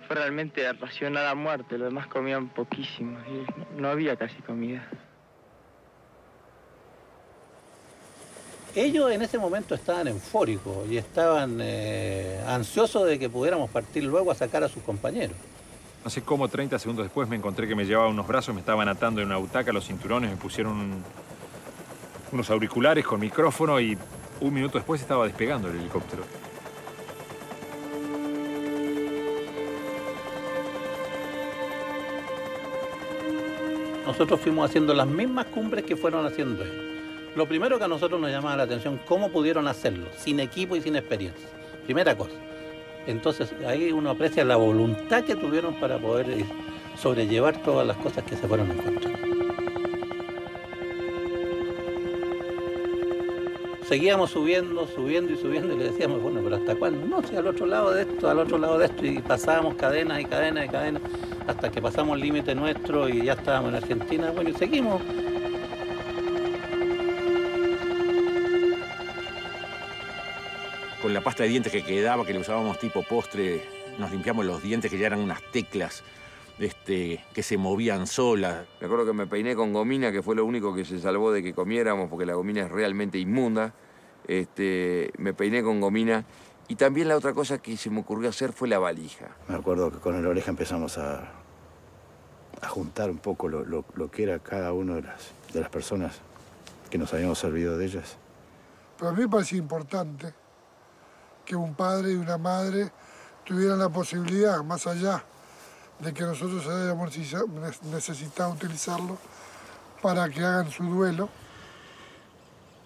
[0.06, 4.88] fue realmente racionada a muerte, los demás comían poquísimo, y no, no había casi comida.
[8.74, 14.30] Ellos en ese momento estaban eufóricos y estaban eh, ansiosos de que pudiéramos partir luego
[14.30, 15.36] a sacar a sus compañeros.
[16.04, 18.88] No sé cómo 30 segundos después me encontré que me llevaba unos brazos, me estaban
[18.88, 21.04] atando en una butaca los cinturones, me pusieron un-
[22.32, 23.96] unos auriculares con micrófono y
[24.40, 26.24] un minuto después estaba despegando el helicóptero.
[34.06, 36.81] Nosotros fuimos haciendo las mismas cumbres que fueron haciendo ellos.
[37.34, 40.82] Lo primero que a nosotros nos llamaba la atención, cómo pudieron hacerlo, sin equipo y
[40.82, 41.48] sin experiencia.
[41.84, 42.34] Primera cosa.
[43.06, 46.44] Entonces ahí uno aprecia la voluntad que tuvieron para poder eh,
[46.96, 49.18] sobrellevar todas las cosas que se fueron encontrando.
[53.88, 57.06] Seguíamos subiendo, subiendo y subiendo y le decíamos, bueno, pero ¿hasta cuándo?
[57.06, 60.20] No, si al otro lado de esto, al otro lado de esto, y pasábamos cadenas
[60.20, 61.02] y cadenas y cadenas
[61.46, 65.02] hasta que pasamos el límite nuestro y ya estábamos en Argentina, bueno, y seguimos.
[71.02, 73.64] Con la pasta de dientes que quedaba, que le usábamos tipo postre,
[73.98, 76.04] nos limpiamos los dientes, que ya eran unas teclas
[76.60, 78.66] este, que se movían solas.
[78.80, 81.42] Me acuerdo que me peiné con gomina, que fue lo único que se salvó de
[81.42, 83.74] que comiéramos, porque la gomina es realmente inmunda.
[84.28, 86.24] Este, me peiné con gomina.
[86.68, 89.26] Y también la otra cosa que se me ocurrió hacer fue la valija.
[89.48, 91.32] Me acuerdo que con el oreja empezamos a,
[92.60, 95.68] a juntar un poco lo, lo- lo que era cada una de las, de las
[95.68, 96.20] personas
[96.90, 98.16] que nos habíamos servido de ellas.
[98.96, 100.32] Pero a mí me parecía importante
[101.44, 102.90] que un padre y una madre
[103.44, 105.24] tuvieran la posibilidad, más allá
[105.98, 109.18] de que nosotros hayamos necesita- necesitado utilizarlo
[110.00, 111.28] para que hagan su duelo.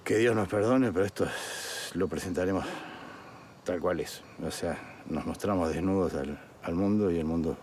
[0.04, 2.64] Que Dios nos perdone, pero esto es- lo presentaremos
[3.64, 4.22] tal cual es.
[4.44, 7.56] O sea, nos mostramos desnudos al, al mundo y el mundo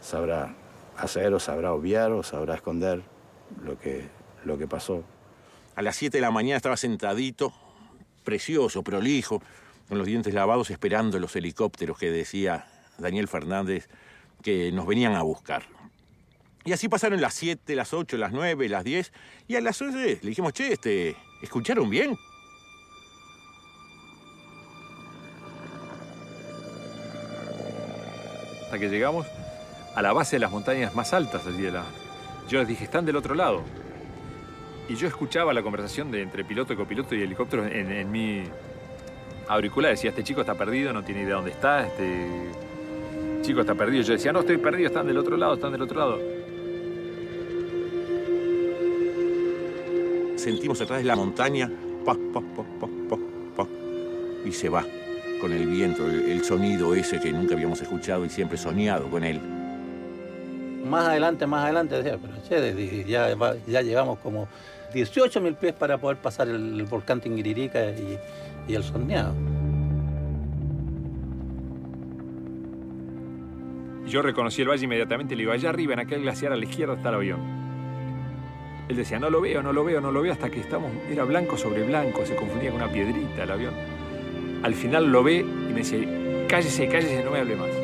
[0.00, 0.54] sabrá
[0.96, 3.02] hacer o sabrá obviar o sabrá esconder
[3.64, 4.08] lo que,
[4.44, 5.02] lo que pasó.
[5.74, 7.52] A las 7 de la mañana estaba sentadito,
[8.24, 9.42] precioso, prolijo,
[9.90, 12.64] con los dientes lavados, esperando los helicópteros que decía
[12.98, 13.88] Daniel Fernández
[14.40, 15.64] que nos venían a buscar.
[16.64, 19.12] Y así pasaron las 7, las 8, las 9, las 10,
[19.48, 22.16] y a las 11 le dijimos, che, este, ¿escucharon bien?
[28.62, 29.26] Hasta que llegamos
[29.96, 31.84] a la base de las montañas más altas allí de la...
[32.48, 33.64] Yo les dije, están del otro lado.
[34.88, 38.44] Y yo escuchaba la conversación de entre piloto copiloto y helicóptero en, en mi
[39.50, 39.90] auricular.
[39.90, 42.26] Decía, este chico está perdido, no tiene idea dónde está, este
[43.42, 44.02] chico está perdido.
[44.02, 46.18] Yo decía, no, estoy perdido, están del otro lado, están del otro lado.
[50.36, 51.70] Sentimos atrás de la montaña,
[52.04, 53.16] pa, pa, pa, pa, pa,
[53.56, 53.66] pa,
[54.44, 54.84] y se va
[55.40, 59.24] con el viento, el, el sonido ese que nunca habíamos escuchado y siempre soñado con
[59.24, 59.40] él.
[60.84, 63.36] Más adelante, más adelante, decía, pero che, ya,
[63.66, 64.48] ya llevamos como
[64.92, 68.18] 18 mil pies para poder pasar el, volcán Tinguiririca y,
[68.70, 69.34] y el Soñado.
[74.06, 76.64] Y yo reconocí el valle inmediatamente le digo, allá arriba, en aquel glaciar a la
[76.64, 77.40] izquierda está el avión.
[78.88, 81.24] Él decía, no lo veo, no lo veo, no lo veo, hasta que estamos, era
[81.24, 83.74] blanco sobre blanco, se confundía con una piedrita el avión.
[84.62, 87.79] Al final lo ve y me dice, cállese, cállese, no me hable más.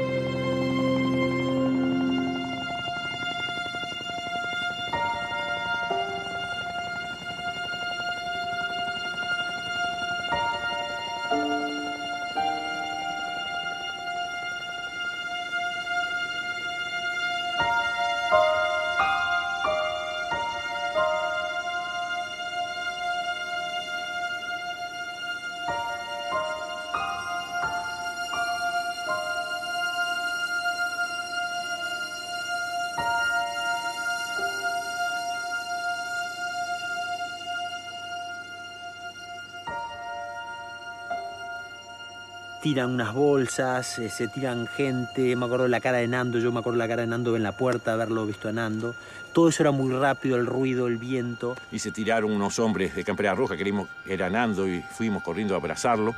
[42.77, 46.53] Tiran unas bolsas, eh, se tiran gente, me acuerdo de la cara de Nando, yo
[46.53, 48.95] me acuerdo de la cara de Nando en la puerta, haberlo visto a Nando.
[49.33, 51.57] Todo eso era muy rápido, el ruido, el viento.
[51.73, 55.55] Y se tiraron unos hombres de campera roja, creímos que era Nando y fuimos corriendo
[55.55, 56.15] a abrazarlo.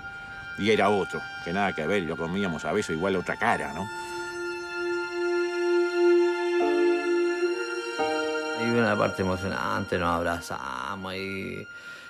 [0.59, 3.72] Y era otro, que nada que ver, y lo comíamos a beso igual otra cara,
[3.72, 3.89] ¿no?
[8.59, 11.68] Hay una parte emocionante, nos abrazamos y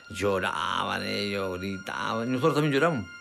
[0.08, 2.28] lloraban ellos, gritaban.
[2.28, 3.17] Y nosotros también lloramos.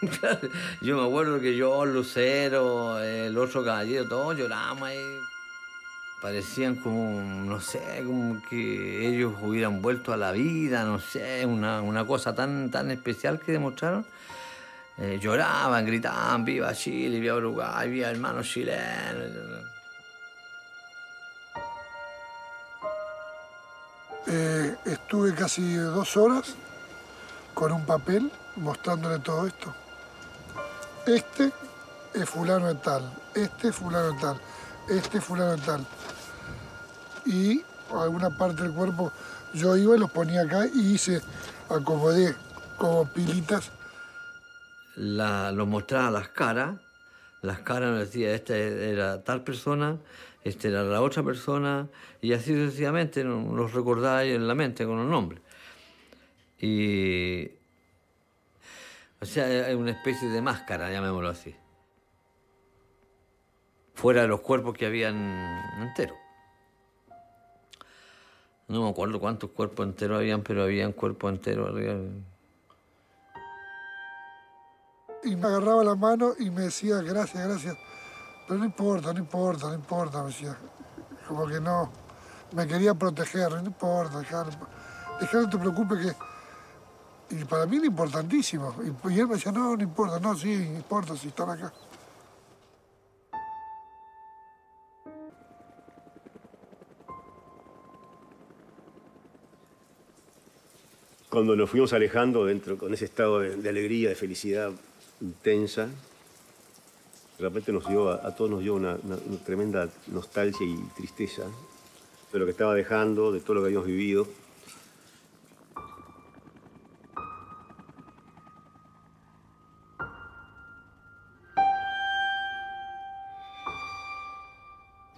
[0.80, 5.18] Yo me acuerdo que yo, Lucero, el otro caballero, todos lloramos ahí.
[6.22, 11.80] Parecían como, no sé, como que ellos hubieran vuelto a la vida, no sé, una,
[11.80, 14.04] una cosa tan, tan especial que demostraron.
[14.98, 19.30] Eh, lloraban, gritaban, viva Chile, viva Uruguay, viva hermanos chilenos.
[24.26, 26.54] Eh, estuve casi dos horas
[27.54, 29.74] con un papel mostrándole todo esto.
[31.06, 31.52] Este
[32.14, 34.40] es fulano de tal, este es fulano de tal,
[34.88, 35.86] este es fulano de tal.
[37.24, 37.62] Y
[37.92, 39.12] alguna parte del cuerpo
[39.54, 41.20] yo iba y los ponía acá y hice,
[41.68, 42.34] acomodé
[42.76, 43.70] como pilitas.
[44.96, 46.76] La, lo mostraba las caras,
[47.42, 49.96] las caras me decía, esta era tal persona,
[50.44, 51.88] esta era la otra persona,
[52.20, 55.40] y así sucesivamente los recordáis en la mente con los nombres.
[56.58, 57.59] Y.
[59.22, 61.54] O sea, es una especie de máscara, llamémoslo así.
[63.94, 65.14] Fuera de los cuerpos que habían
[65.78, 66.16] enteros.
[68.68, 71.96] No me acuerdo cuántos cuerpos enteros habían, pero habían cuerpos enteros arriba.
[75.24, 77.76] Y me agarraba la mano y me decía, gracias, gracias.
[78.48, 80.56] Pero no importa, no importa, no importa, me decía.
[81.28, 81.92] Como que no,
[82.52, 84.46] me quería proteger, no importa, dejar,
[85.20, 86.29] dejar, no te preocupes que...
[87.30, 88.74] Y para mí era importantísimo.
[88.82, 91.72] Y, él me decía, no, no importa, no, sí, importa, si están acá.
[101.28, 104.72] Cuando nos fuimos alejando dentro, con ese estado de, alegría, de felicidad
[105.20, 108.98] intensa, de repente nos dio, a, todos nos dio una
[109.46, 111.44] tremenda nostalgia y tristeza
[112.32, 114.26] de lo que estaba dejando, de todo lo que habíamos vivido.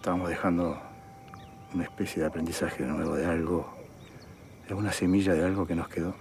[0.02, 0.76] Estábamos dejando
[1.72, 3.72] una especie de aprendizaje nuevo de algo,
[4.66, 6.12] de una semilla de algo que nos quedó.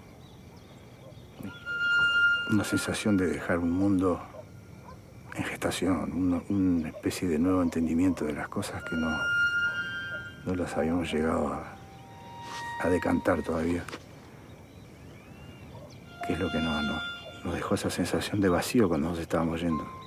[2.52, 4.22] Una sensación de dejar un mundo
[5.34, 9.18] en gestación, una, especie de nuevo entendimiento de las cosas que no,
[10.46, 13.84] no las habíamos llegado a, decantar todavía.
[16.28, 17.02] ¿Qué es lo que no-
[17.46, 20.01] nos dejó esa sensación de vacío cuando nos estábamos yendo?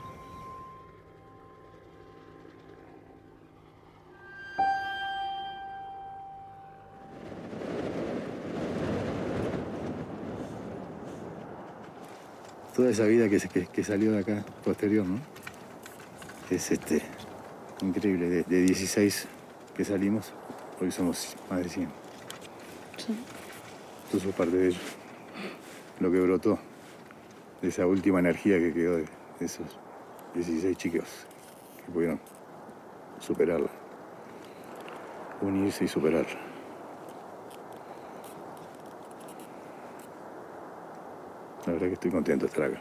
[12.75, 15.19] Toda esa vida que, se- que- que salió de acá, posterior, ¿no?
[16.51, 17.03] Es este,
[17.83, 18.29] increíble.
[18.29, 19.27] De, de 16
[19.77, 20.33] que salimos,
[20.81, 21.89] hoy somos más de 100.
[24.11, 24.79] Tú sos parte de ello.
[26.01, 26.59] Lo que brotó
[27.63, 29.05] de esa última energía que quedó de,
[29.41, 29.67] de esos
[30.35, 31.09] 16 chicos
[31.87, 32.21] que pudieron
[33.21, 33.71] superarla.
[35.41, 36.39] Unirse y superarla.
[41.67, 42.81] La verdad que estoy contento de estar acá.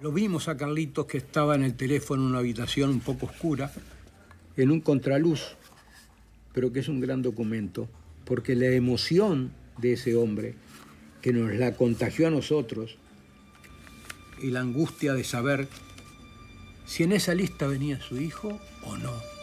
[0.00, 3.70] Lo vimos a Carlitos que estaba en el teléfono en una habitación un poco oscura,
[4.56, 5.56] en un contraluz,
[6.54, 7.86] pero que es un gran documento,
[8.24, 10.54] porque la emoción de ese hombre,
[11.20, 12.96] que nos la contagió a nosotros,
[14.42, 15.68] y la angustia de saber
[16.90, 19.39] si en esa lista venía su hijo o no.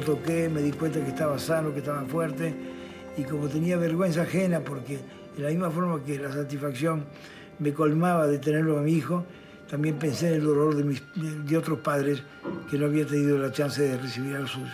[0.00, 2.54] Toqué, me di cuenta que estaba sano, que estaba fuerte.
[3.16, 4.98] Y como tenía vergüenza ajena, porque
[5.36, 7.04] de la misma forma que la satisfacción
[7.58, 9.24] me colmaba de tenerlo a mi hijo,
[9.68, 11.02] también pensé en el dolor de, mis,
[11.46, 12.22] de, otros padres
[12.70, 14.70] que no había tenido la chance de recibir a los suyos.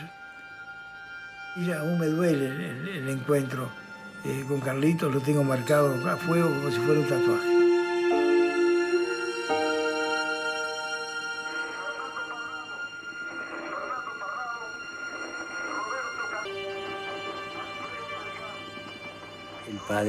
[1.56, 3.68] Y aún me duele el, el- el encuentro
[4.24, 7.45] eh, con Carlitos, lo tengo marcado a fuego como si fuera un tatuaje.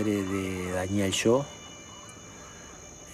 [0.03, 1.45] De Daniel Yo.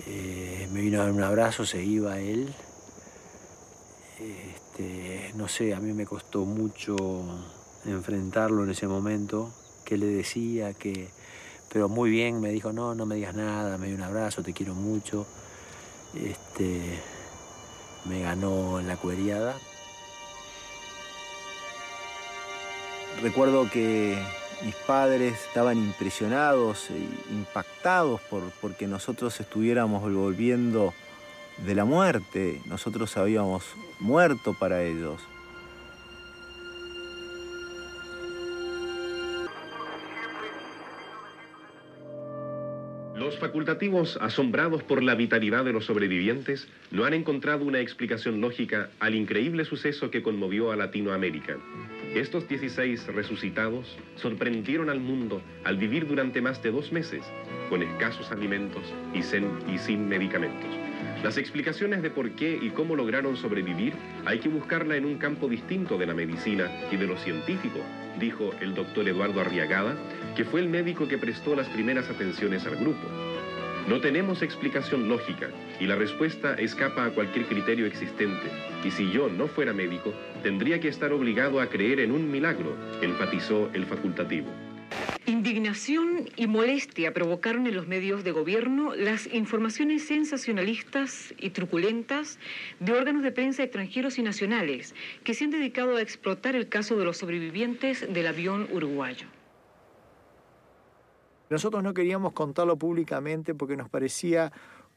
[0.05, 2.53] Eh, me vino a dar un abrazo, se iba él.
[4.19, 6.95] Este, no sé, a mí me costó mucho
[7.85, 9.53] enfrentarlo en ese momento,
[9.85, 11.09] qué le decía, que,
[11.71, 14.53] pero muy bien, me dijo, no, no me digas nada, me dio un abrazo, te
[14.53, 15.25] quiero mucho.
[16.13, 16.99] Este,
[18.05, 19.55] me ganó en la cueriada.
[23.21, 24.21] Recuerdo que
[24.63, 26.97] mis padres estaban impresionados e
[27.33, 30.93] impactados por porque nosotros estuviéramos volviendo
[31.65, 32.61] de la muerte.
[32.65, 33.63] Nosotros habíamos
[33.99, 35.21] muerto para ellos.
[43.15, 48.89] Los facultativos, asombrados por la vitalidad de los sobrevivientes, no han encontrado una explicación lógica
[48.99, 51.57] al increíble suceso que conmovió a Latinoamérica.
[52.15, 57.23] Estos 16 resucitados sorprendieron al mundo al vivir durante más de dos meses,
[57.69, 58.83] con escasos alimentos
[59.15, 60.69] y, sin medicamentos.
[61.23, 63.93] Las explicaciones de por qué y cómo lograron sobrevivir
[64.25, 67.79] hay que buscarla en un campo distinto de la medicina y de lo científico,
[68.19, 69.95] dijo el doctor Eduardo Arriagada,
[70.35, 73.07] que fue el médico que prestó las primeras atenciones al grupo.
[73.87, 78.47] No tenemos explicación lógica y la respuesta escapa a cualquier criterio existente.
[78.85, 82.77] Y si yo no fuera médico, tendría que estar obligado a creer en un milagro,
[83.01, 84.47] enfatizó el facultativo.
[85.25, 92.39] Indignación y molestia provocaron en los medios de gobierno las informaciones sensacionalistas y truculentas
[92.79, 94.95] de órganos de prensa extranjeros y nacionales
[95.25, 99.27] que se han dedicado a explotar el caso de los sobrevivientes del avión uruguayo.
[101.53, 104.51] Nosotros no queríamos contarlo públicamente porque nos parecía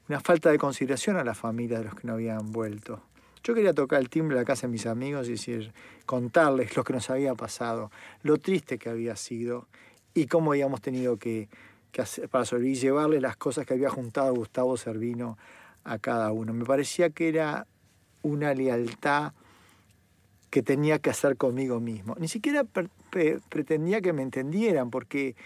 [0.08, 3.02] una falta de consideración a las familias de los que no habían vuelto.
[3.44, 5.74] Yo quería tocar el timbre de la casa de mis amigos y decir,
[6.06, 7.90] contarles lo que nos había pasado,
[8.22, 9.68] lo triste que había sido
[10.14, 11.50] y cómo habíamos tenido que,
[11.98, 15.36] hacer para sobrevivir, llevarle las cosas que había juntado Gustavo Servino
[15.84, 16.54] a cada uno.
[16.54, 17.66] Me parecía que era
[18.22, 19.34] una lealtad
[20.56, 22.16] que tenía que hacer conmigo mismo.
[22.18, 22.64] Ni siquiera
[23.50, 25.36] pretendía que me entendieran, porque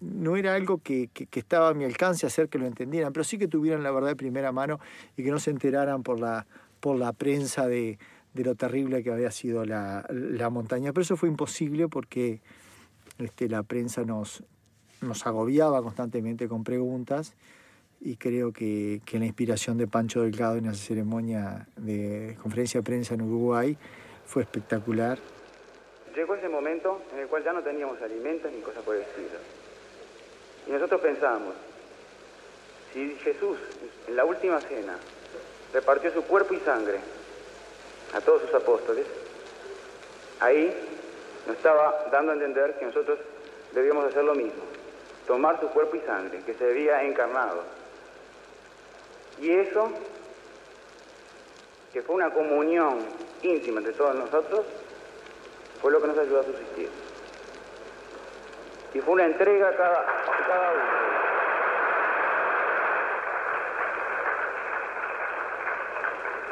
[0.00, 3.48] no era algo que, estaba a mi alcance hacer que lo entendieran, pero sí que
[3.48, 4.78] tuvieran la verdad de primera mano
[5.16, 6.46] y que no se enteraran por la,
[6.78, 7.98] por la prensa de,
[8.32, 10.92] de lo terrible que había sido la, la montaña.
[10.92, 12.40] Pero eso fue imposible porque
[13.18, 14.44] este, la prensa nos,
[15.00, 17.34] nos agobiaba constantemente con preguntas
[18.00, 22.84] y creo que, que, la inspiración de Pancho Delgado en esa ceremonia de conferencia de
[22.84, 23.76] prensa en Uruguay
[24.30, 25.18] fue espectacular.
[26.14, 29.38] Llegó ese momento en el cual ya no teníamos alimentos ni cosas por el estilo.
[30.68, 31.54] Y nosotros pensamos,
[32.92, 33.58] si Jesús
[34.06, 34.96] en la última cena
[35.72, 37.00] repartió su cuerpo y sangre
[38.14, 39.04] a todos sus apóstoles,
[40.38, 40.72] ahí
[41.48, 43.18] nos estaba dando a entender que nosotros
[43.72, 44.62] debíamos hacer lo mismo,
[45.26, 47.64] tomar su cuerpo y sangre, que se había encarnado.
[49.40, 49.90] Y eso,
[51.92, 52.98] que fue una comunión
[53.42, 54.64] íntima entre todos nosotros,
[55.80, 56.88] fue lo que nos ayudó a subsistir.
[58.94, 61.00] Y fue una entrega a cada, a cada uno.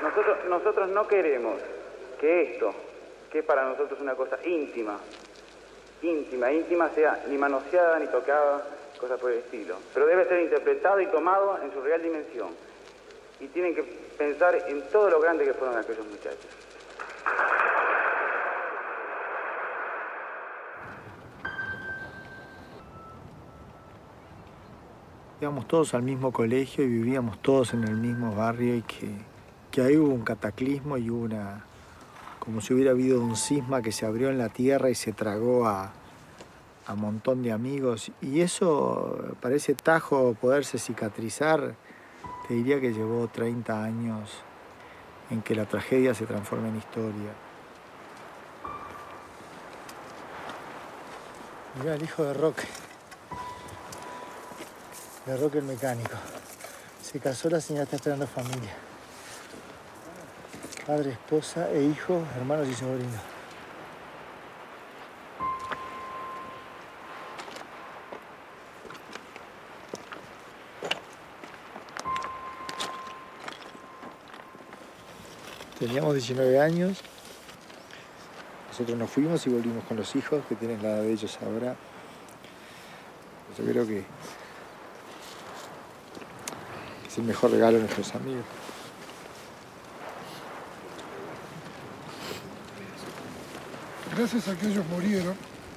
[0.02, 1.60] Nosotros, nosotros no queremos
[2.20, 2.74] que esto
[3.30, 4.98] que para nosotros una cosa íntima,
[6.02, 8.64] íntima, íntima, sea ni manoseada ni tocada,
[8.98, 9.76] cosa por el estilo.
[9.92, 12.48] Pero debe ser interpretado y tomado en su real dimensión.
[13.40, 16.46] Y tienen que pensar en todo lo grande que fueron aquellos muchachos.
[25.40, 29.08] Íbamos todos al mismo colegio y vivíamos todos en el mismo barrio y que,
[29.70, 31.64] que ahí hubo un cataclismo y una,
[32.40, 35.68] como si hubiera habido un cisma que se abrió en la tierra y se tragó
[35.68, 35.92] a,
[36.88, 38.10] un montón de amigos.
[38.20, 41.76] Y eso parece tajo poderse cicatrizar.
[42.48, 44.30] Te diría que llevó 30 años
[45.30, 47.32] en que la tragedia se transforma en historia.
[51.78, 52.64] Mirá el hijo de Roque.
[55.26, 56.16] De Roque el mecánico.
[57.02, 58.88] Se casó, la señora está esperando familia
[60.88, 63.37] padre, esposa e hijo, hermanos y sobrinos.
[75.78, 76.98] Teníamos 19 años.
[78.68, 81.76] Nosotros nos fuimos y volvimos con los hijos que tienen la edad de ellos ahora.
[83.56, 84.04] Yo creo que
[87.06, 88.44] es el mejor regalo de nuestros amigos.
[94.18, 95.36] gracias a que ellos murieron,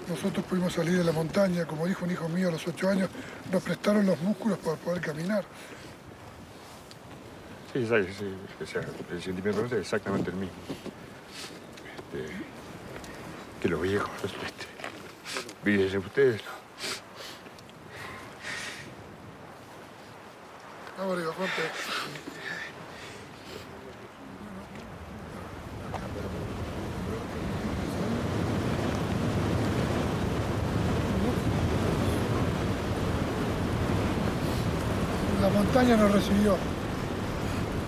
[0.10, 3.08] nosotros pudimos salir de la montaña, como dijo un hijo mío a los ocho años,
[3.52, 5.46] nos prestaron los músculos para poder caminar.
[7.74, 8.78] Sí, sí, sí,
[9.12, 10.56] el sentimiento es exactamente el mismo.
[11.96, 12.34] Este,
[13.62, 14.66] que los viejos, este,
[16.00, 16.42] ustedes.
[20.98, 21.32] Vamos arriba,
[35.50, 36.56] montaña nos recibió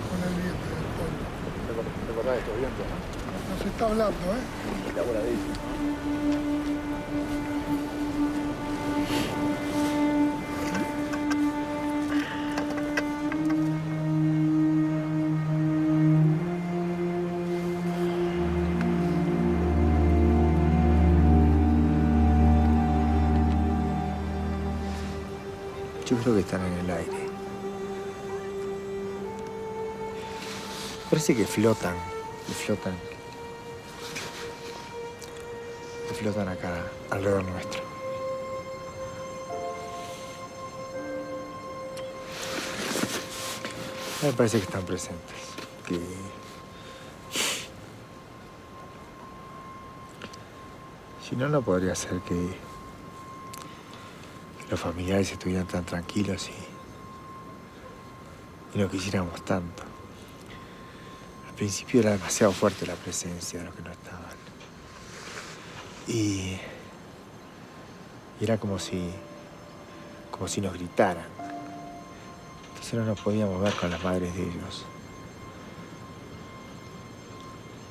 [0.09, 2.42] con el viento del pueblo.
[2.53, 3.55] ¿Te acordás de estos vientos, no?
[3.55, 4.41] Nos está hablando, ¿eh?
[5.23, 5.57] Ellos.
[26.05, 27.29] Yo creo que están en el aire.
[31.09, 31.95] Parece que flotan,
[32.63, 32.95] flotan.
[36.17, 37.83] Flotan acá, alrededor nuestro.
[44.21, 45.35] Me parece que están presentes.
[45.85, 45.99] Que
[51.27, 52.55] si no, no podría ser que,
[54.59, 56.53] que los familiares estuvieran tan tranquilos y,
[58.77, 59.92] y no quisiéramos tanto.
[61.53, 64.23] Al principio era demasiado fuerte la presencia de los que no estaban.
[66.07, 66.57] Y,
[68.39, 69.11] y era como si,
[70.31, 71.27] como si nos gritaran.
[72.69, 74.83] Entonces no nos podíamos ver con las madres de ellos.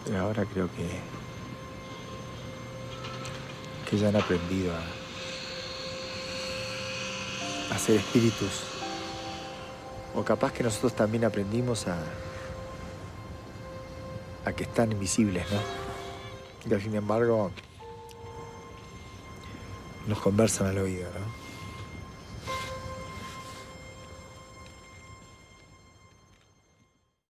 [0.07, 0.89] Pero ahora creo que,
[3.89, 4.75] que ya han aprendido
[7.71, 8.65] a, a ser espíritus.
[10.17, 11.97] O capaz que nosotros también aprendimos a,
[14.45, 16.69] a que están invisibles, ¿no?
[16.69, 17.51] Que sin embargo
[20.07, 21.42] nos conversan al oído, ¿no?